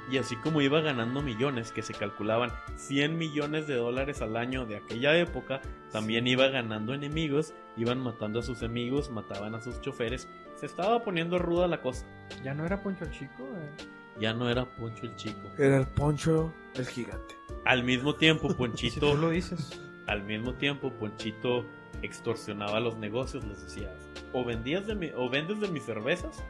Y 0.10 0.18
así 0.18 0.36
como 0.38 0.62
iba 0.62 0.80
ganando 0.82 1.22
millones, 1.22 1.72
que 1.72 1.82
se 1.82 1.93
calculaban 1.93 2.51
100 2.78 3.18
millones 3.18 3.68
de 3.68 3.76
dólares 3.76 4.22
al 4.22 4.38
año 4.38 4.66
de 4.66 4.78
aquella 4.78 5.18
época, 5.18 5.62
también 5.91 6.28
iba 6.28 6.47
ganando 6.47 6.93
enemigos, 6.93 7.53
iban 7.76 7.99
matando 7.99 8.39
a 8.39 8.43
sus 8.43 8.64
amigos, 8.64 9.10
mataban 9.10 9.53
a 9.55 9.62
sus 9.62 9.82
choferes. 9.82 10.30
Se 10.55 10.66
estaba 10.66 11.03
poniendo 11.03 11.38
ruda 11.39 11.68
la 11.68 11.82
cosa. 11.82 12.05
Ya 12.43 12.53
no 12.53 12.66
era 12.66 12.82
Poncho 12.82 13.03
el 13.03 13.12
Chico. 13.12 13.43
eh. 13.58 13.84
Ya 14.20 14.34
no 14.34 14.49
era 14.49 14.66
Poncho 14.66 15.05
el 15.05 15.16
chico. 15.16 15.47
Era 15.60 15.78
el 15.78 15.86
poncho, 15.88 16.51
el 16.74 16.88
gigante. 16.88 17.36
Al 17.66 17.84
mismo 17.84 18.16
tiempo, 18.16 18.47
Si 18.49 18.55
Ponchito, 18.55 19.12
tú 19.12 19.18
lo 19.18 19.30
dices. 19.30 19.80
al 20.08 20.24
mismo 20.24 20.53
tiempo, 20.55 20.91
Ponchito 20.93 21.66
extorsionaba 22.01 22.80
los 22.80 22.97
negocios, 22.97 23.43
les 23.43 23.62
decía, 23.62 23.93
o 24.34 24.43
vendías 24.43 24.88
de 24.88 24.95
mi, 24.95 25.12
o 25.16 25.30
vendes 25.30 25.60
de 25.60 25.68
mis 25.68 25.84
cervezas, 25.84 26.43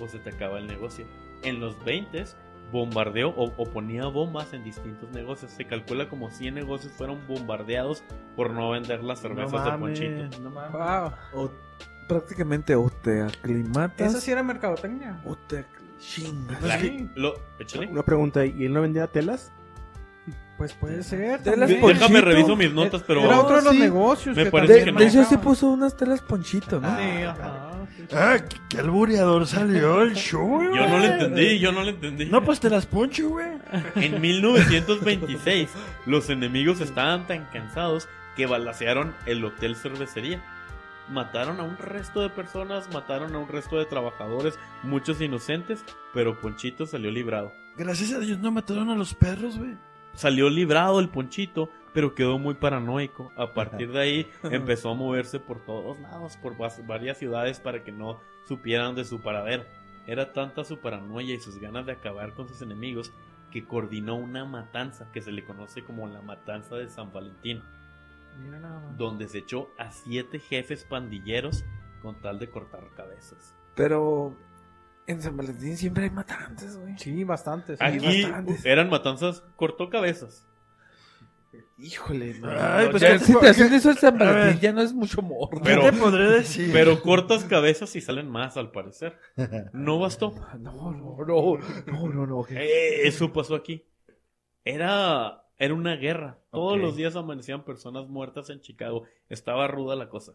o 0.00 0.08
se 0.08 0.18
te 0.18 0.30
acaba 0.30 0.58
el 0.58 0.66
negocio. 0.66 1.06
En 1.42 1.60
los 1.60 1.82
20 1.84 2.24
bombardeó 2.70 3.30
o, 3.30 3.52
o 3.56 3.64
ponía 3.70 4.06
bombas 4.06 4.52
en 4.52 4.64
distintos 4.64 5.10
negocios. 5.10 5.50
Se 5.52 5.64
calcula 5.66 6.08
como 6.08 6.30
100 6.30 6.54
negocios 6.54 6.92
fueron 6.92 7.18
bombardeados 7.26 8.02
por 8.36 8.50
no 8.50 8.70
vender 8.70 9.02
las 9.04 9.20
cervezas 9.20 9.64
de 9.64 9.70
Ponchito. 9.78 10.40
no 10.40 10.50
mames. 10.50 10.72
Wow. 10.72 11.12
O 11.44 11.50
prácticamente 12.08 12.74
o 12.74 12.90
te 12.90 13.22
aclimatas 13.22 14.08
Eso 14.10 14.20
sí 14.20 14.30
era 14.32 14.42
mercadotecnia. 14.42 15.20
o 15.24 15.36
te 15.36 15.60
acli- 15.60 15.98
chingas. 15.98 16.62
La- 16.62 16.78
Sí. 16.80 17.08
lo, 17.14 17.34
échale. 17.58 17.86
Una 17.88 18.02
pregunta, 18.02 18.44
¿y 18.46 18.64
él 18.64 18.72
no 18.72 18.80
vendía 18.82 19.06
telas? 19.06 19.52
Pues 20.58 20.74
puede 20.74 21.02
ser. 21.02 21.40
De 21.42 21.50
las 21.52 21.60
también. 21.60 21.80
Ponchito. 21.80 22.06
Déjame 22.08 22.20
reviso 22.20 22.54
mis 22.56 22.72
notas, 22.72 23.02
pero 23.06 23.22
Era 23.22 23.40
otro 23.40 23.56
de 23.56 23.62
los 23.62 23.72
Sí. 23.72 23.80
negocios. 23.80 24.36
Me 24.36 24.44
que 24.44 24.50
parece 24.50 24.72
De, 24.74 24.80
hecho, 24.80 24.90
sí 24.90 24.92
manejaban. 25.16 25.40
puso 25.40 25.66
unas 25.70 25.96
telas 25.96 26.20
ponchito, 26.20 26.80
¿no? 26.80 26.88
Sí, 26.98 27.22
ajá. 27.22 27.69
Ah, 28.12 28.38
qué, 28.48 28.56
qué 28.68 28.78
albureador 28.78 29.46
salió 29.46 30.02
el 30.02 30.14
show, 30.14 30.44
güey. 30.46 30.74
yo 30.74 30.88
no 30.88 30.98
lo 30.98 31.04
entendí, 31.04 31.58
yo 31.58 31.72
no 31.72 31.82
lo 31.82 31.90
entendí. 31.90 32.26
No, 32.26 32.42
pues 32.42 32.58
te 32.58 32.68
las 32.68 32.86
poncho, 32.86 33.28
güey. 33.28 33.46
En 33.94 34.20
1926, 34.20 35.68
los 36.06 36.28
enemigos 36.28 36.80
estaban 36.80 37.26
tan 37.26 37.44
cansados 37.52 38.08
que 38.36 38.46
balacearon 38.46 39.14
el 39.26 39.44
hotel 39.44 39.76
cervecería. 39.76 40.42
Mataron 41.08 41.60
a 41.60 41.64
un 41.64 41.76
resto 41.76 42.20
de 42.20 42.30
personas, 42.30 42.92
mataron 42.92 43.34
a 43.34 43.38
un 43.38 43.48
resto 43.48 43.78
de 43.78 43.84
trabajadores, 43.84 44.58
muchos 44.82 45.20
inocentes, 45.20 45.84
pero 46.14 46.38
Ponchito 46.40 46.86
salió 46.86 47.10
librado. 47.10 47.52
Gracias 47.76 48.12
a 48.12 48.18
Dios 48.18 48.38
no 48.38 48.50
mataron 48.52 48.90
a 48.90 48.94
los 48.94 49.14
perros, 49.14 49.58
güey. 49.58 49.76
Salió 50.14 50.50
librado 50.50 51.00
el 51.00 51.08
Ponchito, 51.08 51.70
pero 51.92 52.14
quedó 52.14 52.38
muy 52.38 52.54
paranoico. 52.54 53.30
A 53.36 53.52
partir 53.54 53.92
de 53.92 54.00
ahí 54.00 54.30
empezó 54.44 54.90
a 54.90 54.94
moverse 54.94 55.40
por 55.40 55.64
todos 55.64 55.98
lados, 56.00 56.36
por 56.36 56.54
varias 56.86 57.18
ciudades 57.18 57.60
para 57.60 57.82
que 57.84 57.92
no 57.92 58.20
supieran 58.46 58.94
de 58.94 59.04
su 59.04 59.20
paradero. 59.20 59.64
Era 60.06 60.32
tanta 60.32 60.64
su 60.64 60.78
paranoia 60.78 61.34
y 61.34 61.40
sus 61.40 61.58
ganas 61.58 61.86
de 61.86 61.92
acabar 61.92 62.32
con 62.34 62.48
sus 62.48 62.62
enemigos 62.62 63.12
que 63.50 63.64
coordinó 63.64 64.16
una 64.16 64.44
matanza 64.44 65.10
que 65.12 65.20
se 65.20 65.32
le 65.32 65.44
conoce 65.44 65.82
como 65.84 66.06
la 66.06 66.22
matanza 66.22 66.76
de 66.76 66.88
San 66.88 67.12
Valentín, 67.12 67.62
Mira 68.40 68.60
nada 68.60 68.80
más. 68.80 68.96
donde 68.96 69.28
se 69.28 69.38
echó 69.38 69.68
a 69.78 69.90
siete 69.90 70.38
jefes 70.38 70.84
pandilleros 70.84 71.64
con 72.00 72.20
tal 72.20 72.38
de 72.38 72.48
cortar 72.48 72.88
cabezas. 72.96 73.54
Pero 73.74 74.36
en 75.06 75.20
San 75.20 75.36
Valentín 75.36 75.76
siempre 75.76 76.04
hay 76.04 76.10
matantes, 76.10 76.76
güey. 76.78 76.96
Sí, 76.98 77.24
bastante. 77.24 77.76
sí. 77.76 77.82
Aquí 77.84 78.22
bastantes. 78.22 78.64
eran 78.64 78.88
matanzas, 78.88 79.42
cortó 79.56 79.90
cabezas. 79.90 80.46
Híjole, 81.78 82.34
no. 82.38 82.48
Ay, 82.50 82.88
pues, 82.90 83.02
ya, 83.02 83.12
¿qué 83.12 83.18
te 83.18 83.24
si 83.24 83.32
po- 83.32 83.40
te 83.40 83.48
hacen 83.48 83.68
qué- 83.70 83.76
eso 83.76 83.90
en 83.90 83.96
San 83.96 84.20
A 84.20 84.24
ver. 84.24 84.34
Valentín 84.34 84.60
ya 84.60 84.72
no 84.72 84.82
es 84.82 84.92
mucho 84.92 85.22
morro. 85.22 85.60
Pero- 85.64 85.82
¿Qué 85.82 85.90
te 85.92 85.96
podré 85.98 86.30
decir? 86.30 86.70
Pero 86.72 87.00
cortas 87.02 87.44
cabezas 87.44 87.94
y 87.96 88.00
salen 88.00 88.28
más 88.28 88.56
al 88.56 88.70
parecer. 88.70 89.16
No 89.72 89.98
bastó. 89.98 90.34
No, 90.58 90.92
no, 90.92 91.16
no, 91.26 91.58
no, 91.86 92.08
no, 92.08 92.26
no. 92.26 92.46
Eh, 92.50 93.06
eso 93.08 93.32
pasó 93.32 93.54
aquí. 93.54 93.84
Era, 94.64 95.44
era 95.58 95.74
una 95.74 95.96
guerra. 95.96 96.38
Todos 96.50 96.78
los 96.78 96.96
días 96.96 97.16
amanecían 97.16 97.64
personas 97.64 98.08
muertas 98.08 98.50
en 98.50 98.60
Chicago. 98.60 99.04
Estaba 99.28 99.66
ruda 99.68 99.96
la 99.96 100.08
cosa. 100.08 100.32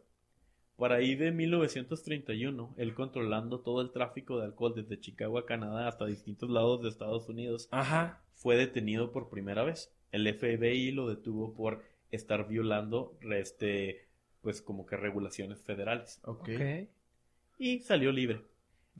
Para 0.78 0.96
ahí 0.96 1.16
de 1.16 1.32
1931, 1.32 2.74
él 2.78 2.94
controlando 2.96 3.60
todo 3.62 3.80
el 3.82 3.92
tráfico 3.92 4.40
de 4.40 4.46
alcohol 4.46 4.74
desde 4.76 5.00
Chicago 5.00 5.38
a 5.38 5.46
Canadá 5.46 5.88
hasta 5.88 6.06
distintos 6.06 6.50
lados 6.50 6.82
de 6.82 6.90
Estados 6.90 7.30
Unidos, 7.30 7.70
Ajá. 7.72 8.22
fue 8.34 8.58
detenido 8.58 9.14
por 9.14 9.30
primera 9.30 9.64
vez. 9.64 9.95
El 10.16 10.34
FBI 10.34 10.92
lo 10.92 11.10
detuvo 11.10 11.54
por 11.54 11.84
estar 12.10 12.48
violando 12.48 13.18
este, 13.34 14.08
pues 14.42 14.62
como 14.62 14.86
que 14.86 14.96
regulaciones 14.96 15.62
federales. 15.62 16.22
Ok. 16.24 16.50
Y 17.58 17.80
salió 17.80 18.14
libre. 18.14 18.42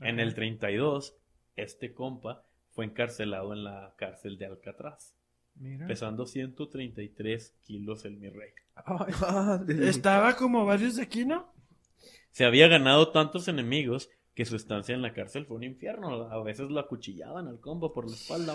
En 0.02 0.20
el 0.20 0.34
32, 0.34 1.16
este 1.56 1.94
compa 1.94 2.44
fue 2.72 2.84
encarcelado 2.84 3.54
en 3.54 3.64
la 3.64 3.94
cárcel 3.96 4.36
de 4.36 4.44
Alcatraz, 4.44 5.14
Mira. 5.54 5.86
pesando 5.86 6.26
133 6.26 7.54
kilos 7.64 8.04
el 8.04 8.18
mi 8.18 8.28
rey. 8.28 8.50
Ay, 8.74 9.14
Estaba 9.88 10.36
como 10.36 10.66
varios 10.66 10.96
de 10.96 11.02
aquí, 11.02 11.24
¿no? 11.24 11.50
Se 12.30 12.44
había 12.44 12.68
ganado 12.68 13.10
tantos 13.10 13.48
enemigos 13.48 14.10
que 14.36 14.44
su 14.44 14.54
estancia 14.54 14.94
en 14.94 15.00
la 15.02 15.12
cárcel 15.14 15.46
fue 15.46 15.56
un 15.56 15.64
infierno. 15.64 16.30
A 16.30 16.40
veces 16.44 16.70
lo 16.70 16.78
acuchillaban 16.78 17.48
al 17.48 17.58
compa 17.58 17.92
por 17.92 18.06
la 18.08 18.14
espalda, 18.14 18.54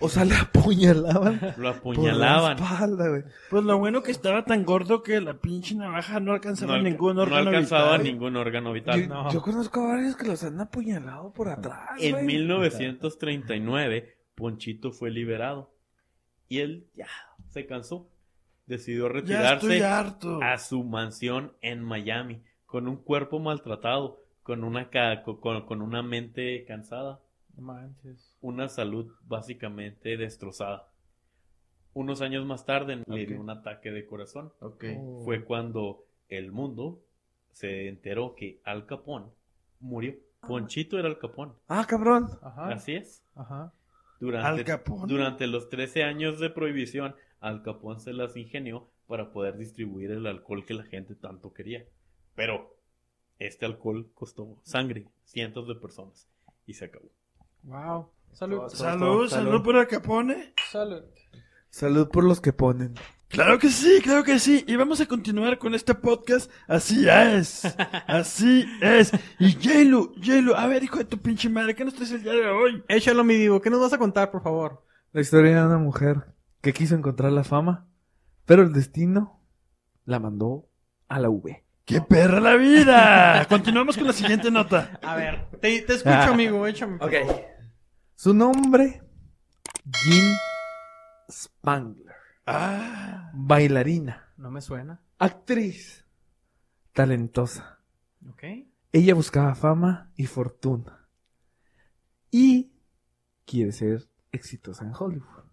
O 0.00 0.08
sea, 0.08 0.24
le 0.24 0.34
apuñalaban. 0.34 1.38
lo 1.40 1.52
Por 1.54 1.66
apuñalaban. 1.66 2.56
la 2.58 2.64
espalda, 2.64 3.08
güey. 3.10 3.22
Pues 3.50 3.62
lo 3.62 3.78
bueno 3.78 4.02
que 4.02 4.10
estaba 4.10 4.44
tan 4.46 4.64
gordo 4.64 5.02
que 5.02 5.20
la 5.20 5.34
pinche 5.34 5.74
navaja 5.74 6.18
no 6.18 6.32
alcanzaba 6.32 6.72
No, 6.72 6.78
alca- 6.78 6.90
ningún 6.90 7.16
no 7.16 7.22
órgano 7.22 7.50
alcanzaba 7.50 7.90
vital. 7.98 8.02
ningún 8.04 8.36
órgano 8.36 8.72
vital. 8.72 9.00
Yo, 9.02 9.06
No. 9.08 9.30
yo 9.30 9.42
conozco 9.42 9.80
a 9.82 9.88
varios 9.96 10.16
que 10.16 10.26
los 10.26 10.42
han 10.42 10.58
apuñalado 10.60 11.30
por 11.32 11.48
atrás, 11.50 11.90
En 12.00 12.12
güey. 12.12 12.24
1939, 12.24 14.16
Ponchito 14.34 14.92
fue 14.92 15.10
liberado. 15.10 15.70
Y 16.48 16.60
él 16.60 16.86
ya 16.94 17.08
se 17.50 17.66
cansó. 17.66 18.08
Decidió 18.66 19.08
Ya 19.08 19.12
retirarse 19.12 19.54
estoy 19.66 19.80
harto. 19.82 20.38
a 20.42 20.56
su 20.58 20.82
mansión 20.84 21.52
en 21.60 21.82
Miami, 21.84 22.42
con 22.66 22.88
un 22.88 22.96
cuerpo 22.96 23.38
maltratado, 23.38 24.20
con 24.44 24.62
una, 24.62 24.88
con, 25.24 25.62
con 25.66 25.82
una 25.82 26.02
mente 26.02 26.64
cansada, 26.64 27.20
no 27.56 27.62
manches. 27.62 28.36
una 28.40 28.68
salud 28.68 29.10
básicamente 29.26 30.16
destrozada. 30.16 30.88
Unos 31.92 32.20
años 32.22 32.44
más 32.44 32.64
tarde 32.64 33.02
le 33.06 33.26
dio 33.26 33.40
un 33.40 33.50
ataque 33.50 33.90
de 33.90 34.04
corazón. 34.06 34.52
Ok. 34.60 34.84
Fue 35.24 35.44
cuando 35.44 36.04
el 36.28 36.52
mundo 36.52 37.00
se 37.52 37.88
enteró 37.88 38.34
que 38.34 38.60
Al 38.64 38.86
Capón 38.86 39.32
murió. 39.80 40.14
Ponchito 40.40 40.98
era 40.98 41.08
Al 41.08 41.18
Capón. 41.18 41.54
Ah, 41.68 41.86
cabrón. 41.88 42.28
Ajá. 42.42 42.68
Así 42.68 42.94
es. 42.94 43.24
Ajá. 43.34 43.72
Durante, 44.20 44.46
Al 44.48 44.64
Capone. 44.64 45.06
durante 45.12 45.46
los 45.46 45.68
13 45.68 46.02
años 46.02 46.38
de 46.40 46.50
prohibición, 46.50 47.14
Al 47.40 47.62
Capón 47.62 48.00
se 48.00 48.12
las 48.12 48.36
ingenió 48.36 48.90
para 49.06 49.30
poder 49.32 49.56
distribuir 49.56 50.10
el 50.10 50.26
alcohol 50.26 50.66
que 50.66 50.74
la 50.74 50.84
gente 50.84 51.14
tanto 51.14 51.52
quería. 51.52 51.84
Pero 52.34 52.73
este 53.46 53.66
alcohol 53.66 54.10
costó 54.14 54.58
sangre, 54.62 55.08
cientos 55.24 55.68
de 55.68 55.74
personas, 55.74 56.28
y 56.66 56.74
se 56.74 56.86
acabó. 56.86 57.10
Wow. 57.62 58.08
Salud. 58.32 58.68
Salud, 58.68 59.28
salud 59.28 59.62
por 59.62 59.76
el 59.76 59.86
Capone. 59.86 60.54
Salud. 60.70 61.04
Salud 61.70 62.08
por 62.08 62.24
los 62.24 62.40
que 62.40 62.52
ponen. 62.52 62.94
Claro 63.28 63.58
que 63.58 63.68
sí, 63.68 64.00
claro 64.02 64.22
que 64.22 64.38
sí. 64.38 64.64
Y 64.68 64.76
vamos 64.76 65.00
a 65.00 65.06
continuar 65.06 65.58
con 65.58 65.74
este 65.74 65.94
podcast. 65.94 66.50
Así 66.68 67.08
es. 67.08 67.64
Así 68.06 68.64
es. 68.80 69.10
Y 69.40 69.52
Jailu, 69.52 70.14
Jailu, 70.22 70.54
a 70.54 70.66
ver, 70.66 70.84
hijo 70.84 70.98
de 70.98 71.04
tu 71.04 71.18
pinche 71.18 71.48
madre, 71.48 71.74
¿qué 71.74 71.84
nos 71.84 71.94
traes 71.94 72.12
el 72.12 72.22
día 72.22 72.32
de 72.32 72.48
hoy? 72.48 72.84
Échalo, 72.86 73.24
mi 73.24 73.34
divo. 73.34 73.60
¿Qué 73.60 73.70
nos 73.70 73.80
vas 73.80 73.92
a 73.92 73.98
contar, 73.98 74.30
por 74.30 74.42
favor? 74.42 74.84
La 75.12 75.20
historia 75.20 75.60
de 75.60 75.66
una 75.66 75.78
mujer 75.78 76.26
que 76.60 76.72
quiso 76.72 76.94
encontrar 76.94 77.32
la 77.32 77.42
fama, 77.42 77.88
pero 78.44 78.62
el 78.62 78.72
destino 78.72 79.40
la 80.04 80.20
mandó 80.20 80.68
a 81.08 81.18
la 81.18 81.28
V. 81.28 81.63
¡Qué 81.84 82.00
perra 82.00 82.40
la 82.40 82.56
vida! 82.56 83.44
Continuamos 83.48 83.96
con 83.96 84.06
la 84.06 84.12
siguiente 84.12 84.50
nota. 84.50 84.98
A 85.02 85.16
ver. 85.16 85.50
Te, 85.60 85.82
te 85.82 85.94
escucho, 85.94 86.32
amigo. 86.32 86.66
Échame. 86.66 86.98
favor. 86.98 87.44
Su 88.14 88.32
nombre, 88.32 89.02
Jean 89.84 90.34
Spangler. 91.30 92.14
Ah, 92.46 93.30
Bailarina, 93.34 94.32
No 94.36 94.50
me 94.50 94.60
suena. 94.60 95.00
actriz, 95.18 96.04
talentosa. 96.92 97.80
Ok. 98.30 98.42
Ella 98.92 99.14
buscaba 99.14 99.54
fama 99.54 100.10
y 100.16 100.26
fortuna. 100.26 101.06
Y 102.30 102.72
quiere 103.44 103.72
ser 103.72 104.08
exitosa 104.32 104.84
en 104.84 104.92
Hollywood. 104.98 105.44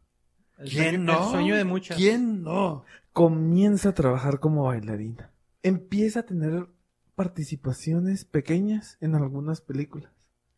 ¿quién 0.69 1.05
no? 1.05 1.25
El 1.25 1.29
sueño 1.31 1.55
de 1.55 1.63
muchas. 1.65 1.97
¿Quién 1.97 2.43
no? 2.43 2.85
Comienza 3.13 3.89
a 3.89 3.93
trabajar 3.93 4.39
como 4.39 4.65
bailarina. 4.65 5.31
Empieza 5.63 6.21
a 6.21 6.25
tener 6.25 6.67
participaciones 7.15 8.25
pequeñas 8.25 8.97
en 9.01 9.15
algunas 9.15 9.61
películas. 9.61 10.11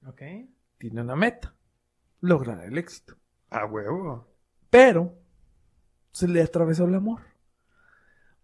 Ok. 0.06 0.22
Tiene 0.78 1.02
una 1.02 1.16
meta, 1.16 1.56
lograr 2.22 2.64
el 2.64 2.78
éxito. 2.78 3.16
A 3.50 3.66
huevo. 3.66 4.28
Pero 4.70 5.18
se 6.12 6.28
le 6.28 6.42
atravesó 6.42 6.86
el 6.86 6.96
amor. 6.96 7.22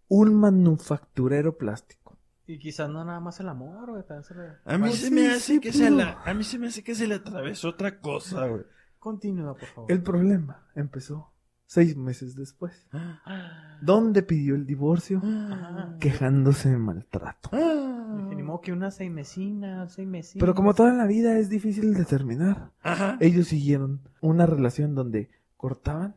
Un 0.08 0.34
manufacturero 0.34 1.56
plástico. 1.56 2.18
Y 2.46 2.58
quizás 2.58 2.90
no 2.90 3.04
nada 3.04 3.20
más 3.20 3.38
el 3.40 3.48
amor, 3.48 3.90
güey. 3.90 4.02
se 4.24 4.34
A 4.64 4.76
mí 4.78 4.88
Pues 4.88 5.00
se 5.00 5.10
me 5.10 5.28
hace 5.28 5.60
que 5.60 5.72
se 5.72 5.86
pudo. 5.86 5.98
la, 5.98 6.22
a 6.24 6.34
mí 6.34 6.42
se 6.42 6.58
me 6.58 6.66
hace 6.66 6.82
que 6.82 6.94
se 6.94 7.06
le 7.06 7.14
atravesó 7.16 7.68
otra 7.68 8.00
cosa, 8.00 8.46
güey. 8.46 8.64
Continúa, 8.98 9.54
por 9.54 9.68
favor. 9.68 9.92
El 9.92 10.02
problema 10.02 10.68
empezó 10.74 11.29
seis 11.70 11.96
meses 11.96 12.34
después, 12.34 12.84
donde 13.80 14.24
pidió 14.24 14.56
el 14.56 14.66
divorcio 14.66 15.22
Ajá. 15.24 15.94
quejándose 16.00 16.68
de 16.70 16.78
maltrato. 16.78 17.50
Ni 18.34 18.42
modo 18.42 18.60
que 18.60 18.72
una 18.72 18.90
seis 18.90 19.08
mesinas, 19.10 19.92
seis 19.92 20.08
mesinas. 20.08 20.40
Pero 20.40 20.54
como 20.56 20.74
toda 20.74 20.92
la 20.94 21.06
vida 21.06 21.38
es 21.38 21.48
difícil 21.48 21.94
de 21.94 22.04
terminar, 22.04 22.72
Ajá. 22.82 23.16
ellos 23.20 23.46
siguieron 23.46 24.00
una 24.20 24.46
relación 24.46 24.96
donde 24.96 25.30
cortaban, 25.56 26.16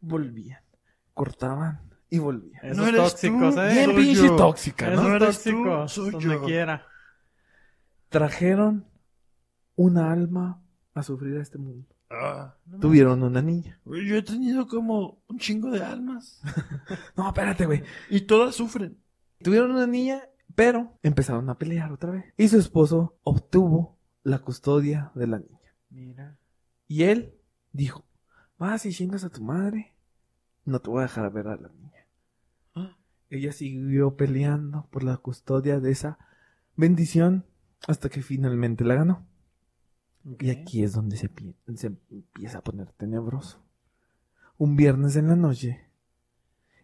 volvían, 0.00 0.62
cortaban 1.14 1.80
y 2.10 2.18
volvían. 2.18 2.64
Esos 2.64 2.78
No 2.78 2.86
eres 2.88 3.02
tóxicos, 3.12 3.54
tú. 3.54 3.60
¿eh? 3.60 3.72
Bien 3.74 3.84
soy 3.84 3.94
pinche 4.04 4.22
yo. 4.26 4.36
tóxica, 4.36 4.92
Esos 4.92 5.02
¿no? 5.04 5.08
No 5.10 5.14
eres 5.14 5.42
tú, 5.44 5.50
tóxicos, 5.50 5.92
soy 5.92 6.10
donde 6.10 6.26
yo. 6.34 6.42
quiera. 6.44 6.82
Trajeron 8.08 8.84
una 9.76 10.10
alma 10.10 10.60
a 10.94 11.02
sufrir 11.04 11.36
a 11.38 11.42
este 11.42 11.58
mundo. 11.58 11.86
Ah, 12.10 12.54
Tuvieron 12.80 13.22
una 13.22 13.42
niña. 13.42 13.80
yo 13.84 14.16
he 14.16 14.22
tenido 14.22 14.66
como 14.66 15.22
un 15.28 15.38
chingo 15.38 15.70
de 15.70 15.82
almas. 15.84 16.40
No, 17.16 17.28
espérate, 17.28 17.66
güey. 17.66 17.82
Y 18.08 18.22
todas 18.22 18.54
sufren. 18.54 18.98
Tuvieron 19.42 19.72
una 19.72 19.86
niña, 19.86 20.22
pero 20.54 20.98
empezaron 21.02 21.48
a 21.50 21.58
pelear 21.58 21.92
otra 21.92 22.12
vez. 22.12 22.24
Y 22.36 22.48
su 22.48 22.58
esposo 22.58 23.18
obtuvo 23.24 23.98
la 24.22 24.38
custodia 24.38 25.12
de 25.14 25.26
la 25.26 25.38
niña. 25.38 25.74
Mira. 25.90 26.38
Y 26.86 27.02
él 27.04 27.34
dijo, 27.72 28.04
vas 28.56 28.86
y 28.86 28.92
chingas 28.92 29.24
a 29.24 29.30
tu 29.30 29.42
madre, 29.42 29.94
no 30.64 30.80
te 30.80 30.90
voy 30.90 31.00
a 31.00 31.02
dejar 31.02 31.30
ver 31.32 31.48
a 31.48 31.56
la 31.56 31.68
niña. 31.68 32.06
Ah. 32.74 32.96
Ella 33.30 33.52
siguió 33.52 34.16
peleando 34.16 34.88
por 34.90 35.02
la 35.04 35.18
custodia 35.18 35.80
de 35.80 35.90
esa 35.90 36.18
bendición 36.76 37.44
hasta 37.86 38.08
que 38.08 38.22
finalmente 38.22 38.84
la 38.84 38.94
ganó. 38.94 39.27
Y 40.40 40.50
aquí 40.50 40.82
es 40.82 40.92
donde 40.92 41.16
se, 41.16 41.28
pi- 41.28 41.54
se 41.74 41.88
empieza 41.88 42.58
a 42.58 42.64
poner 42.64 42.92
tenebroso. 42.92 43.62
Un 44.58 44.76
viernes 44.76 45.16
en 45.16 45.28
la 45.28 45.36
noche, 45.36 45.86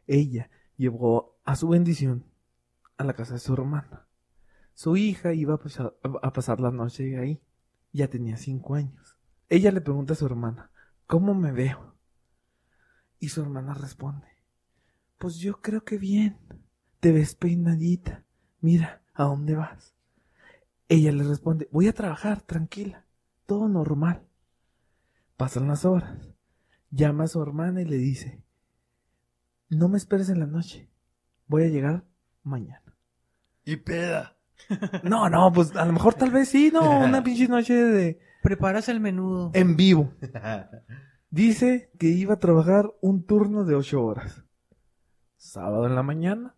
ella 0.06 0.50
llevó 0.76 1.36
a 1.44 1.56
su 1.56 1.68
bendición 1.68 2.24
a 2.96 3.04
la 3.04 3.14
casa 3.14 3.34
de 3.34 3.40
su 3.40 3.52
hermana. 3.52 4.06
Su 4.74 4.96
hija 4.96 5.32
iba 5.34 5.54
a 5.54 5.58
pasar, 5.58 5.96
a 6.22 6.32
pasar 6.32 6.60
la 6.60 6.70
noche 6.70 7.18
ahí. 7.18 7.40
Ya 7.92 8.08
tenía 8.08 8.36
cinco 8.36 8.74
años. 8.74 9.16
Ella 9.48 9.70
le 9.72 9.80
pregunta 9.80 10.14
a 10.14 10.16
su 10.16 10.26
hermana, 10.26 10.70
¿cómo 11.06 11.34
me 11.34 11.52
veo? 11.52 11.94
Y 13.18 13.28
su 13.30 13.42
hermana 13.42 13.74
responde, 13.74 14.26
pues 15.18 15.36
yo 15.36 15.60
creo 15.60 15.84
que 15.84 15.98
bien. 15.98 16.38
Te 17.00 17.12
ves 17.12 17.34
peinadita. 17.34 18.24
Mira, 18.60 19.02
¿a 19.14 19.24
dónde 19.24 19.54
vas? 19.54 19.94
Ella 20.88 21.12
le 21.12 21.24
responde, 21.24 21.68
voy 21.72 21.88
a 21.88 21.92
trabajar, 21.94 22.42
tranquila. 22.42 23.03
Todo 23.46 23.68
normal. 23.68 24.22
Pasan 25.36 25.68
las 25.68 25.84
horas. 25.84 26.28
Llama 26.90 27.24
a 27.24 27.28
su 27.28 27.42
hermana 27.42 27.82
y 27.82 27.84
le 27.84 27.96
dice, 27.96 28.42
no 29.68 29.88
me 29.88 29.96
esperes 29.98 30.28
en 30.28 30.40
la 30.40 30.46
noche. 30.46 30.88
Voy 31.46 31.64
a 31.64 31.68
llegar 31.68 32.04
mañana. 32.42 32.82
Y 33.64 33.76
peda. 33.76 34.36
No, 35.02 35.28
no, 35.28 35.52
pues 35.52 35.74
a 35.76 35.84
lo 35.84 35.92
mejor 35.92 36.14
tal 36.14 36.30
vez 36.30 36.48
sí, 36.48 36.70
no, 36.72 37.00
una 37.00 37.22
pinche 37.24 37.48
noche 37.48 37.74
de 37.74 38.20
Preparas 38.42 38.88
el 38.88 39.00
menudo. 39.00 39.50
en 39.52 39.74
vivo. 39.76 40.12
Dice 41.30 41.90
que 41.98 42.06
iba 42.06 42.34
a 42.34 42.38
trabajar 42.38 42.92
un 43.00 43.24
turno 43.24 43.64
de 43.64 43.74
ocho 43.74 44.04
horas. 44.04 44.44
Sábado 45.36 45.86
en 45.86 45.94
la 45.94 46.02
mañana, 46.02 46.54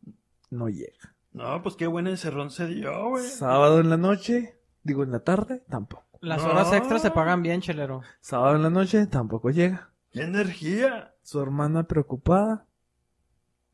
no 0.51 0.69
llega. 0.69 1.17
No, 1.33 1.63
pues 1.63 1.75
qué 1.77 1.87
buen 1.87 2.07
encerrón 2.07 2.51
se 2.51 2.67
dio, 2.67 3.09
güey. 3.09 3.25
Sábado 3.27 3.81
en 3.81 3.89
la 3.91 3.97
noche, 3.97 4.61
digo 4.83 5.03
en 5.03 5.11
la 5.13 5.21
tarde, 5.21 5.65
tampoco. 5.69 6.06
Las 6.27 6.43
No. 6.43 6.51
horas 6.51 6.73
extras 6.73 7.03
se 7.03 7.13
pagan 7.13 7.41
bien, 7.41 7.61
chelero. 7.61 8.01
Sábado 8.21 8.57
en 8.57 8.63
la 8.65 8.71
noche, 8.71 9.07
tampoco 9.07 9.51
llega. 9.51 9.93
¡Qué 10.11 10.23
energía! 10.23 11.15
Su 11.23 11.41
hermana 11.41 11.85
preocupada 11.87 12.67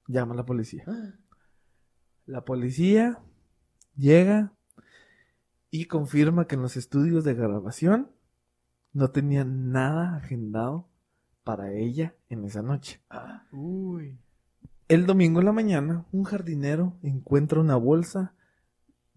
llama 0.07 0.34
a 0.34 0.36
la 0.36 0.44
policía. 0.44 0.84
La 2.26 2.44
policía 2.44 3.20
llega 3.96 4.53
y 5.70 5.86
confirma 5.86 6.46
que 6.46 6.57
en 6.57 6.61
los 6.62 6.76
estudios 6.76 7.24
de 7.24 7.32
grabación 7.32 8.11
no 8.92 9.11
tenían 9.11 9.72
nada 9.72 10.16
agendado 10.16 10.90
para 11.44 11.72
ella 11.72 12.14
en 12.28 12.44
esa 12.44 12.61
noche. 12.61 13.00
Ah, 13.09 13.46
Uy. 13.50 14.18
El 14.88 15.07
domingo 15.07 15.40
en 15.40 15.46
la 15.46 15.53
mañana, 15.53 16.05
un 16.12 16.24
jardinero 16.24 16.98
encuentra 17.03 17.61
una 17.61 17.76
bolsa 17.76 18.34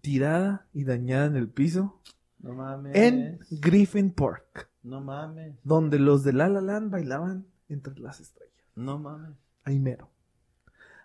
tirada 0.00 0.68
y 0.72 0.84
dañada 0.84 1.26
en 1.26 1.36
el 1.36 1.50
piso 1.50 2.00
No 2.38 2.54
mames. 2.54 2.94
en 2.96 3.38
Griffin 3.50 4.12
Park, 4.12 4.70
No 4.82 5.00
mames. 5.00 5.56
donde 5.64 5.98
los 5.98 6.22
de 6.24 6.32
La 6.32 6.48
La 6.48 6.60
Land 6.60 6.90
bailaban 6.90 7.46
entre 7.68 7.98
las 7.98 8.20
estrellas. 8.20 8.54
No 8.74 8.98
mames. 8.98 9.36
Ahí 9.64 9.78
mero. 9.78 10.10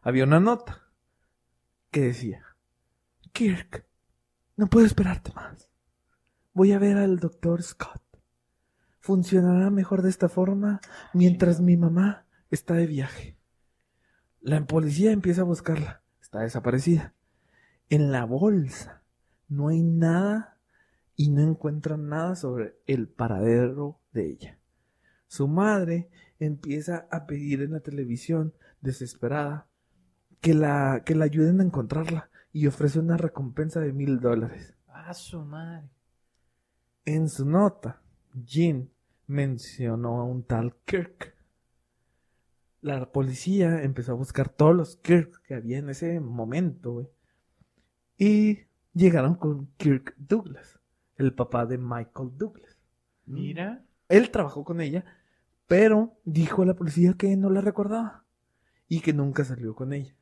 Había 0.03 0.23
una 0.25 0.39
nota 0.39 0.81
que 1.89 2.01
decía, 2.01 2.43
Kirk, 3.31 3.85
no 4.57 4.67
puedo 4.67 4.85
esperarte 4.85 5.31
más. 5.33 5.69
Voy 6.53 6.73
a 6.73 6.79
ver 6.79 6.97
al 6.97 7.17
doctor 7.19 7.63
Scott. 7.63 8.01
Funcionará 8.99 9.69
mejor 9.71 10.01
de 10.01 10.09
esta 10.09 10.29
forma 10.29 10.79
mientras 11.13 11.59
mi 11.59 11.75
mamá 11.77 12.25
está 12.51 12.75
de 12.75 12.85
viaje. 12.87 13.37
La 14.41 14.63
policía 14.65 15.11
empieza 15.11 15.41
a 15.41 15.45
buscarla. 15.45 16.03
Está 16.21 16.41
desaparecida. 16.41 17.13
En 17.89 18.11
la 18.11 18.25
bolsa 18.25 19.03
no 19.47 19.69
hay 19.69 19.81
nada 19.81 20.50
y 21.21 21.29
no 21.29 21.43
encuentran 21.43 22.09
nada 22.09 22.35
sobre 22.35 22.79
el 22.87 23.07
paradero 23.07 23.99
de 24.11 24.27
ella. 24.27 24.57
Su 25.27 25.47
madre 25.47 26.09
empieza 26.39 27.07
a 27.11 27.27
pedir 27.27 27.61
en 27.61 27.73
la 27.73 27.81
televisión, 27.81 28.55
desesperada, 28.81 29.67
que 30.39 30.55
la, 30.55 31.03
que 31.05 31.13
la 31.13 31.25
ayuden 31.25 31.61
a 31.61 31.63
encontrarla 31.63 32.31
y 32.51 32.65
ofrece 32.65 32.97
una 32.97 33.17
recompensa 33.17 33.79
de 33.81 33.93
mil 33.93 34.19
dólares. 34.19 34.73
A 34.87 35.13
su 35.13 35.45
madre. 35.45 35.91
En 37.05 37.29
su 37.29 37.45
nota, 37.45 38.01
Jean 38.33 38.89
mencionó 39.27 40.21
a 40.21 40.23
un 40.23 40.41
tal 40.41 40.75
Kirk. 40.85 41.35
La 42.81 43.11
policía 43.11 43.83
empezó 43.83 44.13
a 44.13 44.15
buscar 44.15 44.49
todos 44.49 44.75
los 44.75 44.95
Kirk 44.95 45.43
que 45.43 45.53
había 45.53 45.77
en 45.77 45.91
ese 45.91 46.19
momento. 46.19 47.11
Y 48.17 48.61
llegaron 48.95 49.35
con 49.35 49.67
Kirk 49.77 50.15
Douglas, 50.17 50.80
el 51.21 51.33
papá 51.33 51.65
de 51.65 51.77
Michael 51.77 52.37
Douglas. 52.37 52.77
Mira. 53.25 53.83
Él 54.09 54.29
trabajó 54.31 54.63
con 54.63 54.81
ella, 54.81 55.05
pero 55.67 56.19
dijo 56.25 56.63
a 56.63 56.65
la 56.65 56.75
policía 56.75 57.13
que 57.17 57.35
no 57.37 57.49
la 57.49 57.61
recordaba 57.61 58.25
y 58.87 58.99
que 58.99 59.13
nunca 59.13 59.45
salió 59.45 59.73
con 59.73 59.93
ella. 59.93 60.15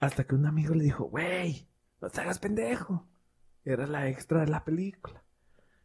Hasta 0.00 0.24
que 0.24 0.34
un 0.34 0.46
amigo 0.46 0.74
le 0.74 0.84
dijo, 0.84 1.04
güey, 1.04 1.68
no 2.00 2.08
te 2.08 2.20
hagas 2.20 2.38
pendejo. 2.38 3.06
Era 3.64 3.86
la 3.86 4.08
extra 4.08 4.40
de 4.40 4.48
la 4.48 4.64
película. 4.64 5.22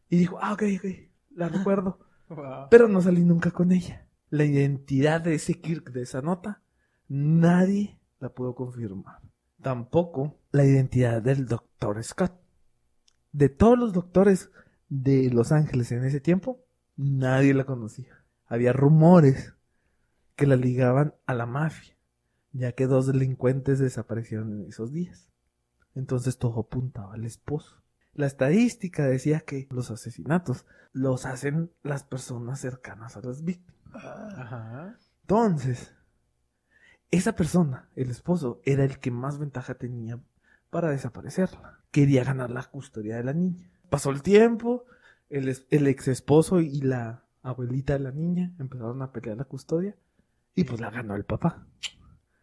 Y 0.09 0.17
dijo, 0.17 0.39
ah, 0.41 0.53
ok, 0.53 0.63
ok, 0.77 0.85
la 1.31 1.49
recuerdo. 1.49 1.99
Wow. 2.27 2.69
Pero 2.71 2.87
no 2.87 3.01
salí 3.01 3.23
nunca 3.23 3.51
con 3.51 3.71
ella. 3.71 4.07
La 4.31 4.45
identidad 4.45 5.21
de 5.21 5.35
ese 5.35 5.61
Kirk 5.61 5.91
de 5.91 6.01
esa 6.01 6.23
nota, 6.23 6.63
nadie 7.07 7.99
la 8.19 8.29
pudo 8.29 8.55
confirmar. 8.55 9.21
Tampoco 9.61 10.39
la 10.51 10.65
identidad 10.65 11.21
del 11.21 11.45
doctor 11.45 12.03
Scott. 12.03 12.33
De 13.35 13.49
todos 13.49 13.77
los 13.77 13.91
doctores 13.91 14.49
de 14.87 15.29
Los 15.29 15.51
Ángeles 15.51 15.91
en 15.91 16.05
ese 16.05 16.21
tiempo, 16.21 16.63
nadie 16.95 17.53
la 17.53 17.65
conocía. 17.65 18.23
Había 18.45 18.71
rumores 18.71 19.53
que 20.37 20.47
la 20.47 20.55
ligaban 20.55 21.15
a 21.25 21.33
la 21.33 21.45
mafia, 21.45 21.97
ya 22.53 22.71
que 22.71 22.87
dos 22.87 23.07
delincuentes 23.07 23.79
desaparecieron 23.79 24.61
en 24.61 24.69
esos 24.69 24.93
días. 24.93 25.27
Entonces 25.95 26.37
todo 26.37 26.61
apuntaba 26.61 27.13
al 27.13 27.25
esposo. 27.25 27.83
La 28.13 28.25
estadística 28.25 29.05
decía 29.05 29.41
que 29.41 29.67
los 29.69 29.91
asesinatos 29.91 30.65
los 30.93 31.25
hacen 31.25 31.73
las 31.83 32.05
personas 32.05 32.61
cercanas 32.61 33.17
a 33.17 33.21
las 33.21 33.43
víctimas. 33.43 33.75
Ajá. 33.95 34.97
Entonces, 35.23 35.93
esa 37.11 37.35
persona, 37.35 37.89
el 37.97 38.11
esposo, 38.11 38.61
era 38.63 38.85
el 38.85 38.97
que 38.97 39.11
más 39.11 39.39
ventaja 39.39 39.75
tenía 39.75 40.21
para 40.69 40.89
desaparecerla. 40.89 41.81
Quería 41.95 42.25
ganar 42.25 42.51
la 42.51 42.61
custodia 42.63 43.15
de 43.15 43.23
la 43.23 43.31
niña. 43.31 43.71
Pasó 43.89 44.11
el 44.11 44.21
tiempo, 44.21 44.83
el, 45.29 45.47
ex 45.47 46.09
esposo 46.09 46.59
y 46.59 46.81
la 46.81 47.23
abuelita 47.41 47.93
de 47.93 47.99
la 47.99 48.11
niña 48.11 48.51
empezaron 48.59 49.01
a 49.01 49.13
pelear 49.13 49.37
la 49.37 49.45
custodia 49.45 49.95
y 50.55 50.65
pues 50.65 50.81
la 50.81 50.89
ganó 50.89 51.15
el 51.15 51.23
papá. 51.23 51.65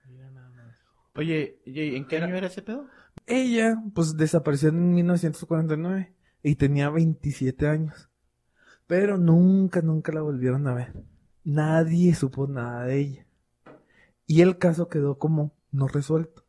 Mira 0.08 0.30
nada 0.30 0.48
más. 0.48 0.74
Oye, 1.16 1.60
¿y 1.66 1.96
¿en 1.96 2.06
qué 2.06 2.16
año 2.16 2.34
era 2.34 2.46
ese 2.46 2.62
pedo? 2.62 2.86
Ella, 3.26 3.76
pues 3.94 4.16
desapareció 4.16 4.70
en 4.70 4.94
1949 4.94 6.14
y 6.42 6.54
tenía 6.54 6.88
27 6.88 7.68
años. 7.68 8.08
Pero 8.86 9.18
nunca, 9.18 9.82
nunca 9.82 10.12
la 10.12 10.22
volvieron 10.22 10.66
a 10.66 10.72
ver. 10.72 10.94
Nadie 11.44 12.14
supo 12.14 12.46
nada 12.46 12.86
de 12.86 12.98
ella. 13.00 13.26
Y 14.26 14.40
el 14.40 14.56
caso 14.56 14.88
quedó 14.88 15.18
como 15.18 15.52
no 15.72 15.88
resuelto. 15.88 16.41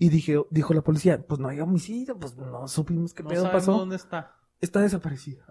Y 0.00 0.08
dije, 0.08 0.40
dijo 0.50 0.72
la 0.74 0.80
policía, 0.82 1.20
pues 1.26 1.38
no 1.40 1.48
hay 1.48 1.60
homicidio, 1.60 2.18
pues 2.18 2.36
no 2.36 2.66
supimos 2.68 3.12
qué 3.12 3.22
No 3.22 3.28
pedo 3.28 3.50
pasó. 3.52 3.72
dónde 3.72 3.96
está. 3.96 4.36
Está 4.60 4.80
desaparecida. 4.80 5.44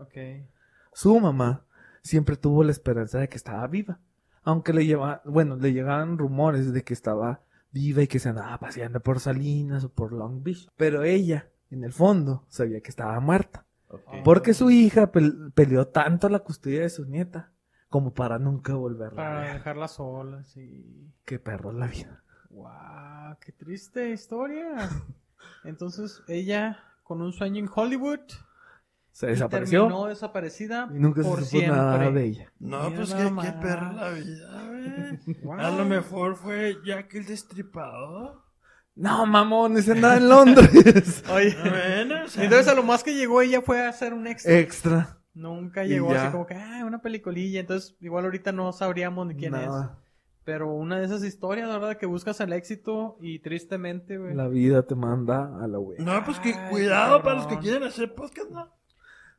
Su 0.94 1.20
mamá 1.20 1.66
siempre 2.02 2.36
tuvo 2.36 2.64
la 2.64 2.72
esperanza 2.72 3.20
de 3.20 3.30
que 3.30 3.38
estaba 3.38 3.66
viva. 3.68 4.00
Aunque 4.44 4.74
le 4.74 4.86
lleva, 4.86 5.22
bueno, 5.26 5.56
le 5.56 5.72
llegaban 5.74 6.18
rumores 6.18 6.74
de 6.74 6.84
que 6.84 6.94
estaba 6.94 7.42
viva 7.72 8.02
y 8.02 8.08
que 8.08 8.20
se 8.20 8.30
andaba 8.30 8.58
paseando 8.60 9.00
por 9.00 9.20
Salinas 9.20 9.84
o 9.84 9.90
por 9.90 10.12
Long 10.12 10.44
Beach. 10.44 10.68
Pero 10.76 11.04
ella, 11.04 11.50
en 11.70 11.84
el 11.84 11.94
fondo, 11.94 12.46
sabía 12.50 12.82
que 12.82 12.90
estaba 12.90 13.20
muerta. 13.20 13.66
ok. 13.90 14.02
Porque 14.26 14.54
su 14.54 14.70
hija 14.72 15.12
pel- 15.12 15.54
peleó 15.54 15.88
tanto 15.88 16.30
la 16.30 16.40
custodia 16.40 16.82
de 16.82 16.90
su 16.90 17.06
nieta 17.06 17.52
como 17.90 18.14
para 18.14 18.38
nunca 18.40 18.74
volverla 18.74 19.22
a 19.22 19.26
Para 19.26 19.40
ver. 19.42 19.54
dejarla 19.54 19.88
sola, 19.88 20.44
sí. 20.46 21.12
Qué 21.26 21.38
perro 21.40 21.72
es 21.72 21.78
la 21.78 21.88
vida. 21.88 22.24
Wow, 22.54 23.38
qué 23.42 23.52
triste 23.52 24.12
historia. 24.12 24.90
Entonces, 25.64 26.22
ella 26.28 26.80
con 27.04 27.22
un 27.22 27.34
sueño 27.34 27.60
en 27.60 27.70
Hollywood 27.74 28.20
Se 29.12 29.28
desapareció. 29.28 29.82
terminó 29.82 30.06
desaparecida 30.08 30.88
Y 30.94 31.00
nunca 31.00 31.22
por 31.22 31.40
se 31.40 31.46
supo 31.46 31.58
siempre. 31.60 31.76
nada 31.78 32.12
de 32.12 32.24
ella. 32.26 32.52
No, 32.60 32.84
Mira 32.90 32.96
pues 32.96 33.14
qué, 33.14 33.24
qué 33.42 33.52
perra 33.54 33.92
la 33.94 34.10
vida, 34.12 34.66
güey. 34.68 35.36
Wow. 35.44 35.60
A 35.60 35.72
lo 35.72 35.86
mejor 35.86 36.36
fue 36.36 36.78
Jack 36.86 37.14
el 37.16 37.26
destripador. 37.26 38.42
No, 38.96 39.26
mamón, 39.26 39.76
ese 39.78 39.94
andaba 39.94 40.18
en 40.18 40.30
Londres. 40.30 41.24
Oye, 41.32 41.56
Bueno, 41.60 42.26
o 42.26 42.28
sea, 42.28 42.44
entonces 42.44 42.68
a 42.68 42.76
lo 42.76 42.84
más 42.84 43.04
que 43.04 43.16
llegó 43.16 43.42
ella 43.42 43.62
fue 43.62 43.82
a 43.84 43.90
hacer 43.90 44.14
un 44.14 44.28
extra. 44.28 44.60
Extra. 44.60 45.18
Nunca 45.34 45.84
llegó 45.84 46.12
así 46.14 46.32
como 46.32 46.46
que, 46.46 46.54
ah, 46.54 46.84
una 46.86 47.02
peliculilla. 47.02 47.60
Entonces, 47.60 47.96
igual 48.02 48.26
ahorita 48.26 48.52
no 48.52 48.72
sabríamos 48.72 49.26
ni 49.26 49.36
quién 49.36 49.56
es. 49.56 49.70
Pero 50.46 50.74
una 50.74 51.00
de 51.00 51.06
esas 51.06 51.24
historias, 51.24 51.70
la 51.70 51.78
verdad, 51.78 51.98
que 51.98 52.06
buscas 52.06 52.40
el 52.42 52.52
éxito 52.52 53.18
y 53.22 53.40
tristemente, 53.40 54.18
güey. 54.18 54.34
La 54.34 54.48
vida 54.48 54.84
te 54.84 54.96
manda 54.96 55.64
a 55.64 55.68
la 55.68 55.80
wea. 55.80 56.00
No, 56.02 56.24
pues 56.26 56.40
que 56.40 56.54
Ay, 56.54 56.70
cuidado 56.70 57.24
para 57.24 57.36
los 57.36 57.48
que 57.48 57.60
quieren 57.60 57.84
hacer 57.84 58.14
podcast, 58.14 58.52
¿no? 58.52 58.70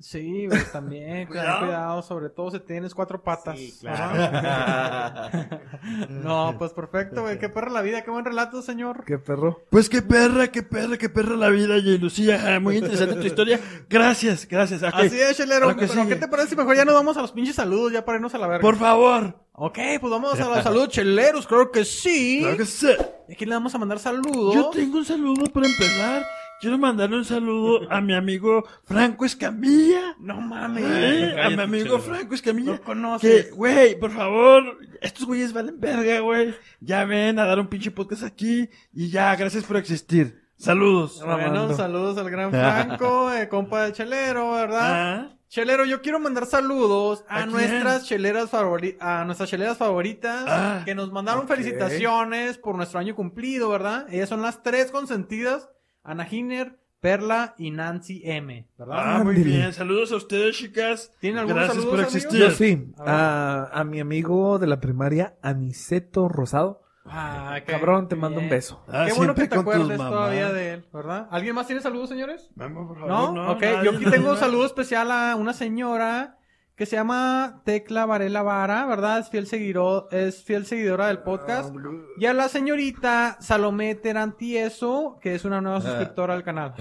Sí, 0.00 0.46
güey, 0.46 0.60
también. 0.72 1.26
cuidado. 1.26 1.58
Cuidado. 1.58 1.58
cuidado, 1.60 2.02
sobre 2.02 2.28
todo 2.28 2.50
si 2.50 2.60
tienes 2.60 2.94
cuatro 2.94 3.22
patas. 3.22 3.58
Sí, 3.58 3.74
¿verdad? 3.82 5.60
no, 6.08 6.56
pues 6.58 6.72
perfecto, 6.72 7.22
güey. 7.22 7.38
Qué 7.38 7.48
perra 7.48 7.70
la 7.70 7.82
vida, 7.82 8.02
qué 8.02 8.10
buen 8.10 8.24
relato, 8.24 8.60
señor. 8.62 9.04
¿Qué 9.04 9.18
perro? 9.18 9.62
Pues 9.70 9.88
qué 9.88 10.02
perra, 10.02 10.48
qué 10.48 10.62
perra, 10.62 10.98
qué 10.98 11.08
perra 11.08 11.36
la 11.36 11.48
vida, 11.48 11.76
y 11.76 11.98
Lucía. 11.98 12.54
Ah, 12.56 12.60
Muy 12.60 12.76
interesante 12.78 13.14
tu 13.16 13.26
historia. 13.26 13.60
Gracias, 13.88 14.46
gracias. 14.48 14.82
Ok, 14.82 14.94
Así 14.94 15.20
es, 15.20 15.36
chelero. 15.36 15.68
Lo 15.68 15.76
que 15.76 15.86
Pero, 15.86 16.02
sigue. 16.02 16.08
¿qué 16.08 16.16
te 16.16 16.28
parece 16.28 16.56
mejor 16.56 16.76
ya 16.76 16.84
nos 16.84 16.94
vamos 16.94 17.16
a 17.16 17.22
los 17.22 17.32
pinches 17.32 17.56
saludos, 17.56 17.92
ya 17.92 18.04
para 18.04 18.16
irnos 18.16 18.34
a 18.34 18.38
la 18.38 18.46
verga? 18.46 18.62
Por 18.62 18.76
favor. 18.76 19.40
Ok, 19.56 19.78
pues 20.00 20.10
vamos 20.10 20.38
a 20.40 20.48
los 20.48 20.64
saludos 20.64 20.88
cheleros, 20.88 21.46
creo 21.46 21.70
que 21.70 21.84
sí. 21.84 22.40
Claro 22.40 22.56
que 22.56 22.66
sí. 22.66 22.88
¿Y 23.28 23.34
a 23.34 23.36
quién 23.36 23.48
le 23.50 23.54
vamos 23.54 23.72
a 23.74 23.78
mandar 23.78 24.00
saludos? 24.00 24.54
Yo 24.54 24.70
tengo 24.70 24.98
un 24.98 25.04
saludo 25.04 25.44
para 25.52 25.66
empezar. 25.68 26.26
Quiero 26.64 26.78
mandarle 26.78 27.18
un 27.18 27.26
saludo 27.26 27.86
a 27.90 28.00
mi 28.00 28.14
amigo 28.14 28.64
Franco 28.84 29.26
Escamilla. 29.26 30.16
No 30.18 30.40
mames. 30.40 30.82
¿Eh? 30.82 31.36
A 31.38 31.50
mi 31.50 31.60
amigo. 31.60 31.98
Franco 31.98 32.34
Escamilla. 32.34 32.72
No 32.72 32.80
conoces. 32.80 33.44
Que, 33.44 33.50
güey, 33.50 34.00
por 34.00 34.10
favor, 34.10 34.78
estos 35.02 35.26
güeyes 35.26 35.52
valen 35.52 35.78
verga, 35.78 36.20
güey. 36.20 36.54
Ya 36.80 37.04
ven 37.04 37.38
a 37.38 37.44
dar 37.44 37.60
un 37.60 37.66
pinche 37.66 37.90
podcast 37.90 38.22
aquí 38.22 38.70
y 38.94 39.10
ya, 39.10 39.36
gracias 39.36 39.64
por 39.64 39.76
existir. 39.76 40.42
Saludos. 40.56 41.22
Bueno, 41.22 41.76
saludos 41.76 42.16
al 42.16 42.30
gran 42.30 42.50
Franco, 42.50 43.30
eh, 43.30 43.46
compa 43.46 43.84
de 43.84 43.92
Chelero, 43.92 44.52
¿verdad? 44.52 44.80
Ah, 44.80 45.36
Chelero, 45.48 45.84
yo 45.84 46.00
quiero 46.00 46.18
mandar 46.18 46.46
saludos 46.46 47.24
a, 47.28 47.44
nuestras 47.44 48.06
cheleras 48.06 48.48
favoritas, 48.48 49.06
a 49.06 49.24
nuestras 49.26 49.50
cheleras 49.50 49.76
favoritas, 49.76 50.46
Ah, 50.48 50.82
que 50.86 50.94
nos 50.94 51.12
mandaron 51.12 51.46
felicitaciones 51.46 52.56
por 52.56 52.74
nuestro 52.74 52.98
año 52.98 53.14
cumplido, 53.14 53.68
¿verdad? 53.68 54.06
Ellas 54.10 54.30
son 54.30 54.40
las 54.40 54.62
tres 54.62 54.90
consentidas, 54.90 55.68
Ana 56.04 56.24
Giner, 56.26 56.78
Perla 57.00 57.54
y 57.58 57.70
Nancy 57.70 58.22
M, 58.24 58.68
¿verdad? 58.78 58.96
ah, 58.98 59.24
muy 59.24 59.34
Ándale. 59.36 59.44
bien. 59.56 59.72
Saludos 59.72 60.12
a 60.12 60.16
ustedes, 60.16 60.56
chicas. 60.56 61.12
¿Tienen 61.20 61.38
algunos 61.40 61.64
Gracias 61.64 61.74
saludos, 61.84 61.90
por 61.90 62.00
amigos? 62.00 62.14
existir. 62.14 62.40
Yo 62.40 62.50
sí. 62.50 62.92
A. 62.98 63.68
A, 63.72 63.80
a 63.80 63.84
mi 63.84 64.00
amigo 64.00 64.58
de 64.58 64.66
la 64.66 64.80
primaria, 64.80 65.34
Aniceto 65.42 66.28
Rosado. 66.28 66.82
Ah, 67.06 67.56
qué- 67.66 67.72
Cabrón, 67.72 68.08
te 68.08 68.16
mando 68.16 68.38
un 68.38 68.44
bien. 68.46 68.56
beso. 68.56 68.82
Ah, 68.88 69.04
Qué 69.06 69.12
bueno 69.12 69.34
que 69.34 69.46
te 69.46 69.58
acuerdes 69.58 69.98
todavía 69.98 70.50
de 70.52 70.72
él, 70.74 70.86
¿verdad? 70.92 71.28
¿Alguien 71.30 71.54
más 71.54 71.66
tiene 71.66 71.82
saludos, 71.82 72.08
señores? 72.08 72.48
Vamos, 72.54 72.86
por 72.88 72.98
favor, 73.00 73.34
¿No? 73.34 73.52
ok, 73.52 73.60
nadie, 73.60 73.84
yo 73.84 73.90
aquí 73.96 74.04
tengo 74.10 74.30
un 74.30 74.36
saludo 74.38 74.64
especial 74.64 75.10
a 75.10 75.36
una 75.36 75.52
señora 75.52 76.38
que 76.76 76.86
se 76.86 76.96
llama 76.96 77.62
Tecla 77.64 78.04
Varela 78.04 78.42
Vara, 78.42 78.84
¿verdad? 78.86 79.20
Es 79.20 79.28
fiel, 79.30 79.46
seguidor, 79.46 80.08
es 80.10 80.42
fiel 80.42 80.66
seguidora 80.66 81.06
del 81.06 81.20
podcast. 81.20 81.72
Y 82.18 82.26
a 82.26 82.32
la 82.34 82.48
señorita 82.48 83.36
Salomé 83.40 83.94
Terantieso, 83.94 85.18
que 85.22 85.34
es 85.36 85.44
una 85.44 85.60
nueva 85.60 85.80
suscriptora 85.80 86.34
al 86.34 86.42
canal, 86.42 86.74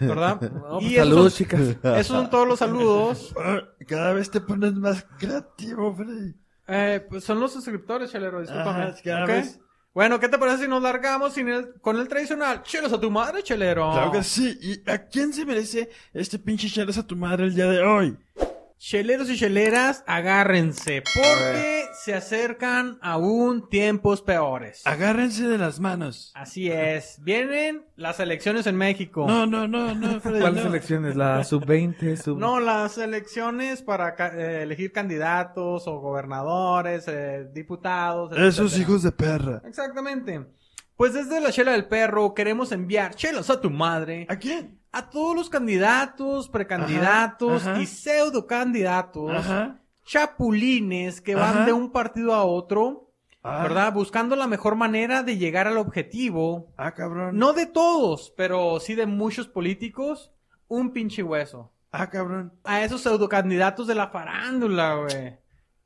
¿verdad? 0.00 0.40
No, 0.52 0.78
pues, 0.78 0.84
y 0.84 0.94
esos 0.96 1.08
saludos, 1.08 1.32
son- 1.34 1.38
chicas. 1.38 1.60
Esos 1.98 2.06
son 2.16 2.30
todos 2.30 2.48
los 2.48 2.58
saludos. 2.58 3.34
Ah, 3.44 3.60
Cada 3.86 4.12
vez 4.14 4.30
te 4.30 4.40
pones 4.40 4.72
más 4.74 5.06
creativo, 5.18 5.94
Freddy. 5.94 6.34
Eh, 6.68 7.06
pues 7.08 7.22
son 7.22 7.38
los 7.38 7.52
suscriptores, 7.52 8.10
chelero, 8.10 8.40
discúlpame. 8.40 8.94
Bueno, 9.94 10.18
¿qué 10.20 10.28
te 10.28 10.36
parece 10.38 10.64
si 10.64 10.68
nos 10.68 10.82
largamos 10.82 11.32
sin 11.34 11.48
el- 11.48 11.74
con 11.80 11.96
el 11.98 12.08
tradicional? 12.08 12.62
Chelos 12.62 12.92
a 12.92 13.00
tu 13.00 13.10
madre, 13.10 13.42
chelero. 13.42 13.90
Claro 13.92 14.12
que 14.12 14.22
sí. 14.22 14.58
¿Y 14.60 14.90
a 14.90 15.06
quién 15.06 15.32
se 15.32 15.44
merece 15.46 15.88
este 16.12 16.38
pinche 16.38 16.68
chelas 16.68 16.98
a 16.98 17.06
tu 17.06 17.16
madre 17.16 17.44
el 17.44 17.54
día 17.54 17.66
de 17.66 17.82
hoy? 17.82 18.16
Cheleros 18.78 19.30
y 19.30 19.38
cheleras, 19.38 20.04
agárrense, 20.06 21.02
porque 21.14 21.86
se 22.04 22.14
acercan 22.14 22.98
aún 23.00 23.68
tiempos 23.70 24.20
peores. 24.20 24.82
Agárrense 24.86 25.48
de 25.48 25.56
las 25.56 25.80
manos. 25.80 26.30
Así 26.34 26.70
es, 26.70 27.18
vienen 27.22 27.86
las 27.96 28.20
elecciones 28.20 28.66
en 28.66 28.76
México. 28.76 29.24
No, 29.26 29.46
no, 29.46 29.66
no, 29.66 29.94
no, 29.94 30.20
Freddy. 30.20 30.40
¿Cuáles 30.40 30.62
no. 30.64 30.68
elecciones? 30.70 31.16
La 31.16 31.42
sub-20, 31.42 32.16
sub... 32.22 32.38
No, 32.38 32.60
las 32.60 32.98
elecciones 32.98 33.80
para 33.82 34.14
ca- 34.14 34.34
eh, 34.36 34.62
elegir 34.64 34.92
candidatos 34.92 35.88
o 35.88 35.98
gobernadores, 35.98 37.06
eh, 37.08 37.48
diputados. 37.54 38.36
Esos 38.38 38.78
hijos 38.78 39.02
de 39.02 39.10
perra. 39.10 39.62
Exactamente. 39.66 40.44
Pues 40.98 41.14
desde 41.14 41.40
la 41.40 41.50
chela 41.50 41.72
del 41.72 41.86
perro 41.88 42.34
queremos 42.34 42.72
enviar 42.72 43.14
chelos 43.14 43.50
a 43.50 43.60
tu 43.60 43.68
madre 43.68 44.26
¿A 44.30 44.36
quién? 44.36 44.78
A 44.98 45.10
todos 45.10 45.34
los 45.36 45.50
candidatos, 45.50 46.48
precandidatos 46.48 47.62
Ajá, 47.62 47.72
ajá. 47.72 47.82
y 47.82 47.86
pseudo 47.86 48.46
candidatos, 48.46 49.32
Ajá. 49.32 49.80
chapulines 50.04 51.20
que 51.20 51.34
van 51.34 51.66
de 51.66 51.72
un 51.72 51.90
partido 51.92 52.34
a 52.34 52.44
otro, 52.44 53.02
Ah, 53.48 53.62
¿verdad? 53.62 53.92
Buscando 53.92 54.34
la 54.34 54.48
mejor 54.48 54.74
manera 54.74 55.22
de 55.22 55.38
llegar 55.38 55.68
al 55.68 55.78
objetivo. 55.78 56.72
Ah, 56.76 56.94
cabrón. 56.94 57.36
No 57.36 57.52
de 57.52 57.66
todos, 57.66 58.32
pero 58.36 58.80
sí 58.80 58.96
de 58.96 59.06
muchos 59.06 59.46
políticos, 59.46 60.32
un 60.66 60.90
pinche 60.92 61.22
hueso. 61.22 61.70
Ah, 61.92 62.10
cabrón. 62.10 62.52
A 62.64 62.82
esos 62.82 63.02
pseudo 63.02 63.28
candidatos 63.28 63.86
de 63.86 63.94
la 63.94 64.08
farándula, 64.08 64.94
güey. 64.96 65.38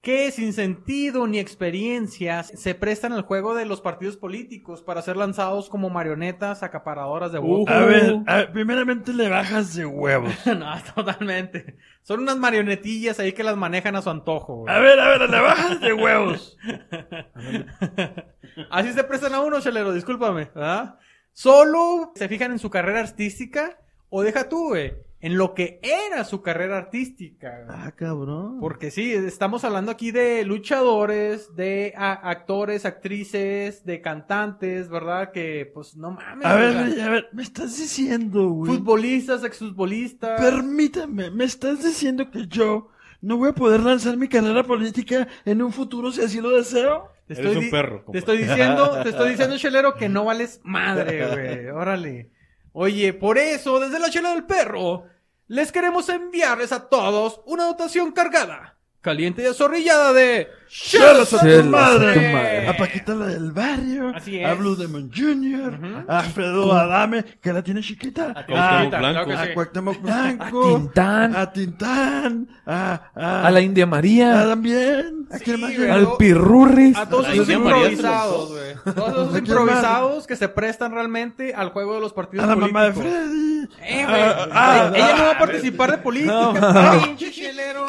Que 0.03 0.31
sin 0.31 0.55
sentido 0.55 1.27
ni 1.27 1.39
experiencias 1.39 2.51
se 2.55 2.75
prestan 2.75 3.13
al 3.13 3.21
juego 3.21 3.55
de 3.55 3.67
los 3.67 3.83
partidos 3.83 4.17
políticos 4.17 4.83
para 4.83 5.03
ser 5.03 5.19
lanzados 5.19 5.69
como 5.69 5.91
marionetas 5.91 6.63
acaparadoras 6.63 7.33
de 7.33 7.39
votos. 7.39 7.75
A 7.75 7.85
ver, 7.85 8.17
a 8.27 8.37
ver, 8.37 8.53
primeramente 8.53 9.13
le 9.13 9.29
bajas 9.29 9.75
de 9.75 9.85
huevos. 9.85 10.33
no, 10.47 10.73
totalmente. 10.95 11.77
Son 12.03 12.21
unas 12.21 12.39
marionetillas 12.39 13.21
ahí 13.21 13.33
que 13.33 13.45
las 13.45 13.59
manejan 13.59 13.95
a 13.95 14.01
su 14.01 14.09
antojo, 14.09 14.57
güey. 14.57 14.75
A 14.75 14.79
ver, 14.79 14.99
a 14.99 15.09
ver, 15.11 15.29
le 15.29 15.41
bajas 15.41 15.81
de 15.83 15.93
huevos. 15.93 16.57
Así 18.71 18.95
se 18.95 19.05
prestan 19.05 19.35
a 19.35 19.41
uno, 19.41 19.61
chelero, 19.61 19.93
discúlpame. 19.93 20.51
¿verdad? 20.55 20.99
Solo 21.33 22.13
se 22.15 22.27
fijan 22.27 22.53
en 22.53 22.59
su 22.59 22.71
carrera 22.71 23.01
artística 23.01 23.79
o 24.09 24.23
deja 24.23 24.49
tú, 24.49 24.69
güey, 24.69 24.95
en 25.23 25.37
lo 25.37 25.53
que 25.55 25.81
era 25.83 26.25
su 26.25 26.41
carrera 26.43 26.79
artística. 26.79 27.65
güey. 27.67 27.77
Ah, 27.79 27.93
cabrón. 27.95 28.59
Porque 28.61 28.91
sí, 28.91 29.13
estamos 29.13 29.65
hablando 29.65 29.91
aquí 29.93 30.11
de 30.13 30.45
luchadores, 30.45 31.55
de 31.55 31.93
a- 31.97 32.31
actores, 32.31 32.87
actrices, 32.87 33.85
de 33.85 34.01
cantantes, 34.01 34.89
¿verdad? 34.89 35.31
Que, 35.33 35.71
pues, 35.75 35.97
no 35.97 36.13
mames. 36.13 36.47
A 36.47 36.55
ver, 36.55 36.73
Freddy, 36.73 37.01
a 37.01 37.11
ver, 37.11 37.29
me 37.33 37.43
estás 37.43 37.77
diciendo, 37.79 38.49
güey. 38.49 38.73
futbolistas, 38.73 39.45
exfutbolistas. 39.45 40.41
Permítame, 40.41 41.31
me 41.31 41.45
estás 41.45 41.83
diciendo 41.85 42.31
que 42.31 42.47
yo 42.47 42.89
no 43.21 43.37
voy 43.37 43.51
a 43.51 43.55
poder 43.55 43.81
lanzar 43.81 44.17
mi 44.17 44.29
carrera 44.29 44.63
política 44.65 45.29
en 45.45 45.61
un 45.61 45.73
futuro 45.73 46.11
si 46.13 46.23
así 46.23 46.41
lo 46.41 46.51
deseo. 46.51 47.09
Te 47.27 47.39
Eres 47.39 47.57
un 47.57 47.71
perro, 47.71 47.99
Te 47.99 48.05
compa. 48.05 48.19
estoy 48.19 48.39
diciendo, 48.39 49.03
te 49.03 49.11
estoy 49.11 49.31
diciendo, 49.31 49.57
chelero, 49.59 49.95
que 49.95 50.09
no 50.09 50.25
vales 50.25 50.61
madre, 50.65 51.29
güey. 51.33 51.67
Órale. 51.69 52.31
Oye, 52.73 53.13
por 53.13 53.39
eso, 53.39 53.81
desde 53.81 53.99
la 53.99 54.11
chela 54.11 54.31
del 54.31 54.45
perro, 54.45 55.05
les 55.49 55.73
queremos 55.73 56.09
enviarles 56.09 56.73
a 56.73 56.89
todos 56.89 57.41
una 57.47 57.65
dotación 57.65 58.13
cargada, 58.13 58.79
caliente 59.01 59.43
y 59.43 59.47
azorrillada 59.47 60.13
de 60.13 60.49
¡Chelas 60.69 61.33
a 61.35 61.41
tu 61.41 61.47
a 61.47 61.63
madre! 61.65 62.15
tu 62.15 62.21
madre. 62.21 62.69
A 62.69 62.77
Paquita 62.77 63.15
la 63.15 63.27
del 63.27 63.51
barrio. 63.51 64.13
Así 64.15 64.39
A 64.43 64.53
es. 64.53 64.59
Blue 64.59 64.77
Demon 64.77 65.11
Jr. 65.13 65.75
Ujú. 65.83 66.05
A 66.11 66.21
Alfredo 66.21 66.73
Adame, 66.73 67.25
que 67.43 67.53
la 67.53 67.61
tiene 67.63 67.81
chiquita. 67.81 68.33
A 68.37 68.47
Cuauhtémoc 68.47 68.79
Chiquita, 68.79 68.99
Blanco. 68.99 69.33
a. 69.33 69.55
Cuauhtémoc 69.55 70.01
Blanco. 70.01 70.61
A 70.67 70.79
Tintán. 70.79 71.37
A 71.37 71.53
Tintán. 71.53 72.49
A, 72.67 73.03
a, 73.17 73.47
A 73.49 73.51
la 73.51 73.61
India 73.61 73.83
a 73.83 73.87
María. 73.89 74.45
también. 74.47 75.27
¿A 75.33 75.39
quién 75.39 75.61
más? 75.61 75.73
Al 75.77 76.17
Pirurris. 76.19 76.97
A 76.97 77.09
todos 77.09 77.29
esos 77.31 77.49
improvisados, 77.51 78.51
güey. 78.51 78.95
Todos 78.95 79.11
esos 79.23 79.35
¿A 79.35 79.39
improvisados 79.39 80.27
que 80.29 80.37
se 80.37 80.49
prestan 80.49 80.93
realmente 80.93 81.53
al 81.53 81.71
juego 81.71 81.97
de 81.97 82.01
los 82.01 82.13
partidos 82.13 82.45
A 82.45 82.49
la 82.49 82.55
políticos. 82.55 82.73
mamá 82.73 82.87
de 82.87 82.93
Freddy. 82.93 83.69
Eh, 83.83 84.05
güey. 84.09 84.21
Ah, 84.23 84.47
ah, 84.53 84.93
Ella 84.95 85.17
no 85.17 85.23
va 85.25 85.31
ah, 85.31 85.35
a 85.35 85.39
participar 85.39 85.91
de 85.91 85.99
política. 85.99 86.33
No. 86.33 87.03
Pinche 87.05 87.33
chelero. 87.33 87.87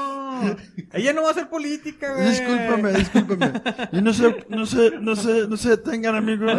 Ella 0.94 1.14
no 1.14 1.22
va 1.24 1.30
a 1.30 1.32
hacer 1.32 1.48
política, 1.50 2.14
güey. 2.14 2.30
Discúlpame, 2.30 2.92
discúlpame. 2.94 3.52
Y 3.94 4.02
no 4.02 4.14
se, 4.14 4.46
no 4.50 4.66
se, 4.66 4.92
no 5.00 5.16
se, 5.16 5.48
no 5.48 5.58
se 5.58 5.70
detengan, 5.70 6.16
amigos. 6.16 6.52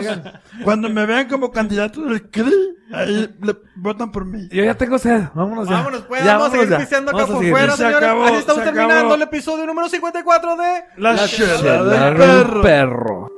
Cuando 0.64 0.88
me 0.88 1.04
vean 1.06 1.28
como 1.28 1.50
candidato 1.50 2.00
del 2.02 2.30
CRI, 2.30 2.52
ahí 2.92 3.34
le 3.42 3.56
votan 3.76 4.10
por 4.10 4.24
mí. 4.24 4.48
Yo 4.50 4.64
ya 4.64 4.74
tengo 4.74 4.98
sed. 4.98 5.24
Vámonos 5.34 5.68
ya. 5.68 5.74
Vámonos, 5.76 6.02
pues, 6.02 6.24
Ya, 6.24 6.38
vamos 6.38 6.48
a 6.48 6.50
seguir 6.52 6.68
ya. 6.70 6.78
pisteando 6.78 7.10
acá 7.10 7.26
por 7.26 7.44
fuera, 7.46 7.70
Se 7.72 7.76
señores. 7.78 7.96
acabó, 7.98 8.24
Así 8.24 8.34
estamos 8.36 8.58
se 8.60 8.64
terminando 8.64 8.94
acabó. 9.00 9.14
el 9.16 9.22
episodio 9.22 9.66
número 9.66 9.88
54 9.88 10.56
de... 10.56 10.64
La, 10.96 11.12
La 11.12 11.28
chela 11.28 11.56
chela 11.58 11.84
del 11.84 12.14
perro. 12.16 12.62
perro. 12.62 13.30